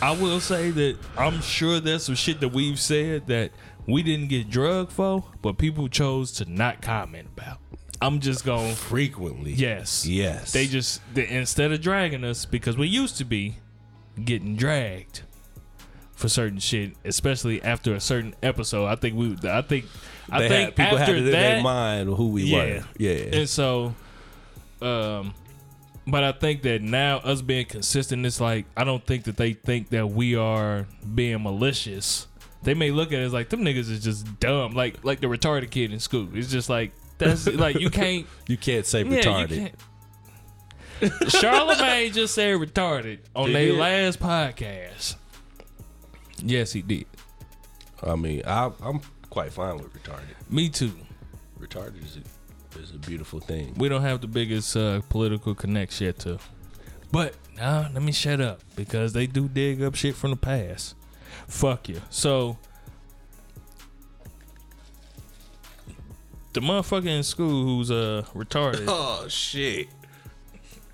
I 0.00 0.10
will 0.12 0.40
say 0.40 0.70
that 0.70 0.98
I'm 1.16 1.40
sure 1.40 1.80
there's 1.80 2.04
some 2.04 2.14
shit 2.14 2.40
that 2.40 2.48
we've 2.48 2.78
said 2.78 3.26
that 3.28 3.50
we 3.86 4.02
didn't 4.02 4.28
get 4.28 4.50
drugged 4.50 4.92
for, 4.92 5.24
but 5.40 5.58
people 5.58 5.88
chose 5.88 6.32
to 6.32 6.44
not 6.50 6.82
comment 6.82 7.28
about. 7.36 7.58
I'm 8.02 8.20
just 8.20 8.44
going, 8.44 8.74
Frequently. 8.74 9.52
yes. 9.52 10.06
Yes. 10.06 10.52
They 10.52 10.66
just, 10.66 11.00
they, 11.14 11.26
instead 11.28 11.72
of 11.72 11.80
dragging 11.80 12.24
us, 12.24 12.44
because 12.44 12.76
we 12.76 12.88
used 12.88 13.16
to 13.18 13.24
be 13.24 13.56
getting 14.22 14.54
dragged 14.54 15.22
for 16.16 16.28
certain 16.28 16.58
shit, 16.58 16.94
especially 17.04 17.62
after 17.62 17.94
a 17.94 18.00
certain 18.00 18.34
episode. 18.42 18.86
I 18.86 18.96
think 18.96 19.14
we, 19.16 19.36
I 19.48 19.62
think, 19.62 19.84
I 20.30 20.40
They 20.40 20.48
think 20.48 20.64
had, 20.64 20.76
people 20.76 20.98
after 20.98 21.14
had 21.14 21.14
it 21.14 21.18
in 21.18 21.24
that, 21.26 21.32
their 21.32 21.62
mind 21.62 22.08
who 22.08 22.28
we 22.30 22.42
Yeah. 22.44 22.56
were. 22.58 22.84
Yeah. 22.98 23.10
and 23.38 23.48
so, 23.48 23.94
um, 24.82 25.32
but 26.06 26.24
I 26.24 26.32
think 26.32 26.62
that 26.62 26.82
now 26.82 27.18
us 27.18 27.42
being 27.42 27.66
consistent, 27.66 28.24
it's 28.26 28.40
like 28.40 28.64
I 28.76 28.84
don't 28.84 29.04
think 29.06 29.24
that 29.24 29.36
they 29.36 29.52
think 29.52 29.90
that 29.90 30.08
we 30.10 30.34
are 30.36 30.86
being 31.14 31.42
malicious. 31.42 32.26
They 32.62 32.74
may 32.74 32.90
look 32.90 33.08
at 33.12 33.20
it 33.20 33.24
as 33.24 33.32
like 33.32 33.48
them 33.50 33.60
niggas 33.62 33.90
is 33.90 34.02
just 34.02 34.40
dumb, 34.40 34.72
like 34.72 35.04
like 35.04 35.20
the 35.20 35.26
retarded 35.28 35.70
kid 35.70 35.92
in 35.92 36.00
school. 36.00 36.28
It's 36.34 36.50
just 36.50 36.68
like 36.68 36.92
that's 37.18 37.46
like 37.52 37.78
you 37.78 37.90
can't. 37.90 38.26
you 38.48 38.56
can't 38.56 38.86
say 38.86 39.02
Yeah, 39.04 39.20
retarded. 39.20 39.50
you 39.50 39.70
can't. 41.00 41.30
Charlemagne 41.30 42.12
just 42.12 42.34
said 42.34 42.56
retarded 42.58 43.18
on 43.34 43.52
their 43.52 43.72
last 43.74 44.18
podcast. 44.18 45.16
Yes, 46.42 46.72
he 46.72 46.82
did. 46.82 47.06
I 48.02 48.14
mean, 48.16 48.42
I, 48.46 48.70
I'm 48.82 49.00
quite 49.30 49.52
fine 49.52 49.76
with 49.78 49.92
retarded. 49.94 50.50
Me 50.50 50.68
too. 50.68 50.92
Retarded 51.58 52.04
is 52.04 52.18
a, 52.18 52.78
is 52.78 52.90
a 52.90 52.98
beautiful 52.98 53.40
thing. 53.40 53.74
We 53.76 53.88
don't 53.88 54.02
have 54.02 54.20
the 54.20 54.26
biggest 54.26 54.76
uh, 54.76 55.00
political 55.08 55.54
connection 55.54 56.06
yet 56.06 56.18
to. 56.20 56.38
But 57.10 57.34
nah, 57.56 57.88
let 57.92 58.02
me 58.02 58.12
shut 58.12 58.40
up 58.40 58.60
because 58.74 59.12
they 59.12 59.26
do 59.26 59.48
dig 59.48 59.82
up 59.82 59.94
shit 59.94 60.14
from 60.14 60.30
the 60.30 60.36
past. 60.36 60.94
Fuck 61.48 61.88
you. 61.88 62.00
So 62.10 62.58
the 66.52 66.60
motherfucker 66.60 67.06
in 67.06 67.22
school 67.22 67.64
who's 67.64 67.90
uh 67.90 68.24
retarded. 68.34 68.84
Oh 68.88 69.26
shit! 69.28 69.88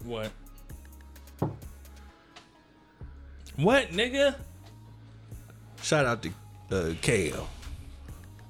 what? 0.05 0.31
What 3.57 3.88
nigga? 3.90 4.37
Shout 5.92 6.07
out 6.07 6.22
to 6.22 6.31
uh, 6.74 6.94
Cam. 7.02 7.35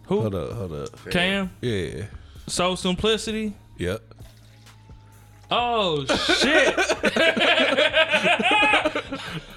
Who? 0.07 0.21
Hold 0.21 0.35
up, 0.37 0.53
hold 0.53 0.73
up. 0.75 1.11
Cam? 1.11 1.51
Yeah. 1.61 2.05
So 2.47 2.77
simplicity? 2.77 3.53
Yep. 3.79 4.01
Oh 5.51 6.05
shit! 6.05 6.75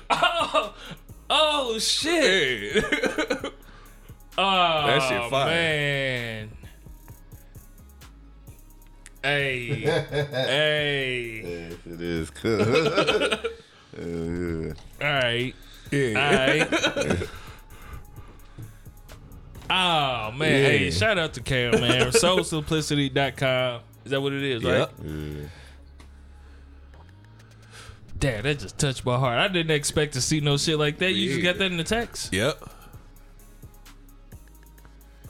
oh, 0.09 0.73
oh 1.29 1.77
shit! 1.77 2.83
Oh 4.35 4.87
That 4.87 5.01
shit 5.07 5.29
fire. 5.29 5.45
man! 5.45 6.49
Hey, 9.21 9.67
hey! 10.31 11.41
Yes, 11.69 11.73
it 11.85 12.01
is 12.01 12.29
cool. 12.31 12.61
Uh, 13.95 14.73
All 15.05 15.13
right, 15.21 15.53
Yeah. 15.91 16.47
right. 16.47 17.29
Oh 19.69 20.31
man! 20.31 20.51
Yeah. 20.51 20.67
Hey, 20.69 20.91
shout 20.91 21.17
out 21.17 21.33
to 21.33 21.41
Cam, 21.41 21.71
man. 21.79 22.07
SoulSimplicity.com. 22.11 23.81
Is 24.05 24.11
that 24.11 24.21
what 24.21 24.33
it 24.33 24.43
is? 24.43 24.63
Right? 24.63 24.77
Yep. 24.79 24.91
yeah. 25.03 25.47
Damn, 28.17 28.43
that 28.43 28.59
just 28.59 28.77
touched 28.77 29.05
my 29.05 29.17
heart. 29.17 29.37
I 29.37 29.47
didn't 29.47 29.71
expect 29.75 30.13
to 30.13 30.21
see 30.21 30.39
no 30.39 30.57
shit 30.57 30.79
like 30.79 30.99
that. 30.99 31.11
You 31.13 31.31
just 31.31 31.43
got 31.43 31.57
that 31.57 31.65
in 31.71 31.77
the 31.77 31.83
text? 31.83 32.33
Yep. 32.33 32.63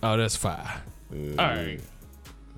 Oh, 0.03 0.17
that's 0.17 0.36
fire. 0.36 0.81
Yeah, 1.11 1.31
All 1.39 1.47
right. 1.55 1.79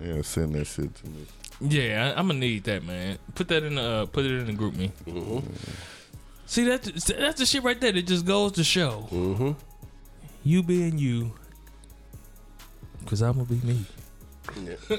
Yeah, 0.01 0.21
send 0.23 0.53
that 0.55 0.65
shit 0.67 0.93
to 0.95 1.07
me. 1.07 1.25
Yeah, 1.61 2.11
I, 2.15 2.19
I'm 2.19 2.27
gonna 2.27 2.39
need 2.39 2.65
that, 2.65 2.83
man. 2.83 3.17
Put 3.35 3.47
that 3.47 3.63
in 3.63 3.75
the 3.75 3.81
uh, 3.81 4.05
put 4.07 4.25
it 4.25 4.31
in 4.31 4.45
the 4.47 4.53
GroupMe. 4.53 4.91
See 6.45 6.65
that 6.65 6.83
that's 6.83 7.39
the 7.39 7.45
shit 7.45 7.63
right 7.63 7.79
there 7.79 7.91
that 7.91 8.05
just 8.05 8.25
goes 8.25 8.53
to 8.53 8.63
show 8.63 9.07
Mm-hmm. 9.11 9.51
you 10.43 10.61
being 10.63 10.97
you, 10.97 11.33
cause 13.07 13.21
I'm 13.21 13.33
gonna 13.33 13.45
be 13.45 13.55
me. 13.65 13.85
Yeah. 14.63 14.97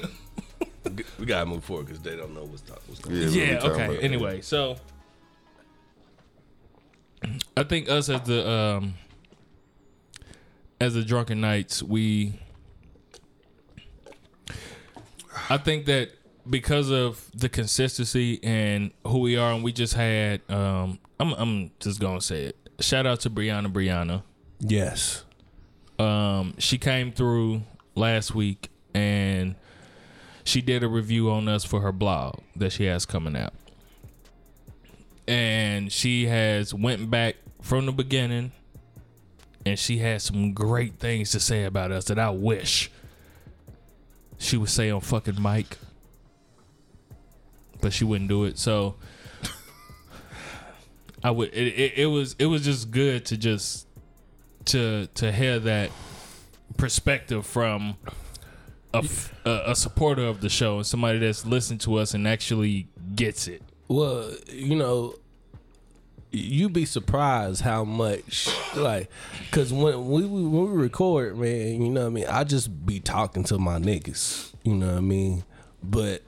we 1.19 1.25
gotta 1.25 1.45
move 1.45 1.63
forward 1.63 1.85
because 1.87 2.01
they 2.01 2.15
don't 2.15 2.33
know 2.35 2.43
what's, 2.43 2.61
talk, 2.61 2.81
what's 2.87 2.99
going 2.99 3.15
Yeah, 3.15 3.21
on. 3.23 3.31
what 3.31 3.35
Yeah. 3.37 3.71
Okay. 3.71 3.85
about? 3.85 4.03
Anyway, 4.03 4.41
so 4.41 4.75
I 7.57 7.63
think 7.63 7.89
us 7.89 8.09
as 8.09 8.21
the 8.21 8.49
um 8.49 8.93
as 10.81 10.93
the 10.93 11.03
drunken 11.03 11.41
knights, 11.41 11.81
we 11.83 12.39
I 15.49 15.57
think 15.57 15.85
that 15.85 16.11
because 16.49 16.89
of 16.89 17.29
the 17.33 17.49
consistency 17.49 18.39
and 18.43 18.91
who 19.05 19.19
we 19.19 19.35
are, 19.37 19.51
and 19.53 19.63
we 19.63 19.71
just 19.71 19.93
had 19.93 20.41
um 20.49 20.99
I'm 21.19 21.33
I'm 21.33 21.71
just 21.79 21.99
gonna 21.99 22.21
say 22.21 22.45
it. 22.45 22.55
Shout 22.79 23.05
out 23.05 23.19
to 23.21 23.29
Brianna 23.29 23.71
Brianna. 23.71 24.23
Yes. 24.59 25.23
Um, 25.97 26.53
she 26.57 26.77
came 26.77 27.11
through 27.11 27.61
last 27.99 28.33
week 28.33 28.69
and 28.93 29.55
she 30.43 30.61
did 30.61 30.83
a 30.83 30.87
review 30.87 31.29
on 31.29 31.47
us 31.47 31.63
for 31.63 31.81
her 31.81 31.91
blog 31.91 32.39
that 32.55 32.71
she 32.71 32.85
has 32.85 33.05
coming 33.05 33.35
out. 33.35 33.53
And 35.27 35.91
she 35.91 36.25
has 36.25 36.73
went 36.73 37.11
back 37.11 37.35
from 37.61 37.85
the 37.85 37.91
beginning 37.91 38.51
and 39.65 39.77
she 39.77 39.99
has 39.99 40.23
some 40.23 40.53
great 40.53 40.97
things 40.97 41.31
to 41.31 41.39
say 41.39 41.65
about 41.65 41.91
us 41.91 42.05
that 42.05 42.17
I 42.17 42.31
wish 42.31 42.89
she 44.39 44.57
would 44.57 44.69
say 44.69 44.89
on 44.89 45.01
fucking 45.01 45.41
mic. 45.41 45.77
But 47.81 47.93
she 47.93 48.03
wouldn't 48.03 48.29
do 48.29 48.45
it. 48.45 48.57
So 48.57 48.95
I 51.23 51.31
would 51.31 51.53
it, 51.53 51.67
it, 51.67 51.93
it 51.97 52.05
was 52.07 52.35
it 52.39 52.45
was 52.45 52.63
just 52.63 52.91
good 52.91 53.25
to 53.27 53.37
just 53.37 53.87
to 54.65 55.07
to 55.15 55.31
hear 55.31 55.59
that 55.59 55.91
perspective 56.77 57.45
from 57.45 57.97
a, 58.93 58.97
f- 58.97 59.33
a, 59.45 59.63
a 59.67 59.75
supporter 59.75 60.23
of 60.23 60.41
the 60.41 60.49
show 60.49 60.77
and 60.77 60.85
somebody 60.85 61.19
that's 61.19 61.45
listened 61.45 61.81
to 61.81 61.95
us 61.95 62.13
and 62.13 62.27
actually 62.27 62.87
gets 63.15 63.47
it. 63.47 63.61
Well, 63.87 64.31
you 64.51 64.75
know, 64.75 65.15
you'd 66.31 66.73
be 66.73 66.85
surprised 66.85 67.61
how 67.61 67.83
much 67.83 68.49
like 68.75 69.09
because 69.49 69.73
when 69.73 70.07
we 70.07 70.25
when 70.25 70.71
we 70.71 70.81
record, 70.81 71.37
man, 71.37 71.81
you 71.81 71.89
know 71.89 72.01
what 72.01 72.07
I 72.07 72.09
mean. 72.09 72.25
I 72.27 72.43
just 72.43 72.85
be 72.85 72.99
talking 72.99 73.43
to 73.45 73.57
my 73.57 73.79
niggas, 73.79 74.53
you 74.63 74.75
know 74.75 74.87
what 74.87 74.97
I 74.97 75.01
mean. 75.01 75.43
But 75.81 76.21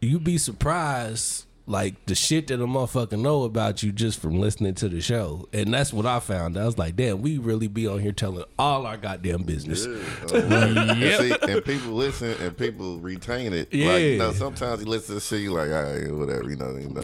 you'd 0.00 0.24
be 0.24 0.38
surprised 0.38 1.45
like 1.68 2.06
the 2.06 2.14
shit 2.14 2.46
that 2.46 2.60
a 2.60 2.66
motherfucker 2.66 3.18
know 3.18 3.42
about 3.42 3.82
you 3.82 3.90
just 3.90 4.20
from 4.20 4.38
listening 4.38 4.74
to 4.74 4.88
the 4.88 5.00
show, 5.00 5.48
and 5.52 5.74
that's 5.74 5.92
what 5.92 6.06
I 6.06 6.20
found. 6.20 6.56
I 6.56 6.64
was 6.64 6.78
like, 6.78 6.94
damn, 6.96 7.22
we 7.22 7.38
really 7.38 7.66
be 7.66 7.86
on 7.88 7.98
here 7.98 8.12
telling 8.12 8.44
all 8.58 8.86
our 8.86 8.96
goddamn 8.96 9.42
business. 9.42 9.84
and, 10.32 10.32
see, 10.32 11.34
and 11.42 11.64
people 11.64 11.92
listen 11.92 12.34
and 12.40 12.56
people 12.56 12.98
retain 12.98 13.52
it. 13.52 13.72
Like, 13.74 14.02
you 14.02 14.18
know, 14.18 14.32
sometimes 14.32 14.80
you 14.80 14.86
listen 14.86 15.16
to 15.16 15.20
shit, 15.20 15.40
you 15.40 15.52
like, 15.52 15.70
all 15.70 15.82
right, 15.82 16.12
whatever, 16.12 16.48
you 16.48 16.56
know, 16.56 16.76
you 16.76 16.88
know, 16.88 17.02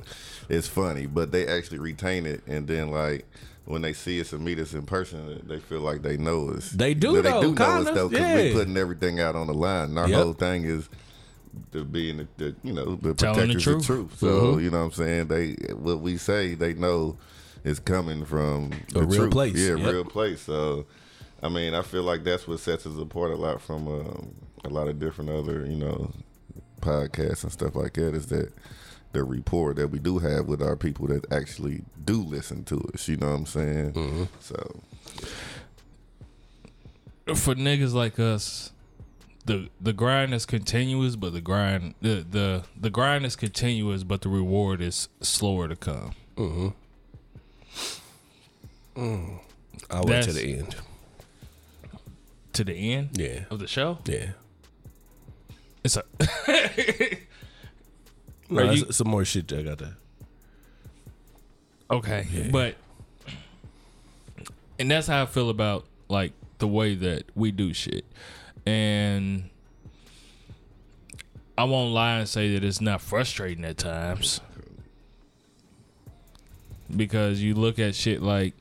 it's 0.49 0.69
funny, 0.69 1.07
but 1.07 1.33
they 1.33 1.47
actually 1.47 1.79
retain 1.79 2.27
it, 2.27 2.43
and 2.47 2.67
then 2.67 2.91
like. 2.91 3.27
When 3.65 3.81
they 3.81 3.93
see 3.93 4.21
us 4.21 4.33
and 4.33 4.45
meet 4.45 4.59
us 4.59 4.75
in 4.75 4.83
person, 4.87 5.41
they 5.47 5.61
feel 5.61 5.83
like 5.83 6.03
they 6.03 6.17
know 6.17 6.49
us. 6.51 6.71
They 6.71 6.95
do 6.95 7.23
They 7.23 7.31
though, 7.31 7.43
do 7.43 7.55
know 7.55 7.65
us 7.65 7.91
though, 7.95 8.09
because 8.09 8.45
yeah. 8.47 8.53
putting 8.53 8.77
everything 8.77 9.21
out 9.21 9.37
on 9.37 9.47
the 9.47 9.55
line. 9.55 9.91
And 9.91 9.99
our 10.01 10.09
Yep. 10.09 10.21
whole 10.21 10.33
thing 10.33 10.65
is 10.65 10.89
to 11.73 11.85
being 11.85 12.17
the, 12.19 12.29
the 12.39 12.55
you 12.63 12.73
know 12.73 12.97
the 12.97 13.15
Telling 13.15 13.49
the 13.49 13.55
protectors 13.55 13.63
truth. 13.65 13.81
of 13.81 13.87
truth. 13.87 14.19
So 14.19 14.27
Mm-hmm. 14.27 14.61
you 14.65 14.71
know 14.71 14.79
what 14.79 14.85
I'm 14.85 14.93
saying. 14.93 15.29
They 15.29 15.53
what 15.75 16.01
we 16.01 16.17
say 16.17 16.55
they 16.55 16.75
know 16.75 17.17
is 17.65 17.79
coming 17.79 18.25
from 18.25 18.71
the 18.93 19.03
real 19.05 19.21
truth. 19.23 19.33
place. 19.33 19.57
Yeah, 19.57 19.77
Yep. 19.77 19.93
real 19.93 20.05
place. 20.05 20.41
So 20.43 20.87
I 21.43 21.49
mean, 21.49 21.75
I 21.75 21.83
feel 21.83 22.03
like 22.05 22.23
that's 22.25 22.47
what 22.47 22.61
sets 22.61 22.87
us 22.87 22.97
apart 22.99 23.31
a 23.33 23.37
lot 23.37 23.61
from 23.61 23.89
um, 23.89 24.35
a 24.65 24.69
lot 24.69 24.89
of 24.89 24.99
different 24.99 25.31
other 25.31 25.67
you 25.67 25.77
know 25.77 26.13
podcasts 26.81 27.43
and 27.43 27.53
stuff 27.53 27.75
like 27.75 27.95
that. 27.95 28.15
Is 28.15 28.27
that 28.29 28.53
the 29.13 29.23
rapport 29.25 29.75
that 29.75 29.89
we 29.89 29.99
do 29.99 30.19
have 30.21 30.47
with 30.47 30.63
our 30.63 30.75
people 30.77 31.07
that 31.09 31.31
actually 31.31 31.83
do 32.05 32.23
listen 32.23 32.65
to 32.65 32.81
us. 32.95 33.07
You 33.09 33.19
know 33.19 33.29
what 33.31 33.37
I'm 33.41 33.47
saying? 33.47 33.93
Mm-hmm. 33.93 34.25
So 34.41 34.81
For 37.35 37.55
niggas 37.55 37.93
like 37.93 38.19
us, 38.19 38.73
the 39.45 39.69
the 39.81 39.93
grind 39.93 40.33
is 40.35 40.47
continuous, 40.47 41.17
but 41.17 41.33
the 41.33 41.41
grind 41.41 41.95
the 42.01 42.25
the, 42.29 42.65
the 42.81 42.91
grind 42.91 43.25
is 43.27 43.35
continuous, 43.37 44.03
but 44.05 44.23
the 44.23 44.29
reward 44.29 44.81
is 44.81 45.09
slower 45.21 45.69
to 45.69 45.77
come. 45.77 46.13
Mm-hmm. 46.37 46.69
Mm. 48.97 49.39
I'll 49.91 50.05
wait 50.05 50.25
to 50.25 50.33
the 50.33 50.59
end. 50.59 50.77
To 52.55 52.65
the 52.65 52.75
end 52.93 53.11
Yeah, 53.15 53.45
of 53.51 53.59
the 53.61 53.67
show, 53.67 53.99
yeah. 54.05 54.33
it's 55.83 55.97
a 55.97 56.05
No, 58.51 58.71
you- 58.71 58.93
some 58.93 59.09
more 59.09 59.25
shit 59.25 59.51
I 59.53 59.63
got 59.63 59.79
to. 59.79 59.97
Okay, 61.91 62.27
Yeah. 62.31 62.49
but 62.51 62.75
and 64.79 64.91
that's 64.91 65.07
how 65.07 65.23
I 65.23 65.27
feel 65.27 65.49
about 65.49 65.87
like 66.09 66.33
the 66.59 66.69
way 66.69 66.95
that 66.95 67.25
we 67.35 67.51
do 67.53 67.73
shit, 67.73 68.05
and 68.67 69.49
I 71.57 71.65
won't 71.65 71.93
lie 71.93 72.19
and 72.19 72.29
say 72.29 72.55
that 72.55 72.65
it's 72.65 72.81
not 72.81 73.01
frustrating 73.01 73.65
at 73.65 73.79
times 73.79 74.41
because 76.95 77.43
you 77.43 77.55
look 77.55 77.79
at 77.79 77.95
shit 77.95 78.23
like 78.23 78.55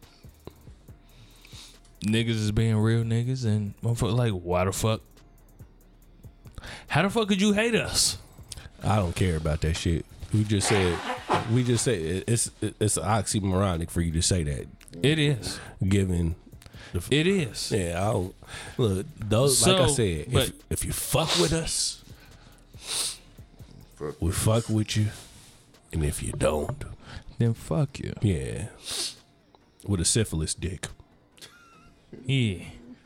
niggas 2.01 2.29
is 2.29 2.51
being 2.51 2.77
real 2.77 3.03
niggas 3.03 3.45
and 3.45 3.73
motherfucker 3.81 4.15
like 4.15 4.31
why 4.31 4.65
the 4.65 4.71
fuck 4.71 5.01
how 6.87 7.01
the 7.01 7.09
fuck 7.09 7.27
could 7.27 7.41
you 7.41 7.53
hate 7.53 7.75
us 7.75 8.17
I 8.83 8.95
don't 8.95 9.15
care 9.15 9.37
about 9.37 9.61
that 9.61 9.77
shit. 9.77 10.05
We 10.33 10.43
just 10.43 10.67
said, 10.67 10.97
we 11.51 11.63
just 11.63 11.83
said 11.83 12.23
it's 12.27 12.49
it's 12.61 12.97
oxymoronic 12.97 13.91
for 13.91 14.01
you 14.01 14.11
to 14.13 14.21
say 14.21 14.43
that, 14.43 14.65
it 15.03 15.19
is 15.19 15.59
given. 15.87 16.35
The, 16.93 17.01
it 17.11 17.27
is 17.27 17.71
yeah, 17.71 17.99
I 18.07 18.11
don't 18.13 18.35
look. 18.77 19.05
Those 19.17 19.65
like 19.65 19.77
I 19.81 19.87
said, 19.87 20.25
but- 20.31 20.47
if 20.47 20.53
if 20.69 20.85
you 20.85 20.91
fuck 20.91 21.29
with 21.39 21.53
us, 21.53 22.03
fuck 23.95 24.21
we 24.21 24.31
fuck 24.31 24.67
with 24.69 24.97
you, 24.97 25.07
and 25.93 26.03
if 26.03 26.21
you 26.21 26.31
don't, 26.33 26.83
then 27.37 27.53
fuck 27.53 27.99
you 27.99 28.13
yeah, 28.21 28.67
with 29.87 30.01
a 30.01 30.05
syphilis 30.05 30.53
dick. 30.53 30.87
yeah 32.25 32.65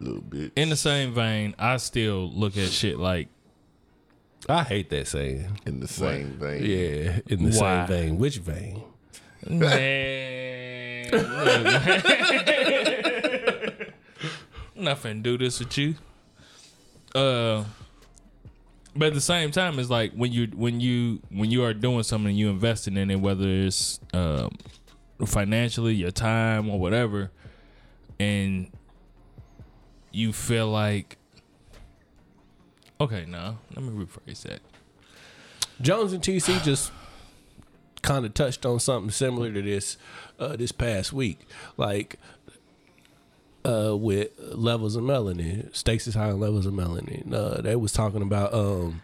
little 0.00 0.20
bit. 0.28 0.52
in 0.56 0.68
the 0.70 0.76
same 0.76 1.12
vein, 1.14 1.54
I 1.58 1.76
still 1.78 2.30
look 2.30 2.56
at 2.56 2.70
shit 2.70 2.98
like 2.98 3.28
I 4.48 4.62
hate 4.62 4.90
that 4.90 5.08
saying. 5.08 5.58
in 5.66 5.80
the 5.80 5.88
same 5.88 6.30
vein. 6.38 6.62
Yeah, 6.64 7.20
in 7.26 7.50
the 7.50 7.58
Why? 7.58 7.86
same 7.86 7.86
vein. 7.86 8.18
Which 8.18 8.38
vein? 8.38 8.82
man. 9.48 10.35
Nothing 14.76 15.22
do 15.22 15.38
this 15.38 15.58
with 15.58 15.76
you. 15.78 15.94
Uh, 17.14 17.64
but 18.94 19.08
at 19.08 19.14
the 19.14 19.20
same 19.20 19.50
time, 19.50 19.78
it's 19.78 19.90
like 19.90 20.12
when 20.12 20.32
you 20.32 20.48
when 20.54 20.80
you 20.80 21.20
when 21.30 21.50
you 21.50 21.64
are 21.64 21.74
doing 21.74 22.02
something, 22.02 22.34
you 22.34 22.48
investing 22.50 22.96
in 22.96 23.10
it, 23.10 23.16
whether 23.16 23.46
it's 23.48 24.00
um, 24.12 24.50
financially, 25.24 25.94
your 25.94 26.10
time, 26.10 26.68
or 26.68 26.78
whatever, 26.78 27.30
and 28.18 28.70
you 30.12 30.32
feel 30.32 30.68
like, 30.68 31.18
okay, 33.00 33.26
no, 33.26 33.58
let 33.74 33.84
me 33.84 34.04
rephrase 34.04 34.42
that. 34.42 34.60
Jones 35.80 36.12
and 36.14 36.22
TC 36.22 36.62
just 36.62 36.90
kind 38.00 38.24
of 38.24 38.32
touched 38.32 38.64
on 38.64 38.80
something 38.80 39.10
similar 39.10 39.52
to 39.52 39.60
this 39.60 39.98
uh, 40.38 40.56
this 40.56 40.72
past 40.72 41.12
week, 41.12 41.40
like 41.76 42.16
uh, 43.64 43.96
with 43.96 44.30
levels 44.38 44.96
of 44.96 45.02
melanin, 45.04 45.74
Stacy's 45.74 46.14
high 46.14 46.32
levels 46.32 46.66
of 46.66 46.72
melanin. 46.74 47.32
Uh, 47.32 47.60
they 47.62 47.76
was 47.76 47.92
talking 47.92 48.22
about 48.22 48.52
um, 48.54 49.02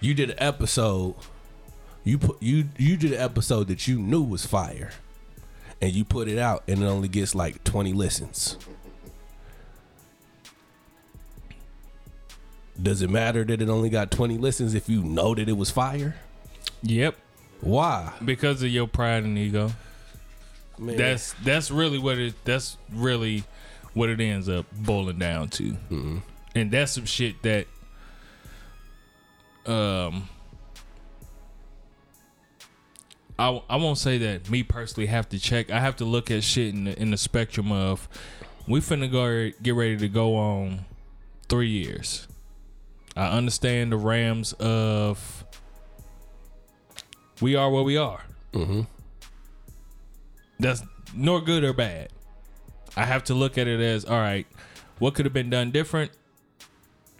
you 0.00 0.14
did 0.14 0.30
an 0.30 0.36
episode, 0.38 1.14
you 2.04 2.18
put 2.18 2.42
you 2.42 2.68
you 2.78 2.96
did 2.96 3.12
an 3.12 3.20
episode 3.20 3.68
that 3.68 3.86
you 3.88 3.98
knew 3.98 4.22
was 4.22 4.44
fire, 4.46 4.90
and 5.80 5.92
you 5.92 6.04
put 6.04 6.28
it 6.28 6.38
out, 6.38 6.62
and 6.68 6.82
it 6.82 6.86
only 6.86 7.08
gets 7.08 7.34
like 7.34 7.62
twenty 7.64 7.92
listens. 7.92 8.56
Does 12.80 13.02
it 13.02 13.10
matter 13.10 13.44
that 13.44 13.60
it 13.62 13.68
only 13.68 13.90
got 13.90 14.10
20 14.10 14.38
listens 14.38 14.74
if 14.74 14.88
you 14.88 15.02
know 15.04 15.34
that 15.34 15.48
it 15.48 15.56
was 15.56 15.70
fire? 15.70 16.16
Yep, 16.82 17.16
Why? 17.60 18.12
because 18.24 18.62
of 18.62 18.70
your 18.70 18.88
pride 18.88 19.22
and 19.24 19.38
ego. 19.38 19.72
Man, 20.78 20.96
That's 20.96 21.34
that's 21.44 21.70
really 21.70 21.98
what 21.98 22.18
it. 22.18 22.34
That's 22.44 22.76
really 22.92 23.44
what 23.94 24.08
it 24.08 24.20
ends 24.20 24.48
up 24.48 24.66
boiling 24.72 25.18
down 25.18 25.48
to, 25.50 25.76
and 26.54 26.70
that's 26.70 26.92
some 26.92 27.04
shit 27.04 27.42
that, 27.42 27.66
um, 29.66 30.28
I 33.38 33.62
I 33.68 33.76
won't 33.76 33.98
say 33.98 34.18
that 34.18 34.50
me 34.50 34.62
personally 34.62 35.06
have 35.06 35.28
to 35.30 35.38
check. 35.38 35.70
I 35.70 35.78
have 35.80 35.96
to 35.96 36.04
look 36.04 36.30
at 36.30 36.42
shit 36.42 36.74
in 36.74 36.84
the, 36.84 37.00
in 37.00 37.10
the 37.10 37.16
spectrum 37.16 37.70
of, 37.70 38.08
we 38.66 38.80
finna 38.80 39.10
go 39.10 39.50
get 39.62 39.74
ready 39.74 39.96
to 39.98 40.08
go 40.08 40.36
on 40.36 40.84
three 41.48 41.68
years. 41.68 42.26
I 43.16 43.26
understand 43.26 43.92
the 43.92 43.96
Rams 43.98 44.52
of. 44.54 45.44
We 47.40 47.56
are 47.56 47.70
where 47.70 47.82
we 47.82 47.96
are 47.96 48.22
that's 50.62 50.82
nor 51.14 51.40
good 51.40 51.64
or 51.64 51.72
bad. 51.72 52.10
I 52.96 53.04
have 53.04 53.24
to 53.24 53.34
look 53.34 53.58
at 53.58 53.68
it 53.68 53.80
as 53.80 54.04
all 54.04 54.18
right, 54.18 54.46
what 54.98 55.14
could 55.14 55.26
have 55.26 55.32
been 55.32 55.50
done 55.50 55.70
different? 55.70 56.12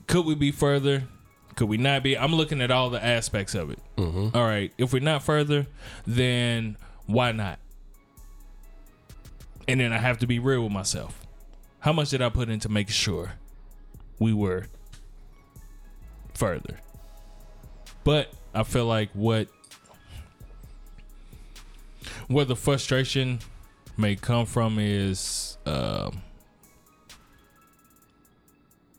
Could 0.07 0.27
we 0.27 0.35
be 0.35 0.53
further? 0.53 1.05
Could 1.55 1.69
we 1.69 1.77
not 1.77 2.03
be? 2.03 2.17
I'm 2.17 2.35
looking 2.35 2.61
at 2.61 2.71
all 2.71 2.91
the 2.91 3.03
aspects 3.05 3.55
of 3.55 3.71
it. 3.71 3.79
Mm-hmm. 3.97 4.37
All 4.37 4.45
right, 4.45 4.73
if 4.79 4.93
we're 4.93 5.03
not 5.03 5.23
further, 5.23 5.67
then 6.07 6.77
why 7.07 7.33
not? 7.33 7.59
And 9.69 9.81
then 9.81 9.93
I 9.93 9.99
have 9.99 10.19
to 10.19 10.27
be 10.27 10.39
real 10.39 10.63
with 10.63 10.73
myself. 10.73 11.27
How 11.81 11.93
much 11.93 12.11
did 12.11 12.23
I 12.23 12.29
put 12.29 12.49
into 12.49 12.69
making 12.69 12.93
sure 12.93 13.33
we 14.19 14.33
were 14.33 14.67
further? 16.35 16.79
But 18.05 18.33
I 18.55 18.63
feel 18.63 18.87
like 18.87 19.11
what 19.13 19.49
where 22.33 22.45
the 22.45 22.57
frustration 22.57 23.39
may 23.97 24.17
come 24.17 24.47
from 24.47 24.79
is 24.79 25.59
um 25.67 26.23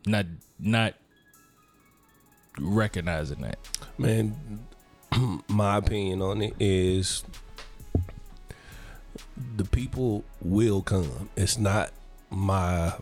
not 0.06 0.26
not 0.60 0.94
recognizing 2.60 3.42
that. 3.42 3.58
man, 3.98 4.66
my 5.48 5.78
opinion 5.78 6.22
on 6.22 6.42
it 6.42 6.54
is 6.60 7.24
the 9.56 9.66
people 9.66 10.24
will 10.42 10.82
come. 10.82 11.30
It's 11.36 11.58
not 11.58 11.92
my. 12.30 12.94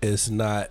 It's 0.00 0.28
not, 0.28 0.70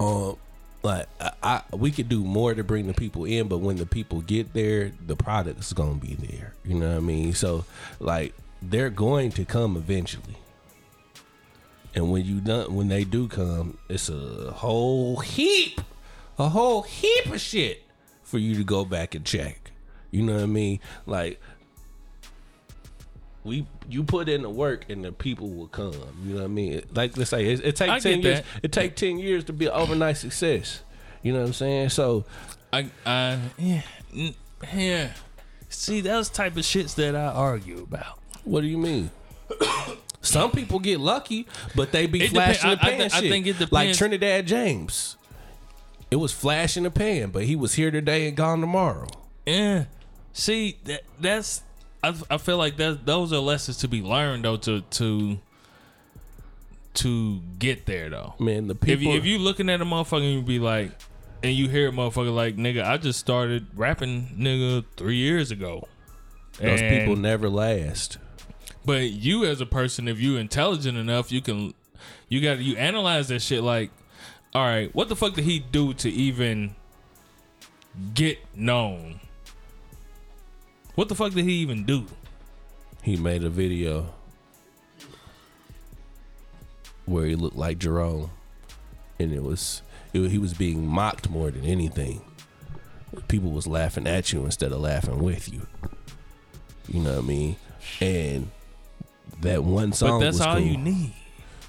um, 0.00 0.36
like 0.84 1.06
I, 1.42 1.62
we 1.72 1.90
could 1.90 2.08
do 2.08 2.22
more 2.22 2.54
to 2.54 2.62
bring 2.62 2.86
the 2.86 2.94
people 2.94 3.24
in, 3.24 3.48
but 3.48 3.58
when 3.58 3.76
the 3.76 3.86
people 3.86 4.20
get 4.20 4.52
there, 4.52 4.92
the 5.04 5.16
product's 5.16 5.72
gonna 5.72 5.94
be 5.94 6.14
there. 6.14 6.54
You 6.64 6.74
know 6.74 6.90
what 6.90 6.96
I 6.96 7.00
mean? 7.00 7.32
So 7.32 7.64
like 7.98 8.34
they're 8.62 8.90
going 8.90 9.32
to 9.32 9.44
come 9.44 9.76
eventually. 9.76 10.36
And 11.94 12.10
when 12.10 12.24
you 12.24 12.40
done, 12.40 12.74
when 12.74 12.88
they 12.88 13.04
do 13.04 13.28
come, 13.28 13.78
it's 13.88 14.08
a 14.08 14.52
whole 14.52 15.16
heap, 15.20 15.80
a 16.38 16.48
whole 16.48 16.82
heap 16.82 17.26
of 17.26 17.40
shit 17.40 17.82
for 18.22 18.38
you 18.38 18.56
to 18.56 18.64
go 18.64 18.84
back 18.84 19.14
and 19.14 19.24
check. 19.24 19.70
You 20.10 20.22
know 20.22 20.34
what 20.34 20.42
I 20.42 20.46
mean? 20.46 20.80
Like 21.06 21.40
we, 23.44 23.66
you 23.88 24.02
put 24.04 24.28
in 24.28 24.42
the 24.42 24.50
work, 24.50 24.86
and 24.88 25.04
the 25.04 25.12
people 25.12 25.50
will 25.50 25.68
come. 25.68 25.92
You 26.24 26.30
know 26.34 26.40
what 26.40 26.44
I 26.44 26.48
mean? 26.48 26.82
Like 26.94 27.16
let's 27.16 27.30
say 27.30 27.46
it, 27.46 27.60
it 27.64 27.76
takes 27.76 28.02
ten 28.02 28.22
years. 28.22 28.40
that. 28.40 28.44
It 28.62 28.72
take 28.72 28.96
ten 28.96 29.18
years 29.18 29.44
to 29.44 29.52
be 29.52 29.66
an 29.66 29.72
overnight 29.72 30.16
success. 30.16 30.82
You 31.22 31.32
know 31.32 31.40
what 31.40 31.46
I'm 31.48 31.52
saying? 31.52 31.88
So 31.90 32.24
I, 32.72 32.86
I, 33.06 33.38
yeah, 33.58 33.82
yeah. 34.74 35.10
See, 35.68 36.00
those 36.00 36.28
type 36.28 36.52
of 36.56 36.62
shits 36.62 36.94
that 36.96 37.14
I 37.16 37.26
argue 37.26 37.82
about. 37.82 38.18
what 38.44 38.60
do 38.62 38.66
you 38.66 38.78
mean? 38.78 39.10
Some 40.20 40.50
people 40.52 40.78
get 40.78 41.00
lucky, 41.00 41.46
but 41.74 41.92
they 41.92 42.06
be 42.06 42.22
It 42.24 42.30
flashing 42.30 42.70
depend- 42.70 42.80
the 42.80 42.84
I- 42.86 42.88
I 42.96 42.98
pan 42.98 43.10
thi- 43.10 43.16
I 43.16 43.20
shit. 43.20 43.30
think 43.30 43.46
it 43.46 43.72
like. 43.72 43.94
Trinidad 43.94 44.46
James. 44.46 45.16
It 46.10 46.16
was 46.16 46.32
flash 46.32 46.76
in 46.76 46.84
the 46.84 46.90
pan, 46.90 47.30
but 47.30 47.44
he 47.44 47.56
was 47.56 47.74
here 47.74 47.90
today 47.90 48.28
and 48.28 48.36
gone 48.36 48.60
tomorrow. 48.60 49.08
Yeah. 49.46 49.84
See, 50.32 50.78
that 50.84 51.02
that's 51.20 51.62
I, 52.08 52.14
I 52.34 52.38
feel 52.38 52.56
like 52.58 52.76
that 52.78 53.06
those 53.06 53.32
are 53.32 53.38
lessons 53.38 53.78
to 53.78 53.88
be 53.88 54.02
learned 54.02 54.44
though 54.44 54.56
to 54.58 54.80
to 54.82 55.38
to 56.94 57.40
get 57.58 57.86
there 57.86 58.08
though. 58.10 58.34
Man, 58.38 58.68
the 58.68 58.74
If 58.74 58.80
people. 58.80 59.04
you, 59.04 59.18
if 59.18 59.24
you 59.24 59.38
looking 59.38 59.68
at 59.68 59.80
a 59.80 59.84
motherfucker 59.84 60.32
you 60.32 60.42
be 60.42 60.58
like, 60.58 60.92
and 61.42 61.52
you 61.54 61.68
hear 61.68 61.88
a 61.88 61.92
motherfucker 61.92 62.34
like, 62.34 62.56
nigga, 62.56 62.84
I 62.84 62.96
just 62.98 63.18
started 63.18 63.66
rapping, 63.74 64.28
nigga, 64.38 64.84
three 64.96 65.16
years 65.16 65.50
ago. 65.50 65.88
those 66.60 66.80
And- 66.80 67.00
people 67.00 67.16
never 67.16 67.48
last. 67.48 68.18
But 68.86 69.10
you 69.10 69.44
as 69.46 69.60
a 69.62 69.66
person, 69.66 70.06
if 70.08 70.20
you 70.20 70.36
intelligent 70.36 70.98
enough, 70.98 71.32
you 71.32 71.40
can 71.40 71.72
you 72.28 72.40
got 72.42 72.58
you 72.58 72.76
analyze 72.76 73.28
that 73.28 73.40
shit 73.40 73.62
like, 73.62 73.90
all 74.54 74.64
right, 74.64 74.94
what 74.94 75.08
the 75.08 75.16
fuck 75.16 75.34
did 75.34 75.44
he 75.44 75.58
do 75.58 75.94
to 75.94 76.10
even 76.10 76.76
get 78.12 78.38
known? 78.54 79.20
What 80.94 81.08
the 81.08 81.14
fuck 81.14 81.32
did 81.32 81.44
he 81.44 81.54
even 81.54 81.84
do? 81.84 82.06
He 83.02 83.16
made 83.16 83.44
a 83.44 83.50
video 83.50 84.14
where 87.04 87.26
he 87.26 87.34
looked 87.34 87.56
like 87.56 87.78
Jerome, 87.78 88.30
and 89.18 89.32
it 89.32 89.42
was 89.42 89.82
it, 90.12 90.30
he 90.30 90.38
was 90.38 90.54
being 90.54 90.86
mocked 90.86 91.28
more 91.28 91.50
than 91.50 91.64
anything. 91.64 92.22
People 93.28 93.50
was 93.50 93.66
laughing 93.66 94.06
at 94.06 94.32
you 94.32 94.44
instead 94.44 94.72
of 94.72 94.80
laughing 94.80 95.18
with 95.18 95.52
you. 95.52 95.66
You 96.88 97.00
know 97.00 97.16
what 97.16 97.24
I 97.24 97.26
mean? 97.26 97.56
And 98.00 98.50
that 99.40 99.64
one 99.64 99.92
song. 99.92 100.20
But 100.20 100.24
that's 100.24 100.38
was 100.38 100.46
all 100.46 100.56
cool. 100.56 100.64
you 100.64 100.76
need. 100.76 101.14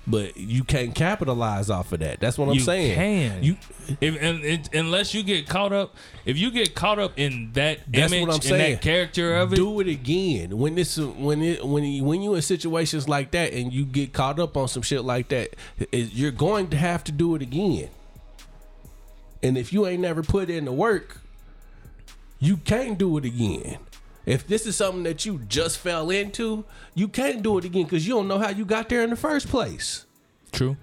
But 0.08 0.38
you 0.38 0.64
can't 0.64 0.94
capitalize 0.94 1.72
off 1.72 1.92
of 1.92 2.00
that. 2.02 2.20
That's 2.20 2.38
what 2.38 2.48
I'm 2.50 2.60
saying. 2.60 2.90
you 2.90 2.96
saying. 2.96 3.32
can. 3.32 3.44
You 3.44 3.58
if 4.00 4.22
and, 4.22 4.44
it, 4.46 4.74
unless 4.74 5.16
you 5.16 5.24
get 5.24 5.48
caught 5.48 5.74
up, 5.74 5.96
if 6.26 6.38
you 6.38 6.52
get 6.52 6.76
caught 6.76 7.00
up 7.00 7.14
in 7.18 7.52
that 7.54 7.80
That's 7.88 8.12
image 8.14 8.22
what 8.22 8.30
I'm 8.30 8.36
and 8.36 8.44
saying. 8.44 8.74
that 8.76 8.82
character 8.84 9.36
of 9.36 9.52
it, 9.54 9.56
do 9.56 9.80
it 9.80 9.88
again 9.88 10.58
when 10.60 10.76
this 10.76 10.98
when 10.98 11.42
it 11.42 11.66
when 11.66 11.84
you, 11.84 12.04
when 12.04 12.22
you 12.22 12.36
in 12.36 12.44
situations 12.44 13.10
like 13.10 13.32
that 13.32 13.54
and 13.54 13.74
you 13.74 13.84
get 13.84 14.14
caught 14.14 14.40
up 14.40 14.56
on 14.56 14.68
some 14.68 14.84
shit 14.84 15.04
like 15.04 15.30
that 15.30 15.56
it- 15.92 16.14
you're 16.14 16.30
going 16.32 16.70
to 16.70 16.78
have 16.78 17.04
to 17.06 17.12
do 17.12 17.34
it 17.34 17.42
again 17.42 17.90
and 19.42 19.58
if 19.58 19.74
you 19.74 19.88
ain't 19.88 20.02
never 20.02 20.22
put 20.22 20.50
in 20.52 20.66
the 20.66 20.72
work 20.72 21.22
you 22.40 22.58
can't 22.58 22.98
do 23.00 23.18
it 23.18 23.26
again 23.26 23.78
if 24.26 24.48
this 24.48 24.66
is 24.66 24.76
something 24.76 25.04
that 25.04 25.26
you 25.26 25.40
just 25.48 25.78
fell 25.78 26.10
into 26.10 26.66
you 26.94 27.08
can't 27.08 27.42
do 27.44 27.58
it 27.58 27.66
again 27.66 27.84
because 27.84 28.08
you 28.08 28.14
don't 28.14 28.28
know 28.28 28.40
how 28.40 28.50
you 28.50 28.66
got 28.66 28.90
there 28.90 29.04
in 29.04 29.10
the 29.10 29.16
first 29.16 29.48
place 29.48 30.06
True. 30.52 30.78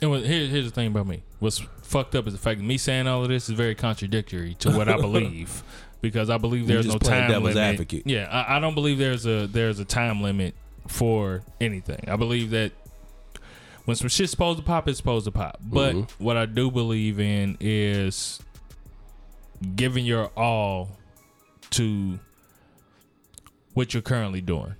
And 0.00 0.10
what, 0.10 0.24
here, 0.24 0.46
here's 0.46 0.64
the 0.64 0.70
thing 0.70 0.88
about 0.88 1.06
me. 1.06 1.22
What's 1.38 1.58
fucked 1.82 2.14
up 2.14 2.26
is 2.26 2.32
the 2.32 2.38
fact 2.38 2.58
that 2.58 2.64
me 2.64 2.76
saying 2.78 3.06
all 3.06 3.22
of 3.22 3.28
this 3.28 3.48
is 3.48 3.54
very 3.54 3.74
contradictory 3.74 4.54
to 4.60 4.70
what 4.72 4.88
I 4.88 4.96
believe, 5.00 5.62
because 6.00 6.28
I 6.30 6.38
believe 6.38 6.66
there's 6.66 6.86
no 6.86 6.98
time 6.98 7.30
limit. 7.30 7.56
advocate. 7.56 8.02
Yeah, 8.06 8.28
I, 8.30 8.56
I 8.56 8.60
don't 8.60 8.74
believe 8.74 8.98
there's 8.98 9.26
a 9.26 9.46
there's 9.46 9.78
a 9.78 9.84
time 9.84 10.22
limit 10.22 10.54
for 10.88 11.42
anything. 11.60 12.04
I 12.08 12.16
believe 12.16 12.50
that 12.50 12.72
when 13.84 13.96
some 13.96 14.08
shit's 14.08 14.30
supposed 14.32 14.58
to 14.58 14.64
pop, 14.64 14.88
it's 14.88 14.98
supposed 14.98 15.24
to 15.26 15.30
pop. 15.32 15.58
But 15.60 15.94
Mhm. 15.94 16.10
what 16.18 16.36
I 16.36 16.46
do 16.46 16.70
believe 16.70 17.20
in 17.20 17.56
is 17.60 18.40
giving 19.76 20.04
your 20.04 20.26
all 20.36 20.96
to 21.70 22.18
what 23.74 23.94
you're 23.94 24.02
currently 24.02 24.40
doing. 24.40 24.74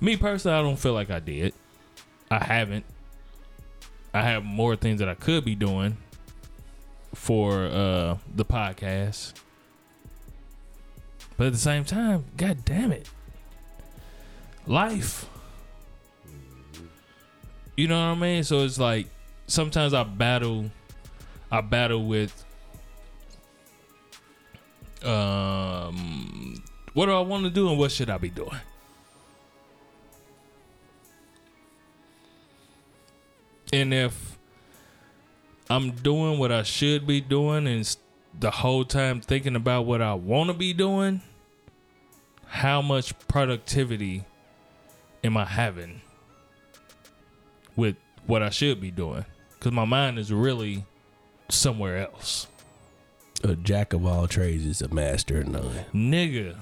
Me 0.00 0.16
personally, 0.16 0.56
I 0.56 0.62
don't 0.62 0.78
feel 0.78 0.92
like 0.92 1.10
I 1.10 1.18
did. 1.18 1.54
I 2.30 2.44
haven't. 2.44 2.84
I 4.14 4.22
have 4.22 4.44
more 4.44 4.76
things 4.76 5.00
that 5.00 5.08
I 5.08 5.14
could 5.14 5.44
be 5.44 5.54
doing 5.54 5.96
for 7.14 7.64
uh 7.66 8.16
the 8.34 8.44
podcast. 8.44 9.32
But 11.36 11.48
at 11.48 11.52
the 11.52 11.58
same 11.58 11.84
time, 11.84 12.24
god 12.36 12.64
damn 12.64 12.92
it. 12.92 13.08
Life. 14.66 15.28
You 17.76 17.88
know 17.88 17.98
what 17.98 18.16
I 18.16 18.20
mean? 18.20 18.44
So 18.44 18.60
it's 18.64 18.78
like 18.78 19.06
sometimes 19.46 19.94
I 19.94 20.02
battle 20.02 20.70
I 21.50 21.60
battle 21.60 22.04
with 22.06 22.44
um 25.04 26.62
what 26.94 27.06
do 27.06 27.12
I 27.12 27.20
want 27.20 27.44
to 27.44 27.50
do 27.50 27.68
and 27.68 27.78
what 27.78 27.92
should 27.92 28.10
I 28.10 28.18
be 28.18 28.30
doing? 28.30 28.58
And 33.72 33.92
if 33.92 34.38
I'm 35.70 35.92
doing 35.92 36.38
what 36.38 36.50
I 36.50 36.62
should 36.62 37.06
be 37.06 37.20
doing 37.20 37.66
and 37.66 37.96
the 38.38 38.50
whole 38.50 38.84
time 38.84 39.20
thinking 39.20 39.54
about 39.54 39.82
what 39.82 40.00
I 40.00 40.14
want 40.14 40.48
to 40.48 40.54
be 40.54 40.72
doing, 40.72 41.20
how 42.46 42.80
much 42.80 43.16
productivity 43.28 44.24
am 45.22 45.36
I 45.36 45.44
having 45.44 46.00
with 47.76 47.96
what 48.26 48.42
I 48.42 48.50
should 48.50 48.80
be 48.80 48.90
doing? 48.90 49.24
Because 49.58 49.72
my 49.72 49.84
mind 49.84 50.18
is 50.18 50.32
really 50.32 50.84
somewhere 51.48 51.98
else. 51.98 52.46
A 53.44 53.54
jack 53.54 53.92
of 53.92 54.04
all 54.06 54.26
trades 54.26 54.64
is 54.64 54.82
a 54.82 54.88
master 54.92 55.40
of 55.40 55.48
none 55.48 55.84
Nigga. 55.94 56.56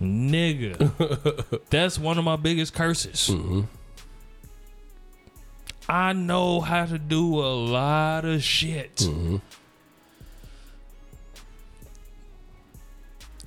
Nigga. 0.00 1.60
That's 1.70 1.98
one 1.98 2.18
of 2.18 2.24
my 2.24 2.36
biggest 2.36 2.74
curses. 2.74 3.28
mm-hmm. 3.28 3.62
I 5.88 6.12
know 6.12 6.60
how 6.60 6.84
to 6.84 6.98
do 6.98 7.38
a 7.38 7.54
lot 7.54 8.24
of 8.24 8.42
shit. 8.42 8.96
Mm-hmm. 8.96 9.36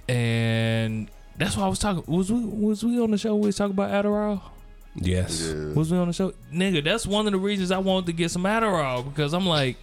And 0.09 1.11
that's 1.37 1.55
why 1.55 1.65
I 1.65 1.67
was 1.67 1.77
talking. 1.77 2.03
Was 2.07 2.31
we 2.31 2.43
was 2.43 2.83
we 2.83 2.99
on 2.99 3.11
the 3.11 3.17
show? 3.17 3.35
We 3.35 3.47
was 3.47 3.57
talking 3.57 3.73
about 3.73 3.91
Adderall. 3.91 4.41
yes 4.95 5.53
Yeah. 5.53 5.73
Was 5.73 5.91
we 5.91 5.97
on 5.99 6.07
the 6.07 6.13
show, 6.13 6.33
nigga? 6.51 6.83
That's 6.83 7.05
one 7.05 7.27
of 7.27 7.31
the 7.31 7.37
reasons 7.37 7.71
I 7.71 7.77
wanted 7.77 8.07
to 8.07 8.13
get 8.13 8.31
some 8.31 8.43
Adderall 8.43 9.05
because 9.05 9.33
I'm 9.33 9.45
like, 9.45 9.77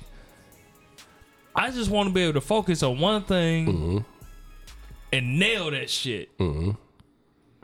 I 1.57 1.71
just 1.71 1.91
want 1.91 2.09
to 2.09 2.15
be 2.15 2.23
able 2.23 2.35
to 2.35 2.41
focus 2.41 2.83
on 2.83 3.01
one 3.01 3.25
thing 3.25 3.67
mm-hmm. 3.67 3.99
and 5.13 5.39
nail 5.39 5.71
that 5.71 5.89
shit. 5.89 6.37
Mm-hmm. 6.39 6.73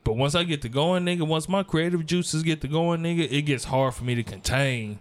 But 0.05 0.15
once 0.15 0.35
I 0.35 0.45
get 0.45 0.63
to 0.63 0.69
going, 0.69 1.05
nigga, 1.05 1.27
once 1.27 1.49
my 1.49 1.63
creative 1.63 2.05
juices 2.07 2.43
get 2.43 2.61
to 2.63 2.69
going, 2.69 3.03
nigga, 3.03 3.31
it 3.31 3.43
gets 3.43 3.65
hard 3.65 3.95
for 3.95 4.05
me 4.05 4.15
to 4.17 4.23
contain 4.23 4.99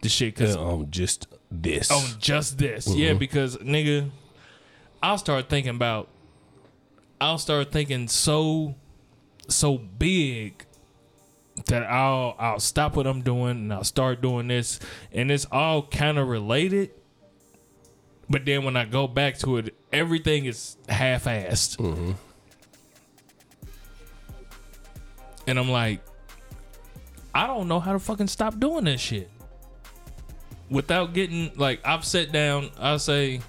the 0.00 0.08
shit 0.08 0.34
because 0.34 0.56
on 0.56 0.90
just 0.90 1.28
this 1.50 1.90
on 1.90 2.18
just 2.18 2.58
this. 2.58 2.88
Yeah, 2.88 3.14
because 3.14 3.58
nigga, 3.58 4.10
I'll 5.02 5.18
start 5.18 5.48
thinking 5.48 5.76
about 5.76 6.08
I'll 7.20 7.38
start 7.38 7.70
thinking 7.70 8.08
so 8.08 8.74
so 9.48 9.78
big 9.78 10.66
that 11.66 11.84
I'll 11.84 12.34
I'll 12.38 12.60
stop 12.60 12.96
what 12.96 13.06
I'm 13.06 13.22
doing 13.22 13.50
and 13.50 13.72
I'll 13.72 13.84
start 13.84 14.20
doing 14.20 14.48
this 14.48 14.80
and 15.12 15.30
it's 15.30 15.46
all 15.52 15.82
kind 15.82 16.18
of 16.18 16.28
related. 16.28 16.90
But 18.28 18.44
then 18.44 18.64
when 18.64 18.76
I 18.76 18.84
go 18.84 19.06
back 19.06 19.38
to 19.38 19.58
it, 19.58 19.74
everything 19.92 20.46
is 20.46 20.76
half-assed. 20.88 22.14
And 25.46 25.58
I'm 25.58 25.70
like, 25.70 26.00
I 27.34 27.46
don't 27.46 27.68
know 27.68 27.80
how 27.80 27.92
to 27.92 27.98
fucking 27.98 28.28
stop 28.28 28.58
doing 28.58 28.84
this 28.84 29.00
shit. 29.00 29.30
without 30.70 31.12
getting 31.12 31.52
like 31.56 31.80
I've 31.84 32.04
sat 32.04 32.32
down, 32.32 32.70
I'll 32.78 32.98
say 32.98 33.40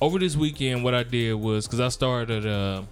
over 0.00 0.18
this 0.18 0.36
weekend 0.36 0.84
what 0.84 0.94
I 0.94 1.02
did 1.02 1.34
was 1.34 1.66
because 1.66 1.80
I 1.80 1.88
started 1.88 2.46
uh 2.46 2.82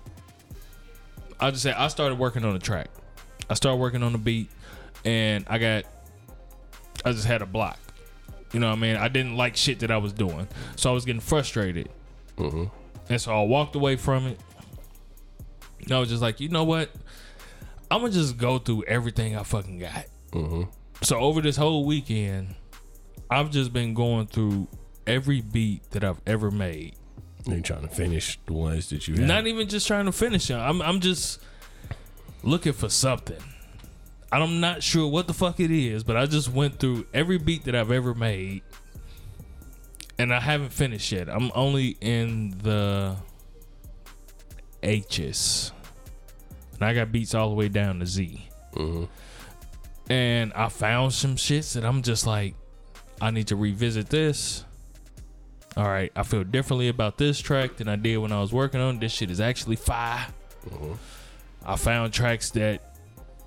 I'll 1.38 1.50
just 1.50 1.62
say 1.62 1.72
I 1.72 1.88
started 1.88 2.18
working 2.18 2.44
on 2.44 2.52
the 2.52 2.58
track. 2.58 2.88
I 3.48 3.54
started 3.54 3.76
working 3.78 4.02
on 4.02 4.12
the 4.12 4.18
beat 4.18 4.50
and 5.04 5.44
I 5.48 5.58
got 5.58 5.84
I 7.04 7.12
just 7.12 7.26
had 7.26 7.42
a 7.42 7.46
block. 7.46 7.78
You 8.52 8.60
know 8.60 8.68
what 8.68 8.78
I 8.78 8.80
mean? 8.80 8.96
I 8.96 9.08
didn't 9.08 9.36
like 9.36 9.56
shit 9.56 9.80
that 9.80 9.90
I 9.90 9.98
was 9.98 10.12
doing. 10.12 10.48
So 10.76 10.90
I 10.90 10.92
was 10.92 11.04
getting 11.04 11.20
frustrated. 11.20 11.88
Mm-hmm. 12.36 12.64
And 13.08 13.20
so 13.20 13.32
I 13.32 13.44
walked 13.44 13.74
away 13.76 13.96
from 13.96 14.26
it. 14.26 14.40
And 15.82 15.92
I 15.92 15.98
was 15.98 16.08
just 16.08 16.22
like, 16.22 16.40
you 16.40 16.48
know 16.48 16.64
what? 16.64 16.90
I'm 17.90 18.00
gonna 18.00 18.12
just 18.12 18.36
go 18.36 18.58
through 18.58 18.84
everything 18.84 19.36
I 19.36 19.42
fucking 19.42 19.78
got. 19.78 20.06
Mm-hmm. 20.32 20.62
So 21.02 21.18
over 21.18 21.40
this 21.40 21.56
whole 21.56 21.84
weekend, 21.84 22.54
I've 23.30 23.50
just 23.50 23.72
been 23.72 23.94
going 23.94 24.26
through 24.26 24.68
every 25.06 25.40
beat 25.40 25.90
that 25.90 26.04
I've 26.04 26.20
ever 26.26 26.50
made. 26.50 26.94
You're 27.46 27.60
trying 27.60 27.82
to 27.82 27.88
finish 27.88 28.38
the 28.46 28.52
ones 28.52 28.90
that 28.90 29.08
you 29.08 29.14
have. 29.16 29.24
Not 29.26 29.46
even 29.46 29.68
just 29.68 29.86
trying 29.86 30.04
to 30.06 30.12
finish 30.12 30.48
them. 30.48 30.60
I'm 30.60 30.82
I'm 30.82 31.00
just 31.00 31.40
looking 32.42 32.72
for 32.72 32.88
something. 32.88 33.42
I'm 34.32 34.60
not 34.60 34.82
sure 34.82 35.08
what 35.08 35.26
the 35.26 35.34
fuck 35.34 35.58
it 35.58 35.70
is, 35.70 36.04
but 36.04 36.16
I 36.16 36.26
just 36.26 36.52
went 36.52 36.78
through 36.78 37.06
every 37.12 37.38
beat 37.38 37.64
that 37.64 37.74
I've 37.74 37.90
ever 37.90 38.14
made, 38.14 38.62
and 40.18 40.32
I 40.32 40.40
haven't 40.40 40.72
finished 40.72 41.10
yet. 41.10 41.28
I'm 41.28 41.50
only 41.54 41.96
in 42.00 42.56
the 42.62 43.16
H's, 44.82 45.72
and 46.74 46.84
I 46.84 46.94
got 46.94 47.10
beats 47.10 47.34
all 47.34 47.48
the 47.48 47.56
way 47.56 47.68
down 47.68 47.98
to 48.00 48.06
Z. 48.06 48.48
Mm-hmm. 48.74 49.04
And 50.12 50.52
I 50.54 50.68
found 50.68 51.12
some 51.12 51.36
shits 51.36 51.74
that 51.74 51.84
I'm 51.84 52.02
just 52.02 52.26
like, 52.26 52.54
I 53.20 53.30
need 53.30 53.48
to 53.48 53.56
revisit 53.56 54.08
this. 54.08 54.64
All 55.76 55.84
right, 55.84 56.10
I 56.16 56.22
feel 56.22 56.42
differently 56.44 56.88
about 56.88 57.18
this 57.18 57.38
track 57.40 57.76
than 57.76 57.88
I 57.88 57.96
did 57.96 58.16
when 58.18 58.32
I 58.32 58.40
was 58.40 58.52
working 58.52 58.80
on. 58.80 58.98
This 58.98 59.12
shit 59.12 59.30
is 59.30 59.40
actually 59.40 59.76
fire. 59.76 60.26
Mm-hmm. 60.68 60.92
I 61.64 61.76
found 61.76 62.12
tracks 62.12 62.50
that 62.52 62.89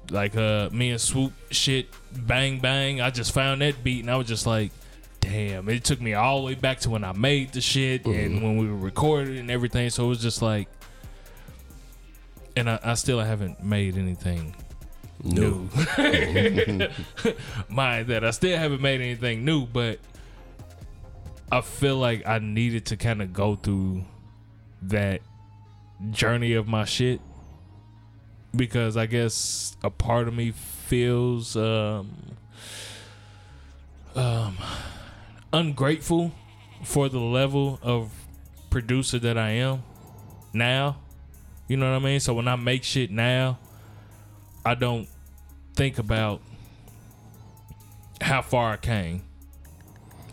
like 0.09 0.35
uh 0.35 0.69
me 0.71 0.91
and 0.91 1.01
swoop 1.01 1.33
shit 1.51 1.87
bang 2.11 2.59
bang. 2.59 3.01
I 3.01 3.09
just 3.09 3.31
found 3.31 3.61
that 3.61 3.83
beat 3.83 4.01
and 4.01 4.11
i 4.11 4.15
was 4.15 4.27
just 4.27 4.45
like 4.45 4.71
damn 5.19 5.69
it 5.69 5.83
took 5.83 6.01
me 6.01 6.13
all 6.13 6.41
the 6.41 6.45
way 6.47 6.55
back 6.55 6.79
to 6.81 6.89
when 6.89 7.03
i 7.03 7.13
made 7.13 7.53
the 7.53 7.61
shit 7.61 8.05
and 8.05 8.43
when 8.43 8.57
we 8.57 8.67
were 8.67 8.75
recording 8.77 9.37
and 9.37 9.49
everything. 9.49 9.89
So 9.89 10.05
it 10.05 10.09
was 10.09 10.21
just 10.21 10.41
like 10.41 10.67
and 12.55 12.69
i, 12.69 12.79
I 12.83 12.93
still 12.95 13.19
haven't 13.19 13.63
made 13.63 13.97
anything 13.97 14.55
new. 15.23 15.69
mind 17.69 18.07
that 18.07 18.23
i 18.25 18.31
still 18.31 18.57
haven't 18.57 18.81
made 18.81 18.99
anything 18.99 19.45
new 19.45 19.65
but 19.65 19.99
i 21.51 21.61
feel 21.61 21.95
like 21.95 22.27
i 22.27 22.39
needed 22.39 22.85
to 22.87 22.97
kind 22.97 23.21
of 23.21 23.31
go 23.31 23.55
through 23.55 24.03
that 24.81 25.21
journey 26.11 26.53
of 26.53 26.67
my 26.67 26.83
shit 26.83 27.21
because 28.55 28.97
I 28.97 29.05
guess 29.05 29.75
a 29.83 29.89
part 29.89 30.27
of 30.27 30.33
me 30.33 30.51
feels 30.51 31.55
um, 31.55 32.11
um, 34.15 34.57
ungrateful 35.51 36.31
for 36.83 37.09
the 37.09 37.19
level 37.19 37.79
of 37.81 38.11
producer 38.69 39.19
that 39.19 39.37
I 39.37 39.51
am 39.51 39.83
now. 40.53 40.97
You 41.67 41.77
know 41.77 41.89
what 41.91 42.01
I 42.01 42.05
mean? 42.05 42.19
So 42.19 42.33
when 42.33 42.47
I 42.47 42.55
make 42.55 42.83
shit 42.83 43.09
now, 43.09 43.57
I 44.65 44.75
don't 44.75 45.07
think 45.75 45.97
about 45.97 46.41
how 48.21 48.41
far 48.41 48.73
I 48.73 48.77
came 48.77 49.23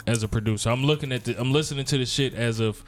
as 0.06 0.22
a 0.22 0.28
producer. 0.28 0.70
I'm 0.70 0.84
looking 0.84 1.12
at 1.12 1.24
the 1.24 1.40
I'm 1.40 1.52
listening 1.52 1.84
to 1.86 1.98
the 1.98 2.06
shit 2.06 2.34
as 2.34 2.60
of 2.60 2.84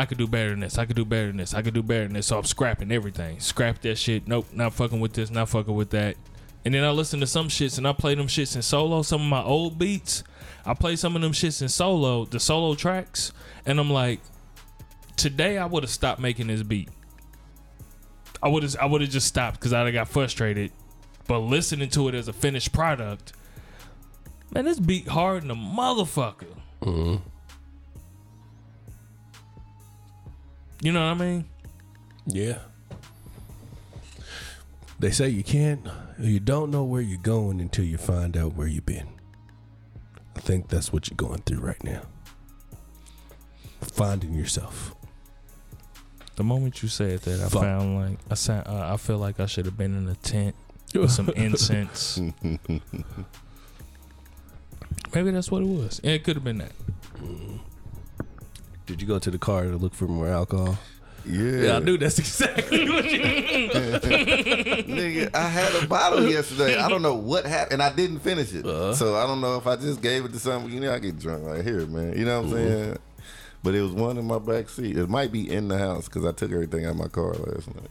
I 0.00 0.06
could 0.06 0.16
do 0.16 0.26
better 0.26 0.50
than 0.50 0.60
this. 0.60 0.78
I 0.78 0.86
could 0.86 0.96
do 0.96 1.04
better 1.04 1.26
than 1.26 1.36
this. 1.36 1.52
I 1.52 1.60
could 1.60 1.74
do 1.74 1.82
better 1.82 2.04
than 2.04 2.14
this. 2.14 2.28
So 2.28 2.38
I'm 2.38 2.44
scrapping 2.44 2.90
everything. 2.90 3.38
Scrap 3.38 3.82
that 3.82 3.98
shit. 3.98 4.26
Nope, 4.26 4.46
not 4.50 4.72
fucking 4.72 4.98
with 4.98 5.12
this. 5.12 5.30
Not 5.30 5.50
fucking 5.50 5.74
with 5.74 5.90
that. 5.90 6.16
And 6.64 6.72
then 6.72 6.84
I 6.84 6.90
listen 6.90 7.20
to 7.20 7.26
some 7.26 7.48
shits 7.48 7.76
and 7.76 7.86
I 7.86 7.92
play 7.92 8.14
them 8.14 8.26
shits 8.26 8.56
in 8.56 8.62
solo. 8.62 9.02
Some 9.02 9.20
of 9.20 9.26
my 9.26 9.42
old 9.42 9.78
beats, 9.78 10.24
I 10.64 10.72
play 10.72 10.96
some 10.96 11.16
of 11.16 11.22
them 11.22 11.32
shits 11.32 11.60
in 11.60 11.68
solo, 11.68 12.24
the 12.24 12.40
solo 12.40 12.74
tracks, 12.74 13.32
and 13.66 13.78
I'm 13.78 13.90
like, 13.90 14.20
today 15.16 15.58
I 15.58 15.66
would 15.66 15.82
have 15.82 15.90
stopped 15.90 16.18
making 16.18 16.46
this 16.46 16.62
beat. 16.62 16.88
I 18.42 18.48
would 18.48 18.62
have 18.62 18.76
I 18.80 18.86
would 18.86 19.02
have 19.02 19.10
just 19.10 19.26
stopped 19.26 19.58
because 19.58 19.74
I 19.74 19.90
got 19.90 20.08
frustrated. 20.08 20.72
But 21.26 21.40
listening 21.40 21.90
to 21.90 22.08
it 22.08 22.14
as 22.14 22.26
a 22.26 22.32
finished 22.32 22.72
product, 22.72 23.34
man, 24.50 24.64
this 24.64 24.80
beat 24.80 25.08
hard 25.08 25.42
than 25.42 25.50
a 25.50 25.54
motherfucker. 25.54 26.56
Mm-hmm. 26.82 27.28
You 30.82 30.92
know 30.92 31.00
what 31.06 31.20
I 31.20 31.26
mean? 31.26 31.44
Yeah. 32.26 32.58
They 34.98 35.10
say 35.10 35.28
you 35.28 35.42
can't, 35.42 35.86
you 36.18 36.40
don't 36.40 36.70
know 36.70 36.84
where 36.84 37.00
you're 37.00 37.18
going 37.20 37.60
until 37.60 37.84
you 37.84 37.96
find 37.98 38.36
out 38.36 38.54
where 38.54 38.66
you've 38.66 38.86
been. 38.86 39.08
I 40.36 40.40
think 40.40 40.68
that's 40.68 40.92
what 40.92 41.08
you're 41.08 41.16
going 41.16 41.40
through 41.42 41.60
right 41.60 41.82
now. 41.82 42.02
Finding 43.80 44.34
yourself. 44.34 44.94
The 46.36 46.44
moment 46.44 46.82
you 46.82 46.88
said 46.88 47.20
that, 47.20 47.40
I 47.40 47.48
Fuck. 47.48 47.62
found 47.62 47.96
like 47.96 48.18
I 48.30 48.34
sound, 48.34 48.66
uh, 48.66 48.90
I 48.92 48.96
feel 48.96 49.18
like 49.18 49.40
I 49.40 49.46
should 49.46 49.66
have 49.66 49.76
been 49.76 49.94
in 49.96 50.08
a 50.08 50.14
tent 50.14 50.54
with 50.94 51.10
some 51.10 51.28
incense. 51.30 52.18
Maybe 55.14 55.30
that's 55.30 55.50
what 55.50 55.62
it 55.62 55.66
was. 55.68 56.00
Yeah, 56.02 56.12
it 56.12 56.24
could 56.24 56.36
have 56.36 56.44
been 56.44 56.58
that. 56.58 56.72
Did 58.90 59.00
you 59.00 59.06
go 59.06 59.20
to 59.20 59.30
the 59.30 59.38
car 59.38 59.62
to 59.62 59.76
look 59.76 59.94
for 59.94 60.08
more 60.08 60.26
alcohol? 60.26 60.76
Yeah, 61.24 61.76
I 61.76 61.78
knew 61.78 61.96
that's 61.96 62.18
exactly 62.18 62.90
what 62.90 63.04
you. 63.04 63.20
Nigga, 64.90 65.32
I 65.32 65.48
had 65.48 65.72
a 65.80 65.86
bottle 65.86 66.28
yesterday. 66.28 66.76
I 66.76 66.88
don't 66.88 67.00
know 67.00 67.14
what 67.14 67.46
happened, 67.46 67.74
and 67.74 67.82
I 67.82 67.94
didn't 67.94 68.18
finish 68.18 68.52
it. 68.52 68.66
Uh-huh. 68.66 68.92
So 68.96 69.14
I 69.14 69.28
don't 69.28 69.40
know 69.40 69.56
if 69.58 69.68
I 69.68 69.76
just 69.76 70.02
gave 70.02 70.24
it 70.24 70.32
to 70.32 70.40
somebody. 70.40 70.74
You 70.74 70.80
know, 70.80 70.92
I 70.92 70.98
get 70.98 71.20
drunk 71.20 71.44
right 71.44 71.62
here, 71.64 71.86
man. 71.86 72.18
You 72.18 72.24
know 72.24 72.40
what 72.40 72.46
I'm 72.48 72.52
mm-hmm. 72.52 72.82
saying? 72.82 72.98
But 73.62 73.76
it 73.76 73.82
was 73.82 73.92
one 73.92 74.18
in 74.18 74.26
my 74.26 74.40
back 74.40 74.68
seat. 74.68 74.98
It 74.98 75.08
might 75.08 75.30
be 75.30 75.48
in 75.48 75.68
the 75.68 75.78
house 75.78 76.06
because 76.06 76.24
I 76.24 76.32
took 76.32 76.50
everything 76.50 76.84
out 76.84 76.92
of 76.92 76.96
my 76.96 77.06
car 77.06 77.32
last 77.34 77.68
night. 77.72 77.90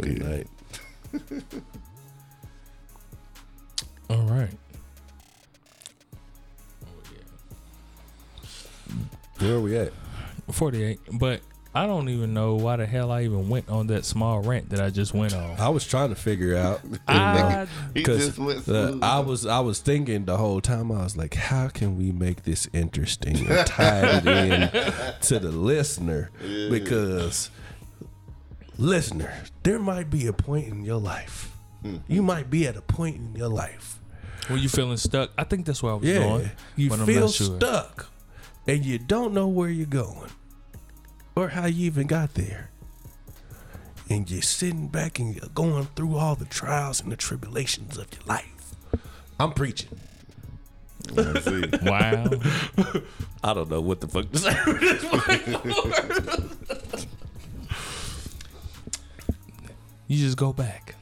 Good 0.00 0.24
night. 0.24 0.46
All 4.10 4.24
right. 4.24 4.50
Where 9.48 9.56
are 9.56 9.60
we 9.60 9.76
at? 9.78 9.92
48. 10.52 11.00
But 11.14 11.40
I 11.74 11.86
don't 11.86 12.08
even 12.10 12.34
know 12.34 12.54
why 12.56 12.76
the 12.76 12.86
hell 12.86 13.10
I 13.10 13.22
even 13.24 13.48
went 13.48 13.68
on 13.70 13.86
that 13.88 14.04
small 14.04 14.40
rant 14.40 14.70
that 14.70 14.80
I 14.80 14.90
just 14.90 15.14
went 15.14 15.34
on. 15.34 15.58
I 15.58 15.68
was 15.70 15.86
trying 15.86 16.10
to 16.10 16.14
figure 16.14 16.54
out. 16.56 16.80
I, 17.08 17.66
Because 17.94 18.36
just 18.36 18.68
uh. 18.68 18.98
I 19.02 19.20
was 19.20 19.46
I 19.46 19.60
was 19.60 19.78
thinking 19.80 20.24
the 20.26 20.36
whole 20.36 20.60
time 20.60 20.92
I 20.92 21.02
was 21.02 21.16
like, 21.16 21.34
how 21.34 21.68
can 21.68 21.96
we 21.96 22.12
make 22.12 22.42
this 22.42 22.68
interesting 22.72 23.36
and 23.48 23.66
tie 23.66 24.18
it 24.18 24.26
in 24.26 24.70
to 25.22 25.38
the 25.38 25.50
listener? 25.50 26.30
Because 26.70 27.50
listener, 28.76 29.32
there 29.62 29.78
might 29.78 30.10
be 30.10 30.26
a 30.26 30.32
point 30.32 30.68
in 30.68 30.84
your 30.84 30.98
life. 31.00 31.54
You 32.08 32.22
might 32.22 32.50
be 32.50 32.66
at 32.66 32.76
a 32.76 32.82
point 32.82 33.16
in 33.16 33.34
your 33.36 33.48
life. 33.48 33.98
were 34.50 34.56
you 34.56 34.68
feeling 34.68 34.96
stuck? 34.96 35.30
I 35.38 35.44
think 35.44 35.64
that's 35.64 35.82
where 35.82 35.92
I 35.92 35.96
was 35.96 36.08
Yeah. 36.08 36.18
going. 36.18 36.50
You 36.76 36.88
but 36.90 37.00
I'm 37.00 37.06
feel 37.06 37.28
sure. 37.28 37.56
stuck 37.56 38.08
and 38.68 38.84
you 38.84 38.98
don't 38.98 39.32
know 39.32 39.48
where 39.48 39.70
you're 39.70 39.86
going 39.86 40.30
or 41.34 41.48
how 41.48 41.64
you 41.66 41.86
even 41.86 42.06
got 42.06 42.34
there. 42.34 42.70
And 44.10 44.30
you're 44.30 44.42
sitting 44.42 44.88
back 44.88 45.18
and 45.18 45.34
you're 45.34 45.48
going 45.54 45.86
through 45.96 46.16
all 46.16 46.34
the 46.34 46.44
trials 46.44 47.00
and 47.00 47.10
the 47.10 47.16
tribulations 47.16 47.96
of 47.96 48.06
your 48.12 48.22
life. 48.26 48.74
I'm 49.40 49.52
preaching. 49.52 49.88
Wow. 51.82 52.28
I 53.42 53.54
don't 53.54 53.70
know 53.70 53.80
what 53.80 54.02
the 54.02 54.08
fuck 54.08 54.30
to 54.30 54.38
say. 54.38 54.54
you 60.06 60.18
just 60.18 60.36
go 60.36 60.52
back. 60.52 60.96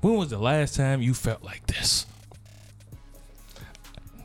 When 0.00 0.16
was 0.16 0.30
the 0.30 0.38
last 0.38 0.76
time 0.76 1.02
you 1.02 1.12
felt 1.12 1.42
like 1.42 1.66
this? 1.66 2.06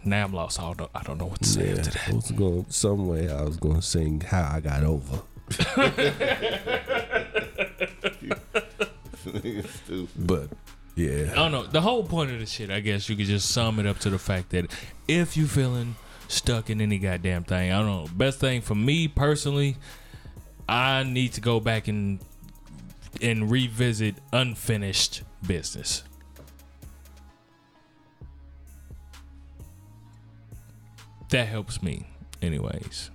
Now 0.06 0.26
I'm 0.26 0.34
lost. 0.34 0.60
I 0.60 0.64
don't 0.64 0.80
know, 0.80 0.90
I 0.94 1.04
don't 1.04 1.18
know 1.18 1.26
what 1.26 1.42
to 1.42 1.50
say 1.50 1.74
Yeah, 1.74 1.80
after 1.80 2.12
I 2.12 2.16
was 2.16 2.32
going 2.32 2.66
some 2.70 3.08
way. 3.08 3.30
I 3.30 3.42
was 3.44 3.58
going 3.58 3.76
to 3.76 3.82
sing 3.82 4.22
"How 4.22 4.52
I 4.54 4.60
Got 4.60 4.84
Over," 4.84 5.22
but 10.16 10.50
yeah, 10.96 11.32
I 11.32 11.36
don't 11.36 11.52
know. 11.52 11.64
The 11.64 11.82
whole 11.82 12.04
point 12.04 12.32
of 12.32 12.40
the 12.40 12.46
shit, 12.46 12.70
I 12.70 12.80
guess 12.80 13.10
you 13.10 13.16
could 13.16 13.26
just 13.26 13.50
sum 13.52 13.80
it 13.80 13.86
up 13.86 14.00
to 14.00 14.10
the 14.10 14.20
fact 14.20 14.52
that 14.52 14.72
if 15.08 15.36
you 15.36 15.48
feeling 15.48 15.96
stuck 16.28 16.70
in 16.70 16.82
any 16.82 17.00
goddamn 17.00 17.44
thing, 17.44 17.72
I 17.72 17.80
don't 17.80 17.88
know. 17.88 18.08
Best 18.14 18.40
thing 18.40 18.62
for 18.62 18.76
me 18.76 19.08
personally, 19.08 19.78
I 20.70 21.04
need 21.04 21.34
to 21.34 21.42
go 21.42 21.60
back 21.60 21.88
and 21.88 22.20
and 23.22 23.50
revisit 23.50 24.16
unfinished 24.34 25.24
business. 25.46 26.04
That 31.36 31.48
helps 31.50 31.84
me, 31.84 32.08
anyways. 32.42 33.12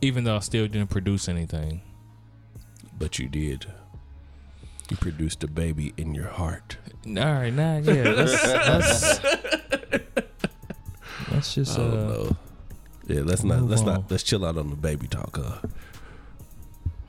Even 0.00 0.24
though 0.24 0.36
I 0.36 0.38
still 0.38 0.66
didn't 0.66 0.88
produce 0.88 1.28
anything. 1.28 1.82
But 2.98 3.18
you 3.18 3.28
did. 3.28 3.66
You 4.90 4.96
produced 4.96 5.44
a 5.44 5.46
baby 5.46 5.92
in 5.98 6.14
your 6.14 6.28
heart. 6.28 6.78
All 7.06 7.12
right, 7.14 7.52
now, 7.52 7.76
yeah, 7.78 8.12
that's 8.14 8.42
that's, 8.42 9.18
that's 11.30 11.54
just 11.54 11.78
I 11.78 11.82
uh, 11.82 11.90
don't 11.90 12.08
know. 12.08 12.36
Yeah, 13.06 13.20
let's 13.24 13.44
not 13.44 13.62
let's 13.64 13.82
on. 13.82 13.86
not 13.88 14.10
let's 14.10 14.22
chill 14.22 14.44
out 14.44 14.56
on 14.56 14.70
the 14.70 14.76
baby 14.76 15.06
talk. 15.06 15.38
Uh, 15.38 15.58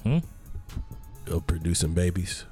Hmm? 0.04 0.18
of 1.28 1.46
producing 1.48 1.94
babies 1.94 2.44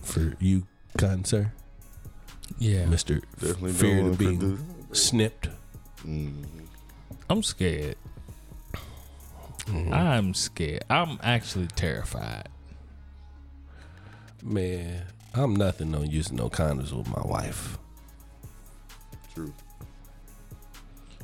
for 0.00 0.36
you, 0.40 0.66
kind 0.96 1.26
sir, 1.26 1.52
yeah. 2.58 2.86
Mister 2.86 3.20
Definitely 3.40 3.72
Fear 3.72 3.96
don't 4.00 4.12
to 4.12 4.16
being 4.18 4.38
produce. 4.38 4.60
Snipped. 4.92 5.48
Mm. 6.04 6.44
I'm 7.28 7.42
scared. 7.42 7.96
Mm-hmm. 9.66 9.92
I'm 9.92 10.34
scared. 10.34 10.84
I'm 10.88 11.18
actually 11.22 11.66
terrified. 11.68 12.48
Man, 14.42 15.02
I'm 15.34 15.56
nothing 15.56 15.94
on 15.94 16.08
using 16.10 16.36
no 16.36 16.48
condoms 16.48 16.92
with 16.92 17.08
my 17.08 17.22
wife. 17.24 17.78
True. 19.34 19.52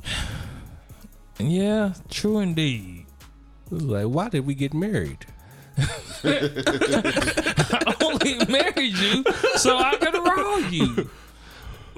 Yeah, 1.39 1.93
true 2.11 2.39
indeed. 2.39 3.07
It 3.65 3.73
was 3.73 3.83
like, 3.83 4.05
why 4.05 4.29
did 4.29 4.45
we 4.45 4.53
get 4.53 4.71
married? 4.73 5.25
I 6.23 7.95
only 8.01 8.45
married 8.45 8.95
you 8.95 9.23
so 9.55 9.77
I 9.77 9.95
could 9.95 10.13
roll 10.13 10.61
you. 10.71 11.09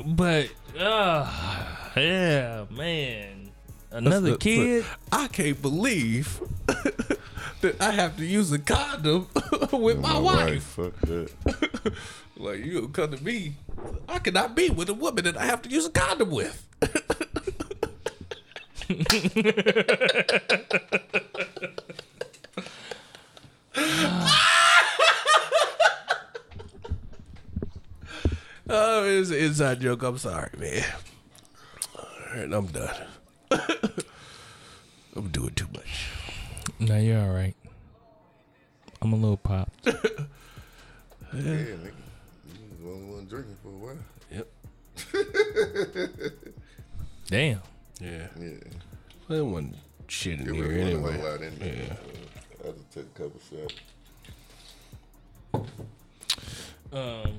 But 0.05 0.49
uh 0.79 1.54
yeah, 1.95 2.65
man. 2.69 3.51
Another 3.91 4.31
Look, 4.31 4.41
kid? 4.41 4.83
look, 4.83 4.85
I 5.11 5.27
can't 5.27 5.61
believe 5.61 6.41
that 7.61 7.77
I 7.79 7.91
have 7.91 8.17
to 8.17 8.25
use 8.25 8.51
a 8.51 8.59
condom 8.59 9.27
with 9.71 9.99
my, 9.99 10.19
wife. 10.19 10.63
Fuck 10.63 10.99
that. 11.01 11.93
Like 12.37 12.65
you 12.65 12.81
gonna 12.81 12.87
come 12.89 13.17
to 13.17 13.23
me, 13.23 13.53
I 14.09 14.19
cannot 14.19 14.57
be 14.57 14.69
with 14.69 14.89
a 14.89 14.93
woman 14.93 15.23
that 15.23 15.37
I 15.37 15.45
have 15.45 15.61
to 15.61 15.69
use 15.69 15.85
a 15.85 15.89
condom 15.89 16.31
with. 16.31 16.67
Oh, 28.67 29.05
it's 29.05 29.29
an 29.29 29.37
inside 29.37 29.79
joke. 29.79 30.03
I'm 30.03 30.17
sorry, 30.17 30.49
man. 30.57 30.83
All 32.35 32.41
right, 32.41 32.51
I'm 32.51 32.65
done. 32.67 32.95
I'm 35.15 35.29
doing 35.29 35.53
too 35.53 35.67
much. 35.73 36.09
No, 36.79 36.97
you're 36.97 37.21
all 37.21 37.29
right. 37.33 37.55
I'm 39.01 39.13
a 39.13 39.15
little 39.15 39.37
pop. 39.37 39.71
Yeah, 41.33 41.41
nigga. 41.41 41.91
You 42.47 42.65
was 42.69 42.79
the 42.81 42.87
only 42.89 43.13
one 43.13 43.25
drinking 43.25 43.57
for 43.61 43.67
a 43.67 43.71
while. 43.71 43.97
Yep. 44.31 44.47
Damn. 47.27 47.61
Yeah. 47.99 48.27
Yeah. 48.39 48.49
There 49.27 49.43
wasn't 49.43 49.75
shit 50.07 50.39
in 50.39 50.47
It 50.47 50.53
here 50.55 50.63
wasn't 50.65 50.81
anyway. 50.87 51.17
whole 51.17 51.29
lot 51.31 51.41
in 51.41 51.59
there. 51.59 51.75
Yeah. 51.75 51.95
I 52.63 52.71
just 52.71 52.91
took 52.93 53.03
a 53.03 53.19
couple 53.19 53.41
shots. 53.49 53.75
Um 56.93 57.33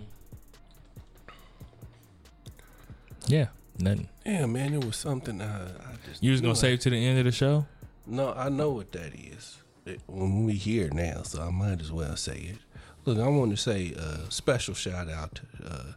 Yeah, 3.29 3.47
nothing. 3.81 4.09
Yeah, 4.25 4.47
man, 4.47 4.75
it 4.75 4.85
was 4.85 4.97
something 4.97 5.41
I, 5.41 5.65
I 5.65 5.95
just. 6.09 6.23
You 6.23 6.33
was 6.33 6.41
gonna 6.41 6.51
know, 6.51 6.55
save 6.55 6.81
to 6.81 6.91
the 6.91 7.05
end 7.05 7.19
of 7.19 7.25
the 7.25 7.33
show? 7.33 7.67
No, 8.07 8.33
I 8.33 8.49
know 8.49 8.71
what 8.71 8.93
that 8.93 9.13
is. 9.15 9.59
It, 9.85 10.01
when 10.07 10.45
we 10.45 10.55
here 10.55 10.89
now, 10.93 11.23
so 11.23 11.43
I 11.43 11.51
might 11.51 11.81
as 11.81 11.93
well 11.93 12.17
say 12.17 12.39
it. 12.53 12.59
Look, 13.05 13.19
I 13.19 13.29
want 13.29 13.53
to 13.53 13.57
say 13.57 13.93
a 13.93 14.31
special 14.31 14.75
shout 14.75 15.09
out 15.09 15.37
to 15.61 15.67
uh, 15.67 15.93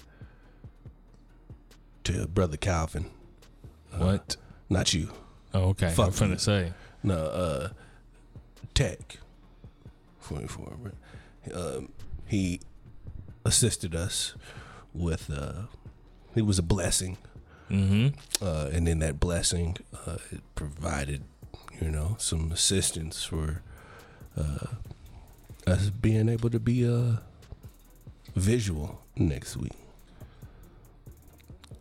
to 2.04 2.28
brother 2.28 2.58
Calvin. 2.58 3.06
What? 3.98 4.38
Not 4.70 4.94
you. 4.94 5.10
Oh, 5.54 5.70
okay. 5.70 5.90
Fuck 5.90 6.08
I'm 6.08 6.12
finna 6.14 6.32
you. 6.32 6.38
say. 6.38 6.74
No, 7.02 7.16
uh, 7.16 7.70
Tech. 8.76 9.18
Forty 10.20 10.48
four. 10.48 10.72
Um, 11.54 11.90
he 12.28 12.60
assisted 13.44 13.96
us 13.96 14.36
with. 14.94 15.32
Uh, 15.32 15.64
it 16.36 16.46
was 16.46 16.60
a 16.60 16.64
blessing. 16.64 17.18
Mm-hmm. 17.70 18.08
uh, 18.46 18.70
and 18.72 18.88
then 18.88 19.00
that 19.00 19.20
blessing, 19.20 19.78
uh, 20.08 20.18
it 20.32 20.42
provided, 20.56 21.24
you 21.82 21.90
know, 21.90 22.16
some 22.20 22.52
assistance 22.52 23.24
for 23.24 23.62
uh, 24.38 24.66
us 25.68 25.90
being 25.90 26.30
able 26.30 26.50
to 26.50 26.60
be 26.60 26.88
uh, 26.88 27.18
visual 28.36 29.02
next 29.16 29.56
week. 29.58 29.74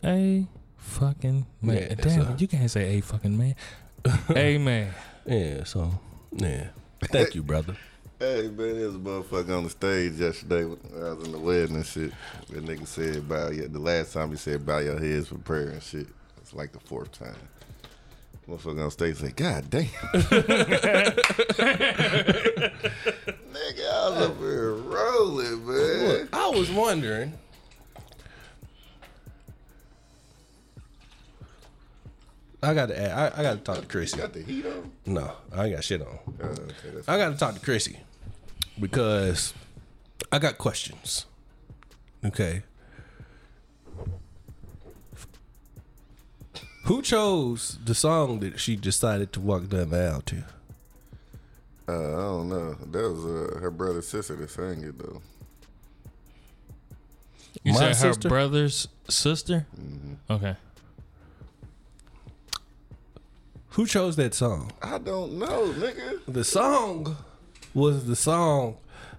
A 0.03 0.47
fucking 0.77 1.45
man. 1.61 1.75
Yeah, 1.77 1.95
Damn, 1.95 2.25
so- 2.25 2.35
you 2.37 2.47
can't 2.47 2.71
say 2.71 2.97
a 2.97 3.01
fucking 3.01 3.37
man. 3.37 3.55
a 4.35 4.57
man. 4.57 4.93
Yeah, 5.25 5.63
so 5.65 5.99
yeah, 6.31 6.67
thank 7.11 7.35
you, 7.35 7.43
brother. 7.43 7.75
Hey 8.19 8.49
man, 8.49 8.75
there 8.75 8.87
was 8.87 8.95
a 8.95 8.99
motherfucker 8.99 9.57
on 9.57 9.63
the 9.63 9.69
stage 9.69 10.11
yesterday 10.15 10.65
when 10.65 10.77
I 10.93 11.13
was 11.13 11.25
in 11.25 11.31
the 11.31 11.39
wedding 11.39 11.77
and 11.77 11.85
shit. 11.85 12.11
That 12.49 12.65
nigga 12.65 12.85
said 12.85 13.29
bow 13.29 13.49
your 13.49 13.69
the 13.69 13.79
last 13.79 14.11
time 14.11 14.31
he 14.31 14.35
said 14.35 14.65
bow 14.65 14.79
your 14.79 14.99
heads 14.99 15.29
for 15.29 15.37
prayer 15.37 15.69
and 15.69 15.81
shit. 15.81 16.05
It's 16.41 16.53
like 16.53 16.73
the 16.73 16.81
fourth 16.81 17.13
time. 17.13 17.37
Motherfucker 18.45 18.83
on 18.83 18.91
stage 18.91 19.15
said, 19.15 19.37
God 19.37 19.69
damn. 19.69 19.85
nigga, 19.85 20.33
I 23.87 24.09
was 24.09 24.21
up 24.21 24.37
here 24.37 24.73
rolling, 24.73 25.65
man. 25.65 26.07
Look, 26.09 26.35
I 26.35 26.49
was 26.49 26.69
wondering. 26.69 27.31
I 32.61 32.73
got 32.73 32.87
to. 32.87 33.13
I, 33.13 33.39
I 33.39 33.43
got 33.43 33.53
to 33.53 33.63
talk 33.63 33.79
to 33.79 33.87
Chrissy. 33.87 34.17
Got 34.17 34.33
the 34.33 34.41
heat 34.41 34.65
on? 34.65 34.91
No, 35.05 35.31
I 35.53 35.67
ain't 35.67 35.75
got 35.75 35.85
shit 35.85 36.01
on. 36.01 36.19
Uh, 36.41 36.47
okay, 36.47 37.01
I 37.07 37.17
got 37.17 37.29
to 37.29 37.37
talk 37.37 37.53
to 37.53 37.61
Chrissy 37.61 37.97
because 38.79 39.53
I 40.31 40.39
got 40.39 40.57
questions. 40.57 41.25
Okay. 42.25 42.63
Who 46.85 47.01
chose 47.01 47.77
the 47.83 47.93
song 47.93 48.39
that 48.39 48.59
she 48.59 48.75
decided 48.75 49.31
to 49.33 49.39
walk 49.39 49.69
down 49.69 49.89
the 49.91 49.97
aisle 50.05 50.21
to? 50.21 50.43
uh, 51.87 51.91
I 51.91 52.21
don't 52.21 52.49
know. 52.49 52.73
That 52.73 53.11
was 53.13 53.25
uh, 53.25 53.59
her 53.59 53.71
brother 53.71 54.01
sister 54.01 54.35
that 54.35 54.49
sang 54.49 54.83
it 54.83 54.97
though. 54.97 55.21
You 57.63 57.73
My 57.73 57.79
said 57.79 57.87
her 58.07 58.13
sister? 58.13 58.29
brother's 58.29 58.87
sister? 59.09 59.65
Mm-hmm. 59.79 60.13
Okay. 60.33 60.55
Who 63.73 63.85
chose 63.85 64.15
that 64.15 64.33
song? 64.33 64.71
I 64.81 64.97
don't 64.97 65.33
know, 65.37 65.67
nigga. 65.73 66.19
The 66.27 66.43
song 66.43 67.15
was 67.73 68.05
the 68.05 68.15
song 68.15 68.77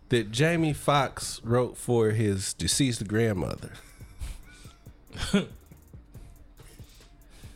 that 0.09 0.30
Jamie 0.32 0.72
Foxx 0.72 1.40
wrote 1.44 1.76
for 1.76 2.11
his 2.11 2.53
deceased 2.55 3.07
grandmother. 3.07 3.72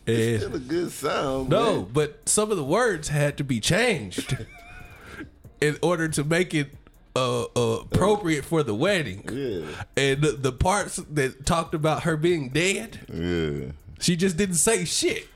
it's 0.07 0.43
Still 0.45 0.55
a 0.57 0.59
good 0.59 0.93
song. 0.93 1.49
No, 1.49 1.77
man. 1.83 1.87
but 1.93 2.29
some 2.29 2.51
of 2.51 2.57
the 2.57 2.65
words 2.65 3.09
had 3.09 3.37
to 3.39 3.45
be 3.45 3.61
changed 3.61 4.37
in 5.61 5.79
order 5.83 6.09
to 6.09 6.25
make 6.25 6.55
it 6.55 6.71
uh, 7.17 7.43
uh, 7.45 7.81
appropriate 7.83 8.45
for 8.45 8.63
the 8.63 8.75
wedding. 8.75 9.25
Yeah. 9.33 9.85
And 9.97 10.23
the, 10.23 10.33
the 10.33 10.53
parts 10.53 10.97
that 10.97 11.47
talked 11.47 11.75
about 11.75 12.03
her 12.03 12.17
being 12.17 12.49
dead, 12.51 13.01
Yeah. 13.13 13.73
she 14.01 14.17
just 14.17 14.37
didn't 14.37 14.57
say 14.57 14.85
shit. 14.85 15.27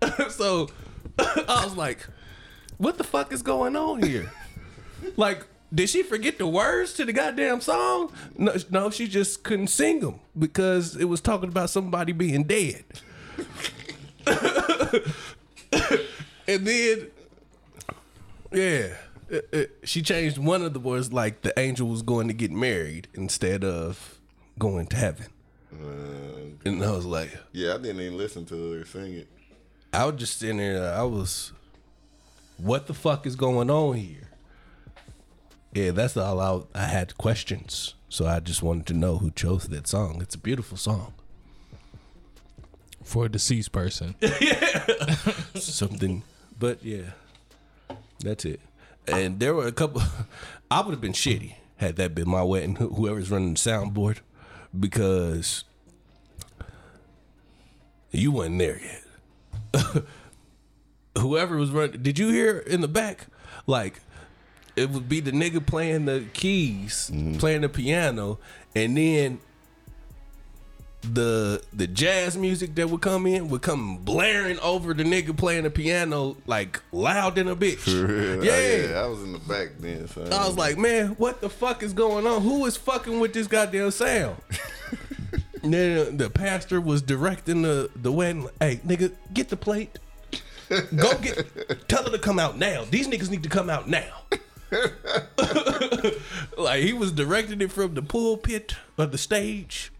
so 0.30 0.68
I 1.18 1.62
was 1.64 1.76
like, 1.76 2.06
what 2.78 2.98
the 2.98 3.04
fuck 3.04 3.32
is 3.32 3.42
going 3.42 3.76
on 3.76 4.02
here? 4.02 4.30
like, 5.16 5.46
did 5.74 5.88
she 5.88 6.02
forget 6.02 6.38
the 6.38 6.46
words 6.46 6.92
to 6.94 7.04
the 7.04 7.12
goddamn 7.12 7.60
song? 7.60 8.12
No, 8.38 8.54
no, 8.70 8.90
she 8.90 9.06
just 9.08 9.42
couldn't 9.42 9.66
sing 9.68 10.00
them 10.00 10.20
because 10.38 10.96
it 10.96 11.04
was 11.06 11.20
talking 11.20 11.48
about 11.48 11.70
somebody 11.70 12.12
being 12.12 12.44
dead. 12.44 12.84
and 16.48 16.66
then, 16.66 17.08
yeah, 18.52 18.94
it- 19.28 19.48
it- 19.52 19.78
she 19.84 20.02
changed 20.02 20.38
one 20.38 20.62
of 20.62 20.72
the 20.72 20.80
words 20.80 21.12
like 21.12 21.42
the 21.42 21.52
angel 21.58 21.88
was 21.88 22.02
going 22.02 22.28
to 22.28 22.34
get 22.34 22.50
married 22.52 23.08
instead 23.14 23.64
of 23.64 24.18
going 24.58 24.86
to 24.88 24.96
heaven. 24.96 25.26
Uh, 25.72 26.54
And 26.64 26.82
I 26.82 26.90
was 26.92 27.04
like, 27.04 27.36
yeah, 27.52 27.74
I 27.74 27.78
didn't 27.78 28.00
even 28.00 28.16
listen 28.16 28.44
to 28.46 28.72
her 28.72 28.84
sing 28.86 29.14
it. 29.14 29.28
I 29.92 30.04
was 30.06 30.16
just 30.16 30.38
sitting 30.38 30.56
there. 30.58 30.92
I 30.94 31.02
was, 31.02 31.52
what 32.56 32.86
the 32.86 32.94
fuck 32.94 33.26
is 33.26 33.36
going 33.36 33.70
on 33.70 33.96
here? 33.96 34.28
Yeah, 35.72 35.90
that's 35.90 36.16
all 36.16 36.40
I, 36.74 36.80
I 36.80 36.84
had 36.84 37.18
questions. 37.18 37.94
So 38.08 38.26
I 38.26 38.40
just 38.40 38.62
wanted 38.62 38.86
to 38.86 38.94
know 38.94 39.18
who 39.18 39.30
chose 39.30 39.64
that 39.64 39.86
song. 39.86 40.20
It's 40.22 40.34
a 40.34 40.38
beautiful 40.38 40.76
song. 40.76 41.12
for 43.04 43.26
a 43.26 43.28
deceased 43.28 43.72
person. 43.72 44.14
yeah. 44.20 44.86
something. 45.54 46.22
But 46.58 46.82
yeah, 46.84 47.10
that's 48.20 48.44
it. 48.44 48.60
And 49.06 49.38
there 49.38 49.54
were 49.54 49.66
a 49.66 49.72
couple. 49.72 50.02
I 50.70 50.80
would 50.80 50.92
have 50.92 51.00
been 51.00 51.12
shitty 51.12 51.54
had 51.76 51.96
that 51.96 52.14
been 52.14 52.28
my 52.28 52.42
wedding. 52.42 52.76
Whoever's 52.76 53.30
running 53.30 53.54
the 53.54 53.60
soundboard, 53.60 54.18
because 54.78 55.64
you 58.10 58.32
weren't 58.32 58.58
there 58.58 58.80
yet. 58.82 59.02
Whoever 61.18 61.56
was 61.56 61.70
running, 61.70 62.02
did 62.02 62.18
you 62.18 62.28
hear 62.28 62.58
in 62.58 62.80
the 62.80 62.88
back? 62.88 63.26
Like 63.66 64.00
it 64.76 64.90
would 64.90 65.08
be 65.08 65.20
the 65.20 65.32
nigga 65.32 65.64
playing 65.64 66.04
the 66.04 66.24
keys, 66.32 67.10
mm-hmm. 67.12 67.38
playing 67.38 67.62
the 67.62 67.68
piano, 67.68 68.38
and 68.74 68.96
then 68.96 69.40
the 71.02 71.62
the 71.72 71.86
jazz 71.86 72.36
music 72.36 72.74
that 72.74 72.90
would 72.90 73.00
come 73.00 73.26
in 73.26 73.48
would 73.48 73.62
come 73.62 73.98
blaring 73.98 74.58
over 74.60 74.92
the 74.92 75.04
nigga 75.04 75.36
playing 75.36 75.62
the 75.62 75.70
piano 75.70 76.36
like 76.46 76.82
loud 76.92 77.36
than 77.36 77.48
a 77.48 77.56
bitch. 77.56 77.86
Real. 77.86 78.40
Oh, 78.40 78.42
yeah. 78.42 78.90
yeah, 78.90 79.00
I 79.00 79.06
was 79.06 79.22
in 79.22 79.32
the 79.32 79.38
back 79.38 79.78
then. 79.78 80.08
Son. 80.08 80.32
I 80.32 80.46
was 80.46 80.56
like, 80.56 80.76
man, 80.78 81.10
what 81.10 81.40
the 81.40 81.48
fuck 81.48 81.82
is 81.82 81.92
going 81.92 82.26
on? 82.26 82.42
Who 82.42 82.66
is 82.66 82.76
fucking 82.76 83.20
with 83.20 83.32
this 83.32 83.46
goddamn 83.46 83.90
sound? 83.90 84.36
then 85.62 86.16
the 86.16 86.30
pastor 86.30 86.80
was 86.80 87.02
directing 87.02 87.62
the 87.62 87.90
the 87.94 88.12
wedding. 88.12 88.48
Hey, 88.60 88.80
nigga, 88.86 89.12
get 89.32 89.48
the 89.48 89.56
plate. 89.56 89.98
Go 90.96 91.16
get. 91.18 91.88
Tell 91.88 92.04
her 92.04 92.10
to 92.10 92.18
come 92.18 92.38
out 92.38 92.58
now. 92.58 92.84
These 92.90 93.08
niggas 93.08 93.30
need 93.30 93.42
to 93.42 93.48
come 93.48 93.70
out 93.70 93.88
now. 93.88 94.22
like 96.58 96.82
he 96.82 96.92
was 96.92 97.12
directing 97.12 97.60
it 97.60 97.70
from 97.72 97.94
the 97.94 98.02
pulpit 98.02 98.74
of 98.98 99.12
the 99.12 99.18
stage. 99.18 99.92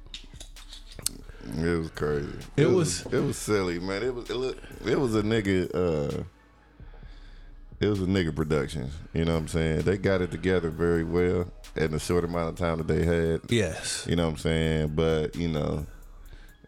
It 1.57 1.79
was 1.79 1.91
crazy. 1.91 2.29
It 2.57 2.67
was- 2.71 3.07
it 3.07 3.21
was 3.21 3.37
silly, 3.37 3.79
man. 3.79 4.03
It 4.03 4.15
was 4.15 4.29
it, 4.29 4.35
look, 4.37 4.59
it 4.85 4.99
was 4.99 5.15
a 5.15 5.23
nigga 5.23 5.73
uh 5.75 6.23
it 7.79 7.87
was 7.89 8.01
a 8.01 8.07
nigga 8.07 8.35
production. 8.35 8.91
You 9.13 9.25
know 9.27 9.35
what 9.35 9.41
I'm 9.43 9.49
saying? 9.49 9.83
They 9.83 9.99
got 9.99 10.23
it 10.23 10.31
together 10.31 10.71
very 10.71 11.05
well 11.05 11.51
in 11.77 11.91
the 11.93 11.99
short 12.01 12.25
amount 12.25 12.49
of 12.49 12.57
time 12.57 12.79
that 12.79 12.87
they 12.89 13.05
had. 13.05 13.43
Yes. 13.51 14.07
You 14.09 14.17
know 14.17 14.25
what 14.25 14.33
I'm 14.33 14.39
saying? 14.39 14.89
But, 14.97 15.37
you 15.37 15.49
know, 15.49 15.87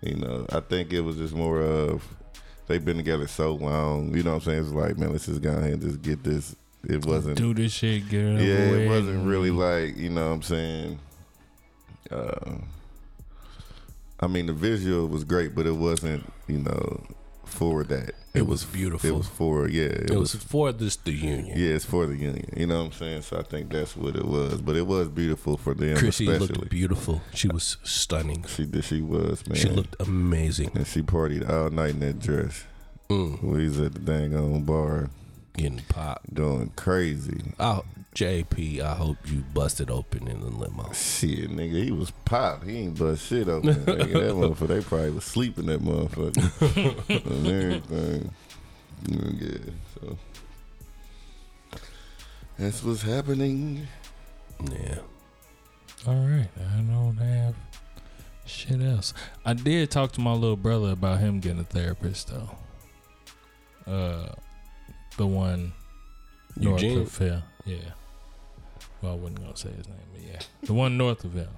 you 0.02 0.16
know, 0.16 0.44
I 0.50 0.60
think 0.60 0.92
it 0.92 1.00
was 1.00 1.16
just 1.16 1.34
more 1.34 1.62
of 1.62 2.04
they've 2.68 2.84
been 2.84 2.96
together 2.98 3.26
so 3.26 3.54
long. 3.54 4.14
You 4.14 4.22
know 4.22 4.34
what 4.34 4.36
I'm 4.36 4.42
saying? 4.42 4.60
It's 4.60 4.70
like, 4.70 4.98
man, 4.98 5.10
let's 5.12 5.26
just 5.26 5.42
go 5.42 5.50
ahead 5.50 5.72
and 5.72 5.82
just 5.82 6.02
get 6.02 6.22
this. 6.22 6.54
It 6.88 7.04
wasn't 7.04 7.36
Do 7.36 7.52
this 7.54 7.72
shit, 7.72 8.08
girl. 8.08 8.40
yeah, 8.40 8.54
over 8.54 8.78
it 8.78 8.88
wasn't 8.88 9.26
really 9.26 9.50
like 9.50 9.96
you 9.96 10.10
know 10.10 10.28
what 10.28 10.34
I'm 10.34 10.42
saying. 10.42 10.98
Uh, 12.10 12.54
I 14.20 14.26
mean, 14.28 14.46
the 14.46 14.52
visual 14.52 15.06
was 15.08 15.24
great, 15.24 15.54
but 15.54 15.66
it 15.66 15.72
wasn't 15.72 16.24
you 16.46 16.58
know 16.58 17.02
for 17.48 17.84
that. 17.84 18.12
It 18.34 18.46
was 18.46 18.64
beautiful. 18.64 19.08
It 19.08 19.14
was 19.16 19.26
for 19.26 19.68
yeah. 19.68 19.84
It, 19.84 20.10
It 20.10 20.18
was, 20.18 20.34
was 20.34 20.44
for 20.44 20.70
this 20.72 20.96
the 20.96 21.12
union. 21.12 21.58
yeah. 21.58 21.74
It's 21.74 21.84
for 21.84 22.06
the 22.06 22.14
union. 22.16 22.48
You 22.56 22.66
know 22.66 22.78
what 22.78 22.86
I'm 22.86 22.92
saying? 22.92 23.22
So 23.22 23.38
I 23.38 23.42
think 23.42 23.70
that's 23.72 23.96
what 23.96 24.14
it 24.16 24.24
was. 24.24 24.60
But 24.60 24.76
it 24.76 24.86
was 24.86 25.08
beautiful 25.08 25.56
for 25.56 25.74
them, 25.74 25.96
Chrissy 25.96 26.26
especially. 26.30 26.54
looked 26.54 26.70
beautiful. 26.70 27.20
She 27.34 27.48
was 27.48 27.76
stunning. 27.82 28.44
she 28.46 28.64
did. 28.66 28.84
She 28.84 29.00
was 29.02 29.46
man. 29.48 29.56
She 29.58 29.68
looked 29.68 29.96
amazing. 29.98 30.70
and 30.74 30.86
she 30.86 31.02
partied 31.02 31.48
all 31.48 31.70
night 31.70 31.90
in 31.94 32.00
that 32.00 32.20
dress. 32.20 32.64
Mm, 33.10 33.42
We 33.42 33.64
was 33.64 33.80
at 33.80 33.94
the 33.94 34.00
dang 34.00 34.36
on 34.36 34.62
bar 34.64 35.10
getting 35.56 35.80
popped. 35.88 36.32
doing 36.34 36.70
crazy. 36.76 37.40
Oh, 37.58 37.84
JP, 38.18 38.80
I 38.80 38.94
hope 38.94 39.16
you 39.26 39.44
busted 39.54 39.92
open 39.92 40.26
in 40.26 40.40
the 40.40 40.48
limo. 40.48 40.90
Shit, 40.92 41.50
nigga, 41.52 41.84
he 41.84 41.92
was 41.92 42.10
pop. 42.24 42.64
He 42.64 42.78
ain't 42.78 42.98
bust 42.98 43.28
shit 43.28 43.48
open. 43.48 43.76
nigga. 43.76 43.86
That 43.86 44.34
motherfucker, 44.34 44.66
they 44.66 44.80
probably 44.80 45.10
was 45.12 45.22
sleeping 45.24 45.66
that 45.66 45.80
motherfucker 45.80 47.08
and 47.26 47.46
everything. 47.46 48.34
Yeah, 49.06 49.72
so 49.94 50.18
that's 52.58 52.82
what's 52.82 53.02
happening. 53.02 53.86
Yeah. 54.68 54.98
All 56.04 56.16
right, 56.16 56.48
I 56.58 56.80
don't 56.80 57.18
have 57.18 57.54
shit 58.46 58.80
else. 58.80 59.14
I 59.44 59.52
did 59.52 59.92
talk 59.92 60.10
to 60.14 60.20
my 60.20 60.32
little 60.32 60.56
brother 60.56 60.90
about 60.90 61.20
him 61.20 61.38
getting 61.38 61.60
a 61.60 61.64
therapist 61.64 62.32
though. 62.32 62.50
Uh, 63.86 64.32
the 65.16 65.26
one 65.28 65.72
north 66.56 66.82
Eugene? 66.82 67.02
of 67.02 67.16
Hill. 67.16 67.42
Yeah. 67.64 67.76
Well, 69.02 69.12
I 69.12 69.14
wasn't 69.16 69.40
gonna 69.40 69.56
say 69.56 69.70
his 69.70 69.86
name, 69.88 69.96
but 70.12 70.22
yeah, 70.22 70.40
the 70.62 70.74
one 70.74 70.96
north 70.96 71.24
of 71.24 71.34
him. 71.34 71.48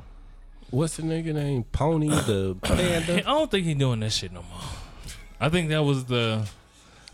What's 0.71 0.97
the 0.97 1.03
nigga 1.03 1.35
name? 1.35 1.65
Pony 1.65 2.09
the 2.09 2.57
panda. 2.63 3.19
I 3.19 3.21
don't 3.21 3.51
think 3.51 3.67
he's 3.67 3.77
doing 3.77 4.01
that 4.01 4.13
shit 4.13 4.33
no 4.33 4.43
more. 4.43 4.61
I 5.41 5.49
think 5.49 5.71
that 5.71 5.83
was 5.83 6.05
the. 6.05 6.47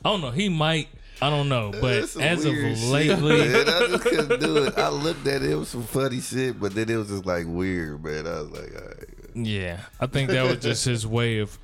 I 0.05 0.11
don't 0.11 0.21
know. 0.21 0.31
He 0.31 0.49
might. 0.49 0.89
I 1.23 1.31
don't 1.31 1.49
know. 1.49 1.71
But 1.73 2.01
That's 2.01 2.13
some 2.13 2.23
as 2.23 2.45
of 2.45 2.53
weird 2.53 2.77
shit, 2.77 2.89
lately, 2.91 3.39
man. 3.49 3.69
I 3.69 3.87
just 3.89 4.03
couldn't 4.03 4.41
do 4.41 4.65
it. 4.65 4.77
I 4.77 4.91
looked 4.91 5.27
at 5.27 5.43
it, 5.43 5.51
it 5.51 5.55
was 5.55 5.69
some 5.69 5.85
funny 5.85 6.21
shit, 6.21 6.61
but 6.61 6.75
then 6.75 6.91
it 6.91 6.97
was 6.97 7.09
just 7.09 7.25
like 7.25 7.47
weird, 7.49 8.05
man. 8.05 8.27
I 8.27 8.41
was 8.43 8.51
like, 8.51 8.75
all 8.75 8.87
right. 8.87 9.05
yeah, 9.35 9.81
I 9.99 10.07
think 10.07 10.29
that 10.31 10.43
was 10.43 10.59
just 10.59 10.85
his 10.85 11.07
way 11.07 11.39
of 11.39 11.59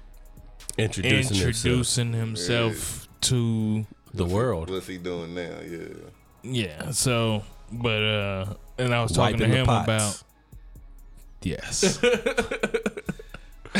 Introducing, 0.78 1.36
introducing 1.36 2.12
himself 2.14 3.06
to 3.22 3.84
the 4.14 4.24
world. 4.24 4.70
What's 4.70 4.86
he 4.86 4.96
doing 4.96 5.34
now? 5.34 5.50
Yeah. 5.68 5.88
Yeah. 6.42 6.90
So, 6.92 7.42
but 7.72 8.02
uh, 8.02 8.54
and 8.78 8.94
I 8.94 9.02
was 9.02 9.12
talking 9.12 9.40
Wiping 9.40 9.50
to 9.50 9.56
him 9.56 9.68
about 9.68 10.22
yes, 11.42 11.98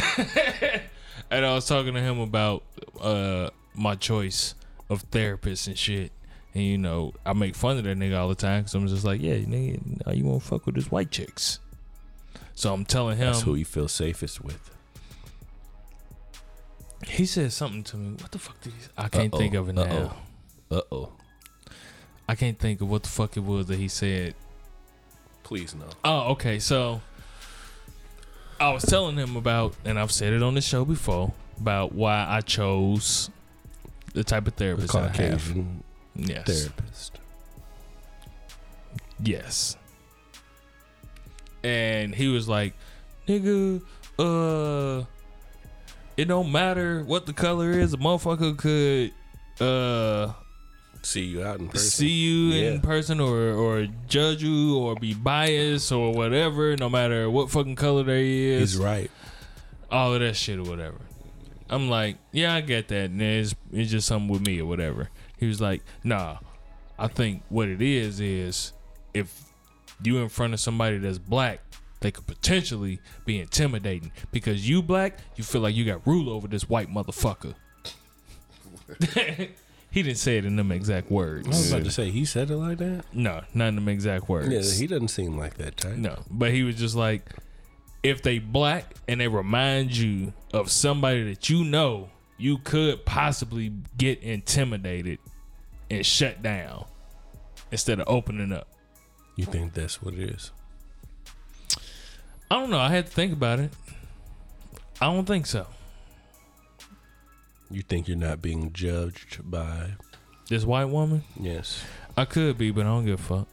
and 1.30 1.44
I 1.46 1.54
was 1.54 1.66
talking 1.66 1.94
to 1.94 2.00
him 2.00 2.18
about 2.20 2.62
uh 3.00 3.50
my 3.74 3.94
choice 3.94 4.54
of 4.90 5.02
therapist 5.02 5.66
and 5.68 5.78
shit. 5.78 6.12
And 6.54 6.64
you 6.64 6.76
know, 6.78 7.14
I 7.24 7.32
make 7.32 7.54
fun 7.54 7.78
of 7.78 7.84
that 7.84 7.96
nigga 7.98 8.18
all 8.18 8.28
the 8.28 8.34
time 8.34 8.62
because 8.62 8.74
I'm 8.74 8.86
just 8.86 9.04
like, 9.04 9.22
yeah, 9.22 9.36
nigga, 9.36 10.04
now 10.06 10.12
you 10.12 10.24
won't 10.26 10.42
fuck 10.42 10.66
with 10.66 10.74
this 10.74 10.90
white 10.90 11.10
chicks. 11.10 11.58
So 12.54 12.72
I'm 12.74 12.84
telling 12.84 13.16
him, 13.16 13.28
That's 13.28 13.40
who 13.42 13.54
you 13.54 13.64
feel 13.64 13.88
safest 13.88 14.42
with. 14.44 14.70
he 17.06 17.24
said 17.24 17.52
something 17.52 17.82
to 17.84 17.96
me. 17.96 18.16
What 18.20 18.30
the 18.32 18.38
fuck 18.38 18.60
did 18.60 18.74
he? 18.74 18.80
Say? 18.82 18.88
I 18.98 19.08
can't 19.08 19.32
Uh-oh, 19.32 19.38
think 19.38 19.54
of 19.54 19.68
it 19.70 19.72
now. 19.74 19.82
uh-oh. 19.82 20.76
Uh 20.76 20.80
oh. 20.92 21.12
I 22.28 22.34
can't 22.34 22.58
think 22.58 22.80
of 22.80 22.88
what 22.88 23.02
the 23.02 23.08
fuck 23.08 23.36
it 23.36 23.40
was 23.40 23.66
that 23.66 23.78
he 23.78 23.88
said. 23.88 24.34
Please 25.42 25.74
no. 25.74 25.86
Oh, 26.04 26.30
okay. 26.32 26.58
So 26.58 27.00
I 28.60 28.70
was 28.72 28.84
telling 28.84 29.16
him 29.16 29.36
about, 29.36 29.74
and 29.84 29.98
I've 29.98 30.12
said 30.12 30.32
it 30.32 30.42
on 30.42 30.54
the 30.54 30.60
show 30.60 30.84
before, 30.84 31.32
about 31.60 31.92
why 31.92 32.24
I 32.28 32.40
chose 32.40 33.28
the 34.14 34.24
type 34.24 34.46
of 34.46 34.56
The 34.56 34.64
therapist 34.64 34.94
I 34.94 35.02
have. 35.02 35.12
Caucasian 35.12 35.82
Yes. 36.14 36.46
therapist. 36.46 37.18
Yes. 39.22 39.76
And 41.64 42.14
he 42.14 42.28
was 42.28 42.48
like, 42.48 42.74
nigga, 43.28 43.82
uh, 44.18 45.04
it 46.16 46.26
don't 46.26 46.50
matter 46.52 47.02
what 47.04 47.26
the 47.26 47.32
color 47.32 47.70
is. 47.70 47.94
A 47.94 47.96
motherfucker 47.98 48.56
could, 48.56 49.12
uh, 49.64 50.32
See 51.04 51.22
you 51.24 51.42
out 51.42 51.58
in 51.58 51.68
person. 51.68 51.90
see 51.90 52.08
you 52.08 52.36
Yeah. 52.54 52.70
in 52.72 52.80
person 52.80 53.20
or 53.20 53.52
or 53.52 53.86
judge 54.08 54.42
you 54.42 54.76
or 54.78 54.94
be 54.94 55.14
biased 55.14 55.90
or 55.92 56.12
whatever, 56.12 56.76
no 56.76 56.88
matter 56.88 57.28
what 57.28 57.50
fucking 57.50 57.76
color 57.76 58.04
there 58.04 58.16
is. 58.18 58.72
He's 58.74 58.76
right. 58.80 59.10
all 59.90 60.14
of 60.14 60.20
that 60.20 60.36
shit 60.36 60.58
or 60.58 60.62
whatever. 60.62 60.98
I'm 61.68 61.88
like, 61.88 62.18
yeah, 62.32 62.54
I 62.54 62.60
get 62.60 62.88
that. 62.88 63.10
And 63.10 63.20
it's, 63.22 63.54
it's 63.72 63.90
just 63.90 64.06
something 64.06 64.28
with 64.28 64.46
me 64.46 64.60
or 64.60 64.66
whatever. 64.66 65.08
He 65.38 65.46
was 65.46 65.60
like, 65.60 65.82
nah, 66.04 66.36
I 66.98 67.08
think 67.08 67.42
what 67.48 67.68
it 67.68 67.80
is 67.82 68.20
is 68.20 68.72
if 69.14 69.42
you 70.02 70.18
in 70.18 70.28
front 70.28 70.52
of 70.54 70.60
somebody 70.60 70.98
that's 70.98 71.18
black, 71.18 71.60
they 72.00 72.10
could 72.10 72.26
potentially 72.26 73.00
be 73.24 73.40
intimidating 73.40 74.12
because 74.32 74.68
you 74.68 74.82
black, 74.82 75.18
you 75.36 75.44
feel 75.44 75.62
like 75.62 75.74
you 75.74 75.84
got 75.84 76.06
rule 76.06 76.28
over 76.30 76.46
this 76.46 76.68
white 76.68 76.88
motherfucker. 76.88 77.54
he 79.92 80.02
didn't 80.02 80.18
say 80.18 80.38
it 80.38 80.46
in 80.46 80.56
them 80.56 80.72
exact 80.72 81.10
words. 81.10 81.46
I 81.46 81.50
was 81.50 81.70
about 81.70 81.84
to 81.84 81.90
say 81.90 82.10
he 82.10 82.24
said 82.24 82.50
it 82.50 82.56
like 82.56 82.78
that. 82.78 83.04
No, 83.12 83.42
not 83.52 83.68
in 83.68 83.74
them 83.74 83.88
exact 83.88 84.26
words. 84.26 84.48
Yeah, 84.48 84.62
he 84.62 84.86
doesn't 84.86 85.08
seem 85.08 85.36
like 85.36 85.58
that 85.58 85.76
type. 85.76 85.96
No, 85.96 86.18
but 86.30 86.50
he 86.50 86.62
was 86.62 86.76
just 86.76 86.96
like, 86.96 87.28
if 88.02 88.22
they 88.22 88.38
black 88.38 88.96
and 89.06 89.20
they 89.20 89.28
remind 89.28 89.94
you 89.94 90.32
of 90.54 90.70
somebody 90.70 91.24
that 91.24 91.50
you 91.50 91.62
know, 91.62 92.08
you 92.38 92.56
could 92.56 93.04
possibly 93.04 93.70
get 93.98 94.20
intimidated 94.22 95.18
and 95.90 96.06
shut 96.06 96.42
down 96.42 96.86
instead 97.70 98.00
of 98.00 98.08
opening 98.08 98.50
up. 98.50 98.68
You 99.36 99.44
think 99.44 99.74
that's 99.74 100.02
what 100.02 100.14
it 100.14 100.30
is? 100.30 100.52
I 102.50 102.56
don't 102.56 102.70
know. 102.70 102.78
I 102.78 102.88
had 102.88 103.06
to 103.06 103.12
think 103.12 103.34
about 103.34 103.60
it. 103.60 103.70
I 105.02 105.06
don't 105.06 105.26
think 105.26 105.44
so. 105.44 105.66
You 107.72 107.82
think 107.82 108.06
you're 108.06 108.16
not 108.16 108.42
being 108.42 108.72
judged 108.72 109.50
by? 109.50 109.92
This 110.48 110.64
white 110.64 110.84
woman, 110.86 111.24
Yes. 111.40 111.82
I 112.16 112.26
could 112.26 112.58
be, 112.58 112.70
but 112.70 112.82
I 112.82 112.90
don't 112.90 113.06
give 113.06 113.18
a 113.18 113.22
fuck. 113.22 113.48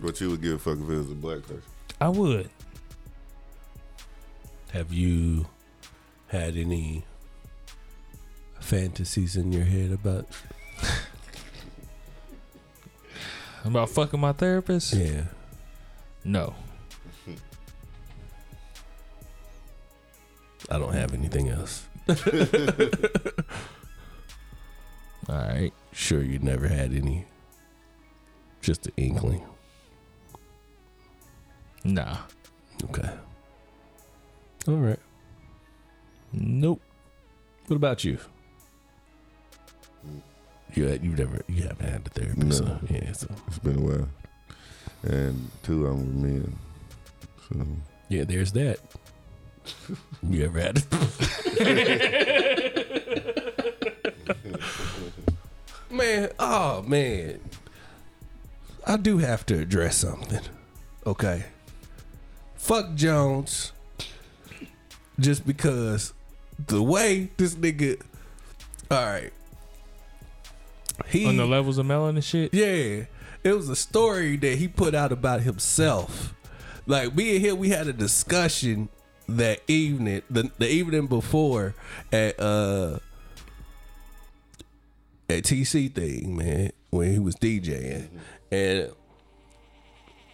What 0.00 0.20
you 0.20 0.30
would 0.30 0.40
give 0.40 0.52
a 0.54 0.58
fuck 0.58 0.78
if 0.78 0.88
it 0.88 0.96
was 0.96 1.10
a 1.10 1.14
black 1.14 1.42
person? 1.42 1.62
I 2.00 2.08
would. 2.10 2.48
Have 4.70 4.92
you 4.92 5.46
had 6.28 6.56
any 6.56 7.04
fantasies 8.60 9.34
in 9.34 9.52
your 9.52 9.64
head 9.64 9.90
about? 9.92 10.26
About 13.64 13.90
fucking 13.90 14.20
my 14.20 14.32
therapist? 14.32 14.94
Yeah. 14.94 15.24
No. 16.24 16.54
I 20.70 20.78
don't 20.78 20.92
have 20.94 21.12
anything 21.12 21.48
else. 21.48 21.87
All 25.28 25.34
right. 25.36 25.72
Sure, 25.92 26.22
you 26.22 26.38
never 26.38 26.66
had 26.68 26.92
any. 26.94 27.26
Just 28.62 28.86
an 28.86 28.92
inkling. 28.96 29.42
Nah. 31.84 32.16
Okay. 32.84 33.10
All 34.66 34.76
right. 34.76 34.98
Nope. 36.32 36.80
What 37.66 37.76
about 37.76 38.04
you? 38.04 38.18
You 40.74 40.86
had, 40.86 41.02
you 41.02 41.10
never 41.12 41.42
you 41.48 41.62
haven't 41.62 41.88
had 41.88 42.04
the 42.04 42.10
therapy, 42.10 42.40
No. 42.44 42.50
so 42.50 42.78
yeah. 42.90 43.12
So 43.12 43.28
It's 43.46 43.58
been 43.58 43.78
a 43.78 43.80
while. 43.80 44.08
And 45.02 45.50
two 45.62 45.86
of 45.86 45.96
them 45.98 46.22
were 46.22 46.28
men. 46.28 46.56
So 47.48 47.66
yeah, 48.08 48.24
there's 48.24 48.52
that. 48.52 48.78
you 50.28 50.44
ever 50.44 50.60
had 50.60 50.78
Man, 55.90 56.30
oh 56.38 56.82
man. 56.82 57.40
I 58.86 58.96
do 58.96 59.18
have 59.18 59.44
to 59.46 59.58
address 59.58 59.96
something. 59.96 60.40
Okay. 61.06 61.44
Fuck 62.56 62.94
Jones. 62.94 63.72
Just 65.18 65.46
because 65.46 66.12
the 66.66 66.82
way 66.82 67.30
this 67.36 67.54
nigga 67.54 68.00
Alright. 68.90 69.32
He 71.06 71.26
On 71.26 71.36
the 71.36 71.46
levels 71.46 71.78
of 71.78 71.86
melon 71.86 72.16
and 72.16 72.24
shit? 72.24 72.52
yeah, 72.52 73.04
it 73.44 73.52
was 73.52 73.68
a 73.68 73.76
story 73.76 74.36
that 74.38 74.58
he 74.58 74.66
put 74.66 74.94
out 74.94 75.12
about 75.12 75.42
himself. 75.42 76.34
Like 76.86 77.14
me 77.14 77.36
and 77.36 77.44
him, 77.44 77.58
we 77.58 77.68
had 77.68 77.86
a 77.86 77.92
discussion 77.92 78.88
that 79.28 79.60
evening, 79.68 80.22
the 80.30 80.50
the 80.58 80.68
evening 80.68 81.06
before 81.06 81.74
at 82.12 82.38
uh 82.40 82.98
at 85.28 85.44
TC 85.44 85.92
thing, 85.92 86.36
man, 86.36 86.72
when 86.90 87.12
he 87.12 87.18
was 87.18 87.36
DJing, 87.36 88.08
and 88.50 88.90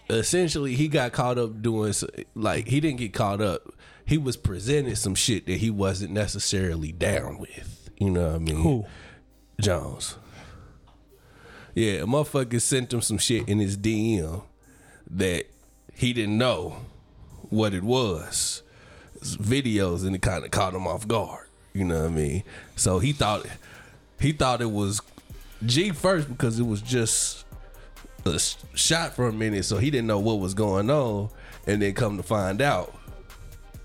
essentially 0.08 0.74
he 0.74 0.88
got 0.88 1.12
caught 1.12 1.38
up 1.38 1.60
doing 1.62 1.92
like 2.34 2.68
he 2.68 2.80
didn't 2.80 2.98
get 2.98 3.12
caught 3.12 3.40
up. 3.40 3.62
He 4.06 4.18
was 4.18 4.36
presenting 4.36 4.96
some 4.96 5.14
shit 5.14 5.46
that 5.46 5.56
he 5.56 5.70
wasn't 5.70 6.12
necessarily 6.12 6.92
down 6.92 7.38
with. 7.38 7.90
You 7.98 8.10
know 8.10 8.26
what 8.26 8.34
I 8.34 8.38
mean? 8.38 8.62
Who? 8.62 8.84
Jones. 9.60 10.16
Yeah, 11.74 11.92
a 11.92 12.06
motherfucker 12.06 12.60
sent 12.60 12.92
him 12.92 13.00
some 13.00 13.18
shit 13.18 13.48
in 13.48 13.58
his 13.58 13.76
DM 13.76 14.42
that 15.10 15.46
he 15.94 16.12
didn't 16.12 16.38
know 16.38 16.76
what 17.48 17.72
it 17.72 17.82
was. 17.82 18.62
Videos 19.24 20.04
and 20.06 20.14
it 20.14 20.22
kind 20.22 20.44
of 20.44 20.50
caught 20.50 20.74
him 20.74 20.86
off 20.86 21.06
guard. 21.08 21.46
You 21.72 21.84
know 21.84 22.02
what 22.02 22.12
I 22.12 22.14
mean? 22.14 22.44
So 22.76 22.98
he 22.98 23.12
thought 23.12 23.46
he 24.20 24.32
thought 24.32 24.60
it 24.60 24.70
was 24.70 25.00
G 25.64 25.90
first 25.90 26.28
because 26.28 26.58
it 26.58 26.66
was 26.66 26.80
just 26.80 27.44
a 28.24 28.38
shot 28.74 29.14
for 29.14 29.26
a 29.26 29.32
minute, 29.32 29.64
so 29.64 29.78
he 29.78 29.90
didn't 29.90 30.06
know 30.06 30.18
what 30.18 30.38
was 30.38 30.54
going 30.54 30.90
on, 30.90 31.30
and 31.66 31.82
then 31.82 31.92
come 31.94 32.16
to 32.16 32.22
find 32.22 32.62
out 32.62 32.94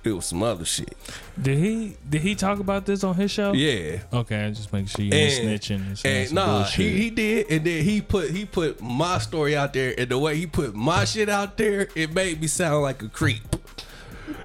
it 0.03 0.11
was 0.13 0.25
some 0.25 0.43
other 0.43 0.65
shit. 0.65 0.95
Did 1.41 1.57
he 1.57 1.97
did 2.07 2.21
he 2.21 2.35
talk 2.35 2.59
about 2.59 2.85
this 2.85 3.03
on 3.03 3.15
his 3.15 3.31
show? 3.31 3.53
Yeah, 3.53 3.99
Okay, 4.13 4.45
I'm 4.45 4.53
just 4.53 4.71
making 4.71 4.87
sure 4.87 5.05
you 5.05 5.13
ain't 5.13 5.33
snitching 5.33 5.87
and 5.87 5.97
saying 5.99 6.17
and 6.17 6.27
some 6.27 6.35
nah, 6.35 6.59
bullshit. 6.59 6.85
he, 6.85 7.01
he 7.01 7.09
did, 7.09 7.51
and 7.51 7.65
then 7.65 7.83
he 7.83 8.01
put 8.01 8.29
he 8.29 8.45
put 8.45 8.81
my 8.81 9.17
story 9.17 9.55
out 9.55 9.73
there, 9.73 9.93
and 9.97 10.09
the 10.09 10.17
way 10.17 10.37
he 10.37 10.47
put 10.47 10.73
my 10.73 11.05
shit 11.05 11.27
out 11.27 11.57
there, 11.57 11.87
it 11.95 12.13
made 12.13 12.39
me 12.39 12.47
sound 12.47 12.83
like 12.83 13.01
a 13.03 13.09
creep. 13.09 13.41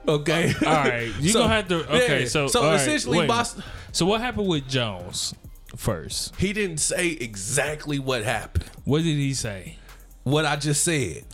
Okay, 0.07 0.53
All 0.67 0.73
right, 0.73 1.13
you 1.21 1.31
So, 1.31 1.41
gonna 1.41 1.55
have 1.55 1.69
to. 1.69 1.77
Okay, 1.97 2.21
yeah, 2.23 2.29
so 2.29 2.47
so 2.47 2.63
right, 2.65 2.75
essentially, 2.81 3.27
my, 3.27 3.45
So 3.93 4.05
what 4.07 4.21
happened 4.21 4.49
with 4.49 4.69
Jones 4.69 5.35
first? 5.77 6.35
he 6.37 6.53
didn't 6.53 6.79
say 6.79 7.09
exactly 7.11 7.99
what 7.99 8.23
happened. 8.25 8.65
What 8.85 8.99
did 8.99 9.17
he 9.17 9.33
say? 9.35 9.79
What 10.25 10.45
I 10.47 10.57
just 10.57 10.83
said, 10.85 11.25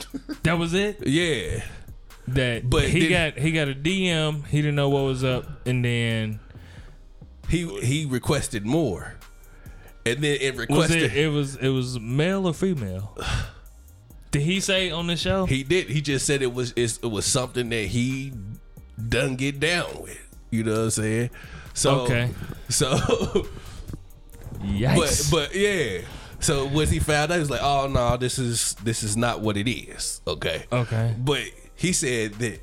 That 0.45 0.59
was 0.59 0.75
it. 0.75 1.07
yeah. 1.07 1.63
That 2.29 2.69
But 2.71 2.85
he 2.89 3.09
got 3.09 3.37
he 3.39 3.51
got 3.51 3.69
a 3.69 3.75
DM. 3.75 4.47
He 4.47 4.59
didn't 4.63 4.77
know 4.77 4.89
what 4.89 5.03
was 5.05 5.25
up, 5.25 5.67
and 5.67 5.85
then 5.85 6.39
He 7.49 7.67
he 7.81 8.07
requested 8.07 8.65
more, 8.65 9.15
and 10.07 10.19
then 10.23 10.39
it 10.41 10.55
requested. 10.57 11.03
was 11.03 11.13
it? 11.13 11.17
It 11.17 11.29
was 11.29 11.57
it 11.57 11.69
was 11.71 11.99
male 11.99 12.47
or 12.47 12.55
female? 12.55 13.17
Did 14.31 14.43
he 14.43 14.61
say 14.61 14.93
on 14.93 15.09
the 15.09 15.17
show? 15.17 15.45
He 15.47 15.65
did. 15.65 15.89
He 15.89 16.01
just 16.01 16.25
said 16.25 16.41
it 16.41 16.55
was 16.55 16.73
it 16.77 17.03
was 17.03 17.27
something 17.27 17.69
that 17.71 17.87
he 17.87 18.33
doesn't 19.09 19.37
get 19.37 19.61
down 19.61 20.03
with. 20.03 20.19
You 20.51 20.65
know 20.65 20.73
what 20.73 20.81
I'm 20.81 20.91
saying? 20.91 21.31
So 21.75 22.01
Okay. 22.01 22.31
So, 22.69 22.99
but 24.97 25.29
but 25.31 25.55
yeah. 25.55 26.01
So 26.41 26.67
once 26.67 26.91
he 26.91 26.99
found 26.99 27.31
out, 27.31 27.35
he 27.35 27.41
was 27.41 27.51
like, 27.51 27.63
"Oh 27.63 27.87
no, 27.87 28.17
this 28.17 28.39
is 28.39 28.75
this 28.83 29.03
is 29.03 29.17
not 29.17 29.41
what 29.41 29.57
it 29.57 29.71
is." 29.71 30.21
Okay. 30.27 30.65
okay. 30.73 31.15
But 31.19 31.43
he 31.75 31.93
said 31.93 32.35
that 32.35 32.61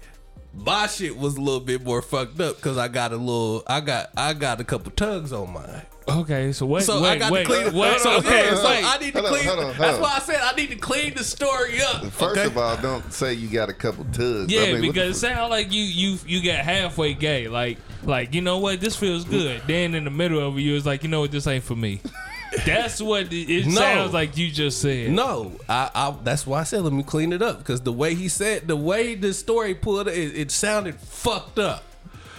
my 0.53 0.88
shit 0.88 1.17
was 1.17 1.38
a 1.38 1.41
little 1.41 1.59
bit 1.59 1.83
more 1.83 2.01
fucked 2.01 2.39
up 2.39 2.55
because 2.55 2.77
I 2.77 2.88
got 2.88 3.11
a 3.11 3.17
little, 3.17 3.63
I 3.67 3.81
got 3.81 4.09
I 4.17 4.33
got 4.33 4.59
a 4.59 4.63
couple 4.63 4.91
tugs 4.91 5.31
on 5.31 5.53
mine. 5.53 5.83
Okay. 6.08 6.51
So 6.51 6.66
wait. 6.66 6.84
So 6.84 7.01
wait. 7.01 7.10
I 7.10 7.18
got 7.18 7.32
wait. 7.32 7.47
to 7.47 7.53
clean. 7.53 7.74
wait, 7.74 7.99
so 7.99 8.18
okay. 8.18 8.45
yeah, 8.49 8.55
so. 8.55 8.68
I 8.68 8.97
need 8.99 9.14
to 9.14 9.22
Hold 9.22 9.26
on, 9.26 9.32
clean. 9.34 9.45
hold 9.47 9.60
on, 9.60 9.66
hold 9.66 9.78
that's 9.78 9.99
why 9.99 10.14
I 10.16 10.20
said 10.20 10.39
I 10.41 10.55
need 10.55 10.70
to 10.70 10.76
clean 10.78 11.14
the 11.14 11.24
story 11.24 11.82
up. 11.82 12.05
first 12.05 12.38
okay? 12.38 12.45
of 12.45 12.58
all, 12.58 12.78
don't 12.78 13.12
say 13.12 13.34
you 13.34 13.47
got 13.49 13.70
a 13.70 13.74
couple 13.74 14.05
tugs. 14.05 14.51
Yeah, 14.51 14.62
I 14.62 14.74
mean, 14.74 14.82
because 14.82 15.18
it 15.18 15.20
sounds 15.20 15.49
like 15.49 15.72
you 15.72 15.84
you 15.84 16.18
you 16.26 16.43
got 16.43 16.64
halfway 16.64 17.14
gay. 17.14 17.47
Like 17.47 17.78
like 18.03 18.34
you 18.34 18.41
know 18.41 18.60
what, 18.60 18.80
this 18.80 18.95
feels 18.95 19.26
good. 19.26 19.62
Then 19.68 19.93
in 19.95 20.03
the 20.05 20.10
middle 20.12 20.39
of 20.39 20.58
it, 20.58 20.62
you 20.62 20.74
was 20.74 20.86
like, 20.86 21.03
you 21.03 21.10
know 21.10 21.22
what, 21.22 21.32
this 21.32 21.45
ain't 21.47 21.64
for 21.64 21.76
me. 21.76 22.01
That's 22.66 23.01
what 23.01 23.32
it, 23.34 23.49
it 23.51 23.66
No. 23.66 23.74
sounds 23.74 24.14
like 24.14 24.38
you 24.38 24.49
just 24.49 24.82
said. 24.82 25.12
No, 25.12 25.51
I, 25.68 25.91
I. 25.93 26.16
That's 26.24 26.47
why 26.47 26.62
I 26.62 26.64
said 26.64 26.82
let 26.82 26.93
me 26.93 27.03
clean 27.03 27.34
it 27.34 27.41
up 27.41 27.60
because 27.60 27.82
the 27.82 27.91
way 27.91 28.16
he 28.16 28.30
said, 28.30 28.68
the 28.68 28.76
way 28.78 29.16
the 29.16 29.34
story 29.34 29.76
pulled 29.76 30.08
it, 30.08 30.14
it 30.14 30.49
sounded 30.51 30.95
fucked 30.95 31.60
up. 31.60 31.84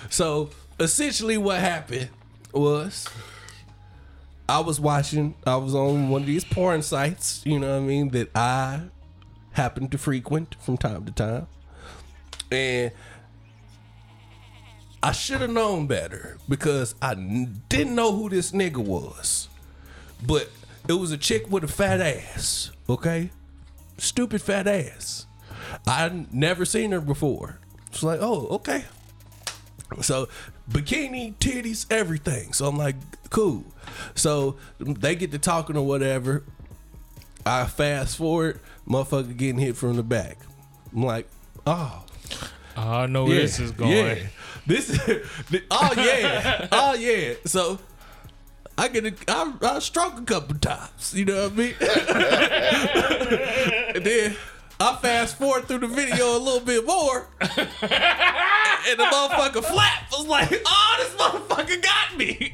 So 0.09 0.49
essentially, 0.81 1.37
what 1.37 1.59
happened 1.61 2.09
was 2.53 3.07
I 4.49 4.61
was 4.61 4.81
watching. 4.81 5.35
I 5.47 5.57
was 5.57 5.75
on 5.75 6.09
one 6.09 6.23
of 6.23 6.27
these 6.27 6.45
porn 6.45 6.83
sites. 6.83 7.43
You 7.45 7.59
know 7.59 7.71
what 7.77 7.85
I 7.85 7.87
mean? 7.87 8.09
That 8.11 8.31
I 8.35 8.83
happen 9.53 9.89
to 9.89 9.99
frequent 9.99 10.57
from 10.61 10.77
time 10.77 11.05
to 11.05 11.13
time, 11.13 11.47
and 12.51 12.93
I 15.03 15.13
should 15.13 15.41
have 15.41 15.51
known 15.51 15.87
better 15.87 16.39
because 16.49 16.95
I 17.03 17.15
didn't 17.15 17.95
know 17.95 18.13
who 18.13 18.29
this 18.29 18.53
nigga 18.53 18.79
was 18.79 19.49
but 20.27 20.51
it 20.89 20.95
was 20.95 21.13
a 21.13 21.19
chick 21.19 21.51
with 21.51 21.65
a 21.65 21.69
fat 21.69 22.01
ass. 22.01 22.71
Okay, 22.89 23.31
stupid 23.99 24.43
fat 24.43 24.67
ass. 24.67 25.27
I 25.87 26.27
never 26.33 26.65
seen 26.65 26.93
her 26.93 27.01
before. 27.01 27.61
It's 27.89 28.03
like, 28.03 28.21
oh, 28.23 28.47
okay. 28.49 28.85
So 30.03 30.29
bikini, 30.71 31.35
titties, 31.37 31.87
everything. 31.91 32.53
So 32.53 32.67
I'm 32.67 32.77
like, 32.77 32.97
cool. 33.31 33.65
So 34.15 34.57
they 34.79 35.15
get 35.15 35.33
to 35.33 35.39
talking 35.39 35.77
or 35.77 35.87
whatever. 35.87 36.45
I 37.47 37.65
fast 37.65 38.17
forward, 38.17 38.61
motherfucker 38.87 39.37
getting 39.37 39.59
hit 39.59 39.77
from 39.77 39.97
the 39.97 40.03
back. 40.03 40.39
I'm 40.95 41.03
like, 41.03 41.29
oh, 41.67 42.05
I 42.77 43.07
know 43.07 43.25
where 43.25 43.41
this 43.41 43.59
is 43.59 43.71
going. 43.73 43.93
yeah. 43.93 44.19
This 44.67 44.99
oh 45.71 45.93
yeah. 45.97 46.69
oh 46.73 46.95
yeah. 46.95 47.35
So 47.47 47.79
I 48.77 48.89
get 48.89 49.07
a 49.07 49.15
I, 49.27 49.53
I 49.63 49.79
stroke 49.79 50.19
a 50.19 50.23
couple 50.23 50.59
times. 50.59 51.15
You 51.15 51.25
know 51.25 51.49
what 51.49 51.53
I 51.53 51.57
mean? 51.57 51.75
and 53.97 54.05
then 54.05 54.37
I 54.81 54.97
fast 54.97 55.39
forward 55.39 55.67
through 55.67 55.81
the 55.81 55.89
video 55.89 56.37
a 56.37 56.39
little 56.39 56.61
bit 56.61 56.87
more. 56.87 57.29
and 57.41 57.51
the 57.51 59.05
motherfucker 59.05 59.65
flap 59.65 60.11
was 60.13 60.27
like, 60.27 60.63
oh, 60.65 60.97
this 60.99 61.15
motherfucker 61.17 61.83
got 61.83 62.17
me. 62.17 62.35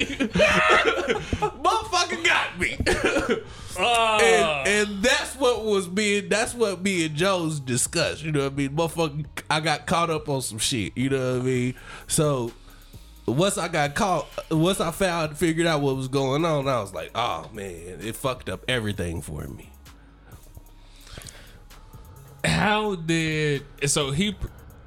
motherfucker 1.63 2.25
got 2.25 2.59
me. 2.59 2.79
Oh, 3.77 4.19
and, 4.23 4.69
and 4.69 5.03
that's 5.03 5.35
what 5.35 5.65
was 5.65 5.89
being 5.89 6.29
that's 6.29 6.55
what 6.55 6.81
me 6.81 7.05
and 7.07 7.15
Jones 7.15 7.61
discussed. 7.61 8.23
You 8.23 8.33
know 8.33 8.45
what 8.45 8.53
I 8.53 8.57
mean? 8.57 8.71
Motherfucker, 8.71 9.27
I 9.51 9.61
got 9.61 9.87
caught 9.87 10.11
up 10.11 10.29
on 10.29 10.43
some 10.43 10.59
shit. 10.59 10.97
You 10.97 11.11
know 11.11 11.35
what 11.35 11.43
I 11.43 11.45
mean? 11.45 11.75
So 12.07 12.53
once 13.27 13.59
I 13.59 13.69
got 13.69 13.95
caught, 13.95 14.29
once 14.51 14.81
I 14.81 14.91
found 14.93 15.37
figured 15.37 15.67
out 15.67 15.81
what 15.81 15.97
was 15.97 16.09
going 16.09 16.45
on, 16.45 16.69
I 16.69 16.81
was 16.81 16.95
like, 16.95 17.11
oh 17.15 17.51
man, 17.53 17.99
it 18.01 18.17
fucked 18.17 18.49
up 18.49 18.65
everything 18.69 19.21
for 19.21 19.43
me. 19.47 19.74
How 22.45 22.95
did 22.95 23.65
so 23.87 24.11
he 24.11 24.37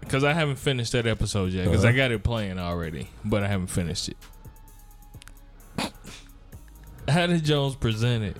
because 0.07 0.23
I 0.23 0.33
haven't 0.33 0.55
finished 0.55 0.93
that 0.93 1.05
episode 1.05 1.51
yet. 1.51 1.65
Because 1.65 1.83
I 1.83 1.89
uh-huh. 1.89 1.97
got 1.97 2.11
it 2.11 2.23
playing 2.23 2.59
already, 2.59 3.09
but 3.25 3.43
I 3.43 3.47
haven't 3.47 3.67
finished 3.67 4.09
it. 4.09 4.17
How 7.07 7.27
did 7.27 7.43
Jones 7.43 7.75
present 7.75 8.23
it? 8.23 8.37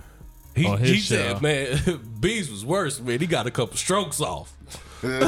He, 0.55 0.65
On 0.65 0.78
his 0.78 0.89
he 0.89 0.97
show. 0.97 1.15
said, 1.15 1.41
man, 1.41 1.78
Bees 2.20 2.49
was 2.49 2.65
worse, 2.65 2.99
man. 2.99 3.20
He 3.20 3.28
got 3.28 3.47
a 3.47 3.51
couple 3.51 3.78
strokes 3.78 4.20
off. 4.22 4.53
I 5.03 5.20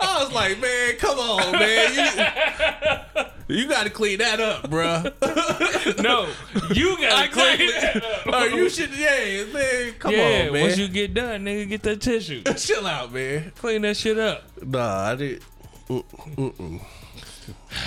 was 0.00 0.32
like, 0.32 0.60
man, 0.60 0.96
come 0.98 1.18
on, 1.18 1.52
man. 1.52 1.94
You, 1.94 3.24
you 3.48 3.68
got 3.68 3.84
to 3.84 3.90
clean 3.90 4.18
that 4.18 4.40
up, 4.40 4.70
bruh. 4.70 5.12
No, 6.02 6.28
you 6.72 6.96
gotta 6.98 7.28
clean 7.28 7.60
Exactly. 7.60 8.00
that 8.00 8.26
up. 8.28 8.42
Or 8.42 8.46
you 8.46 8.68
should, 8.70 8.90
yeah, 8.96 9.44
man. 9.52 9.92
Come 9.98 10.12
yeah, 10.12 10.44
on, 10.46 10.52
man. 10.52 10.62
once 10.62 10.78
you 10.78 10.88
get 10.88 11.12
done, 11.14 11.44
nigga, 11.44 11.68
get 11.68 11.82
that 11.82 12.00
tissue. 12.00 12.42
Chill 12.56 12.86
out, 12.86 13.12
man. 13.12 13.52
Clean 13.56 13.82
that 13.82 13.96
shit 13.96 14.18
up. 14.18 14.44
Nah, 14.64 15.10
I 15.10 15.14
did. 15.16 15.42
Mm, 15.88 16.04
Mm-mm. 16.36 16.80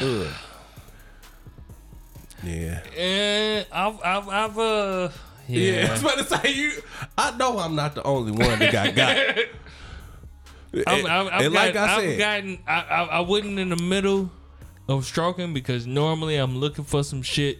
Ugh. 0.01 0.33
Yeah. 2.43 2.81
And 2.97 3.65
I've, 3.71 3.99
I've, 4.03 4.29
I've, 4.29 4.59
uh, 4.59 5.09
Yeah. 5.47 5.71
yeah. 5.71 5.87
I 5.87 5.91
was 5.93 6.01
about 6.01 6.17
to 6.17 6.23
say 6.25 6.53
you. 6.53 6.71
I 7.17 7.35
know 7.37 7.57
I'm 7.59 7.75
not 7.75 7.95
the 7.95 8.03
only 8.03 8.31
one 8.33 8.59
that 8.59 8.71
got 8.71 8.93
got. 8.95 9.17
I've, 10.87 11.05
I've, 11.05 11.27
I've, 11.27 11.41
and 11.45 11.53
like 11.53 11.75
I 11.77 11.95
I've 11.95 12.17
gotten, 12.17 12.59
I, 12.67 12.81
I, 12.81 13.03
I 13.03 13.19
wasn't 13.21 13.57
in 13.59 13.69
the 13.69 13.77
middle 13.77 14.29
of 14.87 15.05
stroking 15.05 15.53
because 15.53 15.87
normally 15.87 16.37
I'm 16.37 16.57
looking 16.57 16.83
for 16.85 17.03
some 17.03 17.21
shit 17.21 17.59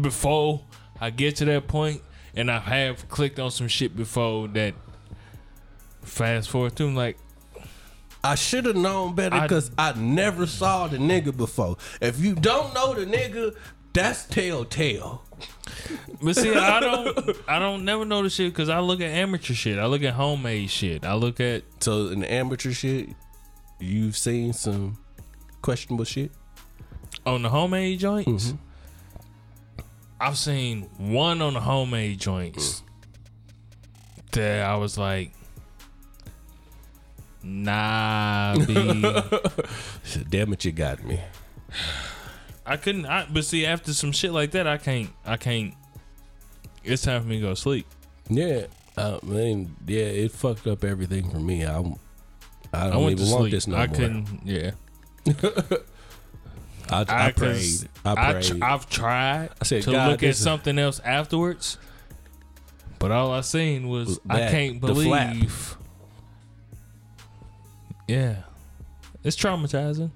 before 0.00 0.62
I 1.00 1.10
get 1.10 1.36
to 1.36 1.44
that 1.46 1.66
point, 1.68 2.02
and 2.34 2.50
I 2.50 2.58
have 2.58 3.08
clicked 3.08 3.38
on 3.38 3.50
some 3.50 3.68
shit 3.68 3.96
before 3.96 4.48
that. 4.48 4.74
Fast 6.02 6.50
forward 6.50 6.74
to 6.76 6.90
like, 6.90 7.18
I 8.24 8.34
should 8.34 8.64
have 8.64 8.76
known 8.76 9.14
better 9.14 9.36
I- 9.36 9.42
because 9.42 9.70
I, 9.78 9.92
never 9.92 10.46
saw 10.46 10.88
the 10.88 10.96
nigga 10.98 11.36
before. 11.36 11.76
If 12.00 12.18
you 12.18 12.34
don't 12.34 12.74
know 12.74 12.94
the 12.94 13.04
nigga, 13.06 13.54
that's 13.92 14.24
telltale. 14.26 15.24
but 16.22 16.34
see, 16.36 16.54
I 16.54 16.80
don't, 16.80 17.36
I 17.46 17.58
don't 17.58 17.84
never 17.84 18.04
know 18.04 18.22
the 18.22 18.30
shit 18.30 18.52
because 18.52 18.68
I 18.68 18.80
look 18.80 19.00
at 19.00 19.10
amateur 19.10 19.54
shit, 19.54 19.78
I 19.78 19.86
look 19.86 20.02
at 20.02 20.14
homemade 20.14 20.70
shit, 20.70 21.04
I 21.04 21.14
look 21.14 21.40
at 21.40 21.62
So 21.80 22.08
in 22.08 22.20
the 22.20 22.32
amateur 22.32 22.72
shit, 22.72 23.10
you've 23.78 24.16
seen 24.16 24.52
some 24.52 24.98
questionable 25.62 26.04
shit. 26.04 26.30
on 27.26 27.42
the 27.42 27.48
homemade 27.50 27.98
joints. 28.00 28.46
Mm-hmm. 28.48 28.56
I've 30.20 30.38
seen 30.38 30.82
one 30.98 31.40
on 31.42 31.54
the 31.54 31.60
homemade 31.60 32.18
Mm. 32.18 32.22
joints 32.22 32.82
that 34.32 34.64
I 34.64 34.76
was 34.76 34.98
like, 34.98 35.32
nah, 37.42 38.56
B. 38.66 38.74
Damn 40.28 40.52
it, 40.52 40.64
you 40.64 40.72
got 40.72 41.04
me. 41.04 41.20
I 42.66 42.76
couldn't. 42.76 43.06
I, 43.06 43.26
but 43.30 43.44
see, 43.44 43.64
after 43.66 43.92
some 43.94 44.12
shit 44.12 44.32
like 44.32 44.50
that, 44.52 44.66
I 44.66 44.76
can't. 44.78 45.10
I 45.24 45.36
can't. 45.36 45.74
It's 46.84 47.02
time 47.02 47.22
for 47.22 47.28
me 47.28 47.36
to 47.36 47.42
go 47.48 47.54
sleep. 47.54 47.86
Yeah, 48.28 48.66
I 48.96 49.18
mean, 49.22 49.74
yeah, 49.86 50.02
it 50.04 50.32
fucked 50.32 50.66
up 50.66 50.84
everything 50.84 51.30
for 51.30 51.38
me. 51.38 51.64
I, 51.64 51.78
I 52.72 52.90
don't 52.90 53.08
I 53.08 53.10
even 53.10 53.30
want 53.30 53.50
this 53.50 53.66
no 53.66 53.76
I 53.76 53.86
more. 53.86 53.96
couldn't. 53.96 54.40
Yeah. 54.44 54.72
I, 56.90 57.04
I, 57.08 57.26
I, 57.26 57.32
prayed. 57.32 57.88
I 58.04 58.12
I 58.12 58.32
prayed. 58.32 58.44
tr- 58.44 58.64
I've 58.64 58.88
tried 58.88 59.50
I 59.60 59.64
said, 59.64 59.82
to 59.82 59.92
God, 59.92 60.10
look 60.10 60.22
at 60.22 60.30
is- 60.30 60.38
something 60.38 60.78
else 60.78 61.00
afterwards, 61.00 61.76
but 62.98 63.10
all 63.10 63.30
I 63.32 63.42
seen 63.42 63.88
was 63.88 64.18
I 64.28 64.40
That, 64.40 64.50
can't 64.50 64.80
believe. 64.80 65.76
Yeah, 68.06 68.36
it's 69.22 69.36
traumatizing. 69.36 70.10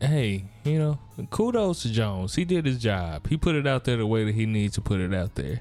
Hey, 0.00 0.44
you 0.64 0.78
know, 0.78 0.98
kudos 1.30 1.82
to 1.82 1.90
Jones. 1.90 2.34
He 2.34 2.44
did 2.44 2.66
his 2.66 2.78
job. 2.78 3.26
He 3.28 3.36
put 3.36 3.54
it 3.54 3.66
out 3.66 3.84
there 3.84 3.96
the 3.96 4.06
way 4.06 4.24
that 4.24 4.34
he 4.34 4.46
needs 4.46 4.74
to 4.74 4.80
put 4.80 5.00
it 5.00 5.12
out 5.14 5.34
there. 5.34 5.60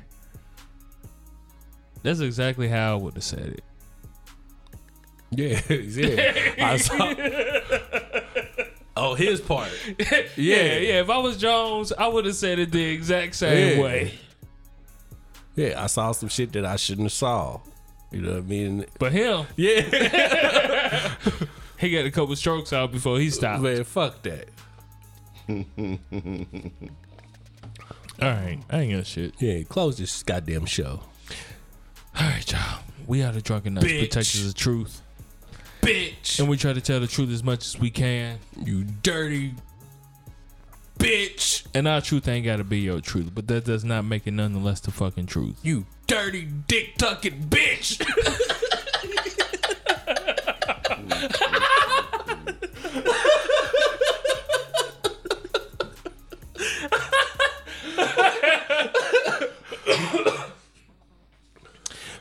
That's 2.04 2.20
exactly 2.20 2.68
how 2.68 2.94
I 2.94 3.02
would 3.02 3.16
have 3.16 3.24
said 3.24 3.48
it. 3.48 3.64
Yeah, 5.36 5.62
yeah. 5.70 6.54
I 6.60 6.78
saw. 6.78 7.14
oh, 8.98 9.14
his 9.16 9.42
part. 9.42 9.70
Yeah, 9.98 10.78
yeah. 10.78 11.02
If 11.02 11.10
I 11.10 11.18
was 11.18 11.38
Jones, 11.38 11.92
I 11.94 12.08
would 12.08 12.26
have 12.26 12.36
said 12.36 12.60
it 12.60 12.72
the 12.72 12.84
exact 12.84 13.36
same 13.36 13.78
Yeah. 13.78 13.84
way. 13.84 14.14
Yeah, 15.56 15.82
I 15.84 15.88
saw 15.88 16.12
some 16.12 16.30
shit 16.30 16.52
that 16.54 16.66
I 16.66 16.76
shouldn't 16.76 17.06
have 17.06 17.14
saw. 17.14 17.62
You 18.12 18.22
know 18.22 18.32
what 18.34 18.38
I 18.40 18.42
mean? 18.42 18.86
But 19.00 19.12
him, 19.14 19.46
Yeah, 19.56 19.82
he 21.80 21.90
got 21.92 22.06
a 22.06 22.12
couple 22.12 22.36
strokes 22.36 22.72
out 22.74 22.92
before 22.92 23.20
he 23.20 23.30
stopped. 23.30 23.64
man, 23.64 23.84
fuck 23.84 24.22
that. 24.24 24.50
All 28.22 28.30
right, 28.30 28.60
I 28.70 28.80
ain't 28.80 28.94
got 28.94 29.06
shit. 29.08 29.34
Yeah, 29.42 29.64
close 29.64 29.98
this 29.98 30.24
goddamn 30.24 30.66
show. 30.66 31.02
All 32.18 32.28
right, 32.30 32.50
y'all. 32.52 32.80
We 33.08 33.22
are 33.24 33.32
the 33.32 33.42
drunken 33.42 33.74
nuts, 33.76 33.86
Bitch. 33.88 34.00
protectors 34.00 34.48
of 34.48 34.56
truth, 34.56 35.02
Bitch, 35.86 36.40
and 36.40 36.50
we 36.50 36.58
try 36.58 36.74
to 36.74 36.82
tell 36.82 37.00
the 37.00 37.06
truth 37.06 37.30
as 37.30 37.44
much 37.44 37.64
as 37.64 37.78
we 37.80 37.92
can. 37.92 38.40
you 38.58 38.86
dirty 39.04 39.54
bitch. 40.98 41.68
And 41.76 41.88
our 41.88 42.02
truth 42.02 42.28
ain't 42.28 42.44
got 42.44 42.58
to 42.58 42.64
be 42.64 42.80
your 42.80 43.02
truth, 43.02 43.30
but 43.36 43.48
that 43.50 43.66
does 43.66 43.84
not 43.84 44.04
make 44.04 44.26
it 44.26 44.32
nonetheless 44.32 44.80
the 44.80 44.90
fucking 44.90 45.28
truth. 45.28 45.60
You 45.62 45.86
dirty 46.08 46.48
dick 46.68 46.98
tucking 46.98 47.50
bitch. 47.50 48.04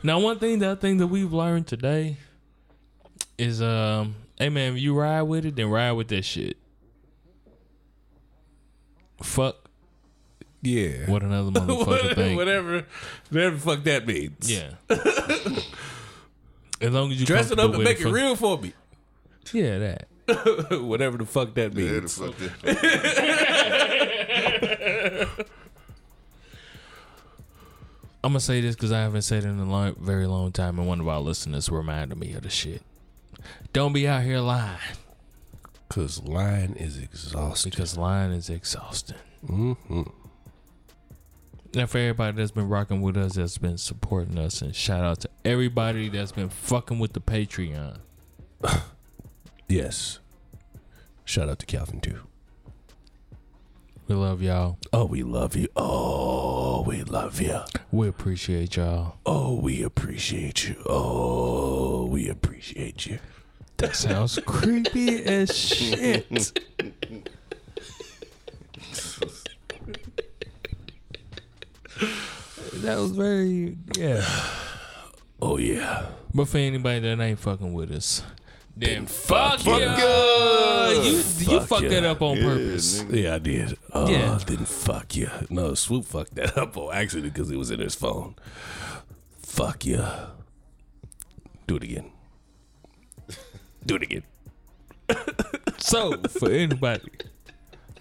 Now, 0.07 0.20
one 0.20 0.39
thing 0.39 0.59
that 0.59 0.70
I 0.70 0.74
think 0.74 0.99
that 0.99 1.07
we've 1.07 1.32
learned 1.32 1.66
today 1.66 2.19
is, 3.39 3.61
um, 3.62 4.15
hey 4.39 4.48
man, 4.48 4.74
if 4.77 4.81
you 4.82 4.94
ride 4.98 5.23
with 5.23 5.44
it, 5.47 5.56
then 5.56 5.69
ride 5.70 5.93
with 5.93 6.09
that 6.09 6.24
shit. 6.24 6.56
Fuck 9.23 9.56
Yeah. 10.62 11.09
what 11.11 11.23
another 11.23 11.51
motherfucker 11.61 12.15
think. 12.15 12.36
whatever, 12.36 12.85
whatever 13.31 13.56
fuck 13.56 13.85
that 13.85 14.06
means. 14.06 14.51
Yeah. 14.51 14.70
as 16.81 16.93
long 16.93 17.11
as 17.12 17.20
you 17.20 17.27
Dress 17.27 17.51
it 17.51 17.59
up 17.59 17.74
and 17.74 17.85
make 17.85 18.01
it 18.01 18.05
fuck- 18.05 18.12
real 18.12 18.36
for 18.36 18.59
me. 18.59 18.73
Yeah, 19.52 19.78
that. 19.78 20.09
whatever 20.82 21.19
the 21.19 21.27
fuck 21.27 21.55
that 21.55 21.74
Yeah, 21.74 21.85
the 21.85 22.01
means. 22.01 22.16
fuck 22.19 22.35
that. 22.39 22.55
I'm 28.24 28.31
gonna 28.32 28.40
say 28.40 28.61
this 28.62 28.74
because 28.74 28.90
I 28.90 29.01
haven't 29.02 29.20
said 29.23 29.44
it 29.44 29.48
in 29.48 29.59
a 29.59 29.69
long, 29.70 29.97
very 30.01 30.27
long 30.27 30.51
time, 30.51 30.78
and 30.78 30.89
one 30.89 30.98
of 31.01 31.06
our 31.09 31.20
listeners 31.20 31.69
reminded 31.69 32.16
me 32.19 32.32
of 32.32 32.43
the 32.43 32.48
shit. 32.48 32.81
Don't 33.73 33.93
be 33.93 34.07
out 34.07 34.23
here 34.23 34.39
lying 34.39 34.79
Cause 35.89 36.23
lying 36.23 36.75
is 36.77 36.99
exhausting. 36.99 37.71
because 37.71 37.97
lying 37.97 38.33
is 38.33 38.49
exhausting. 38.51 39.16
Mm-hmm. 39.47 40.03
Now, 41.75 41.87
for 41.87 41.99
everybody 41.99 42.37
that's 42.37 42.53
been 42.53 42.69
rocking 42.69 43.01
with 43.03 43.16
us, 43.16 43.35
that's 43.35 43.59
been 43.59 43.79
supporting 43.79 44.39
us, 44.39 44.62
and 44.62 44.75
shout 44.75 45.05
out 45.05 45.21
to 45.23 45.31
everybody 45.45 46.09
that's 46.09 46.33
been 46.33 46.49
fucking 46.49 46.99
with 47.01 47.12
the 47.12 47.21
Patreon. 47.21 47.99
Yes. 49.69 50.19
Shout 51.25 51.49
out 51.49 51.59
to 51.61 51.66
Calvin 51.66 52.01
too. 52.01 52.21
We 54.07 54.15
love 54.15 54.43
y'all. 54.43 54.77
Oh, 54.93 55.07
we 55.07 55.23
love 55.23 55.57
you. 55.57 55.69
Oh, 55.75 56.83
we 56.83 57.03
love 57.03 57.41
you. 57.41 57.61
We 57.91 58.09
appreciate 58.09 58.77
y'all. 58.77 59.16
Oh, 59.25 59.55
we 59.55 59.83
appreciate 59.83 60.69
you. 60.69 60.77
Oh, 60.87 62.05
we 62.05 62.29
appreciate 62.29 63.07
you. 63.07 63.19
That 63.86 63.97
sounds 63.97 64.39
creepy 64.47 65.24
as 65.24 65.56
shit. 65.56 66.28
that 72.74 72.98
was 72.98 73.11
very 73.12 73.77
yeah. 73.97 74.24
Oh 75.40 75.56
yeah. 75.59 76.06
But 76.32 76.48
for 76.48 76.59
anybody 76.59 77.01
that 77.01 77.20
ain't 77.20 77.39
fucking 77.39 77.73
with 77.73 77.93
us, 77.93 78.23
then 78.77 79.06
fuck, 79.06 79.61
Fuck 79.61 79.81
yeah. 79.81 79.98
ya. 79.98 80.90
You 81.02 81.11
you 81.12 81.23
Fuck 81.61 81.69
fucked 81.69 81.82
ya. 81.85 81.89
that 81.90 82.05
up 82.05 82.23
on 82.23 82.36
Yeah, 82.36 82.43
purpose. 82.44 83.02
nigga. 83.02 83.23
Yeah, 83.23 83.35
I 83.35 83.39
did. 83.39 83.78
Oh, 83.93 84.09
Yeah. 84.09 84.39
then 84.47 84.65
fuck 84.65 85.15
you. 85.16 85.31
No, 85.51 85.74
Swoop 85.74 86.05
fucked 86.06 86.35
that 86.36 86.56
up 86.59 86.77
on 86.77 86.93
accident 86.94 87.32
because 87.32 87.51
it 87.51 87.56
was 87.56 87.70
in 87.70 87.81
his 87.81 87.94
phone. 87.94 88.35
Fuck 89.43 89.86
you. 89.86 90.05
Do 91.66 91.77
it 91.77 91.85
again. 91.85 92.11
Do 93.86 93.97
it 93.97 94.02
again. 94.02 94.23
So 95.78 96.16
for 96.28 96.51
anybody 96.51 97.11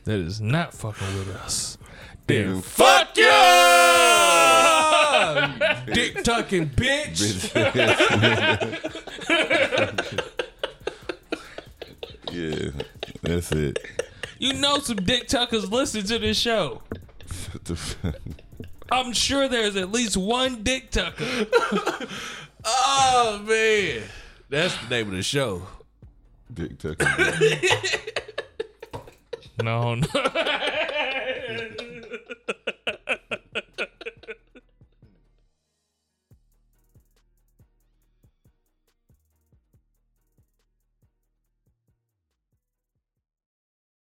that 0.05 0.19
is 0.19 0.39
not 0.39 0.73
fucking 0.73 1.07
with 1.17 1.35
us, 1.35 1.77
then 2.27 2.61
fuck. 2.61 3.09
Ah, 4.45 5.83
dick 5.93 6.23
tucking 6.23 6.69
bitch. 6.69 7.53
yeah, 12.31 12.69
that's 13.21 13.51
it. 13.51 13.79
You 14.39 14.53
know 14.53 14.79
some 14.79 14.97
dick 14.97 15.27
tuckers 15.27 15.69
listen 15.69 16.05
to 16.05 16.19
this 16.19 16.39
show. 16.39 16.83
What 17.51 17.65
the 17.65 17.75
fuck? 17.75 18.15
I'm 18.91 19.11
sure 19.11 19.49
there's 19.49 19.75
at 19.75 19.91
least 19.91 20.15
one 20.15 20.63
dick 20.63 20.89
tucker. 20.91 21.47
Oh 22.63 23.41
man, 23.45 24.03
that's 24.53 24.77
the 24.77 24.89
name 24.89 25.07
of 25.07 25.15
the 25.15 25.23
show. 25.23 25.63
Dick 26.53 26.77
tucking. 26.77 27.07
No, 29.61 29.93
no. 29.95 30.07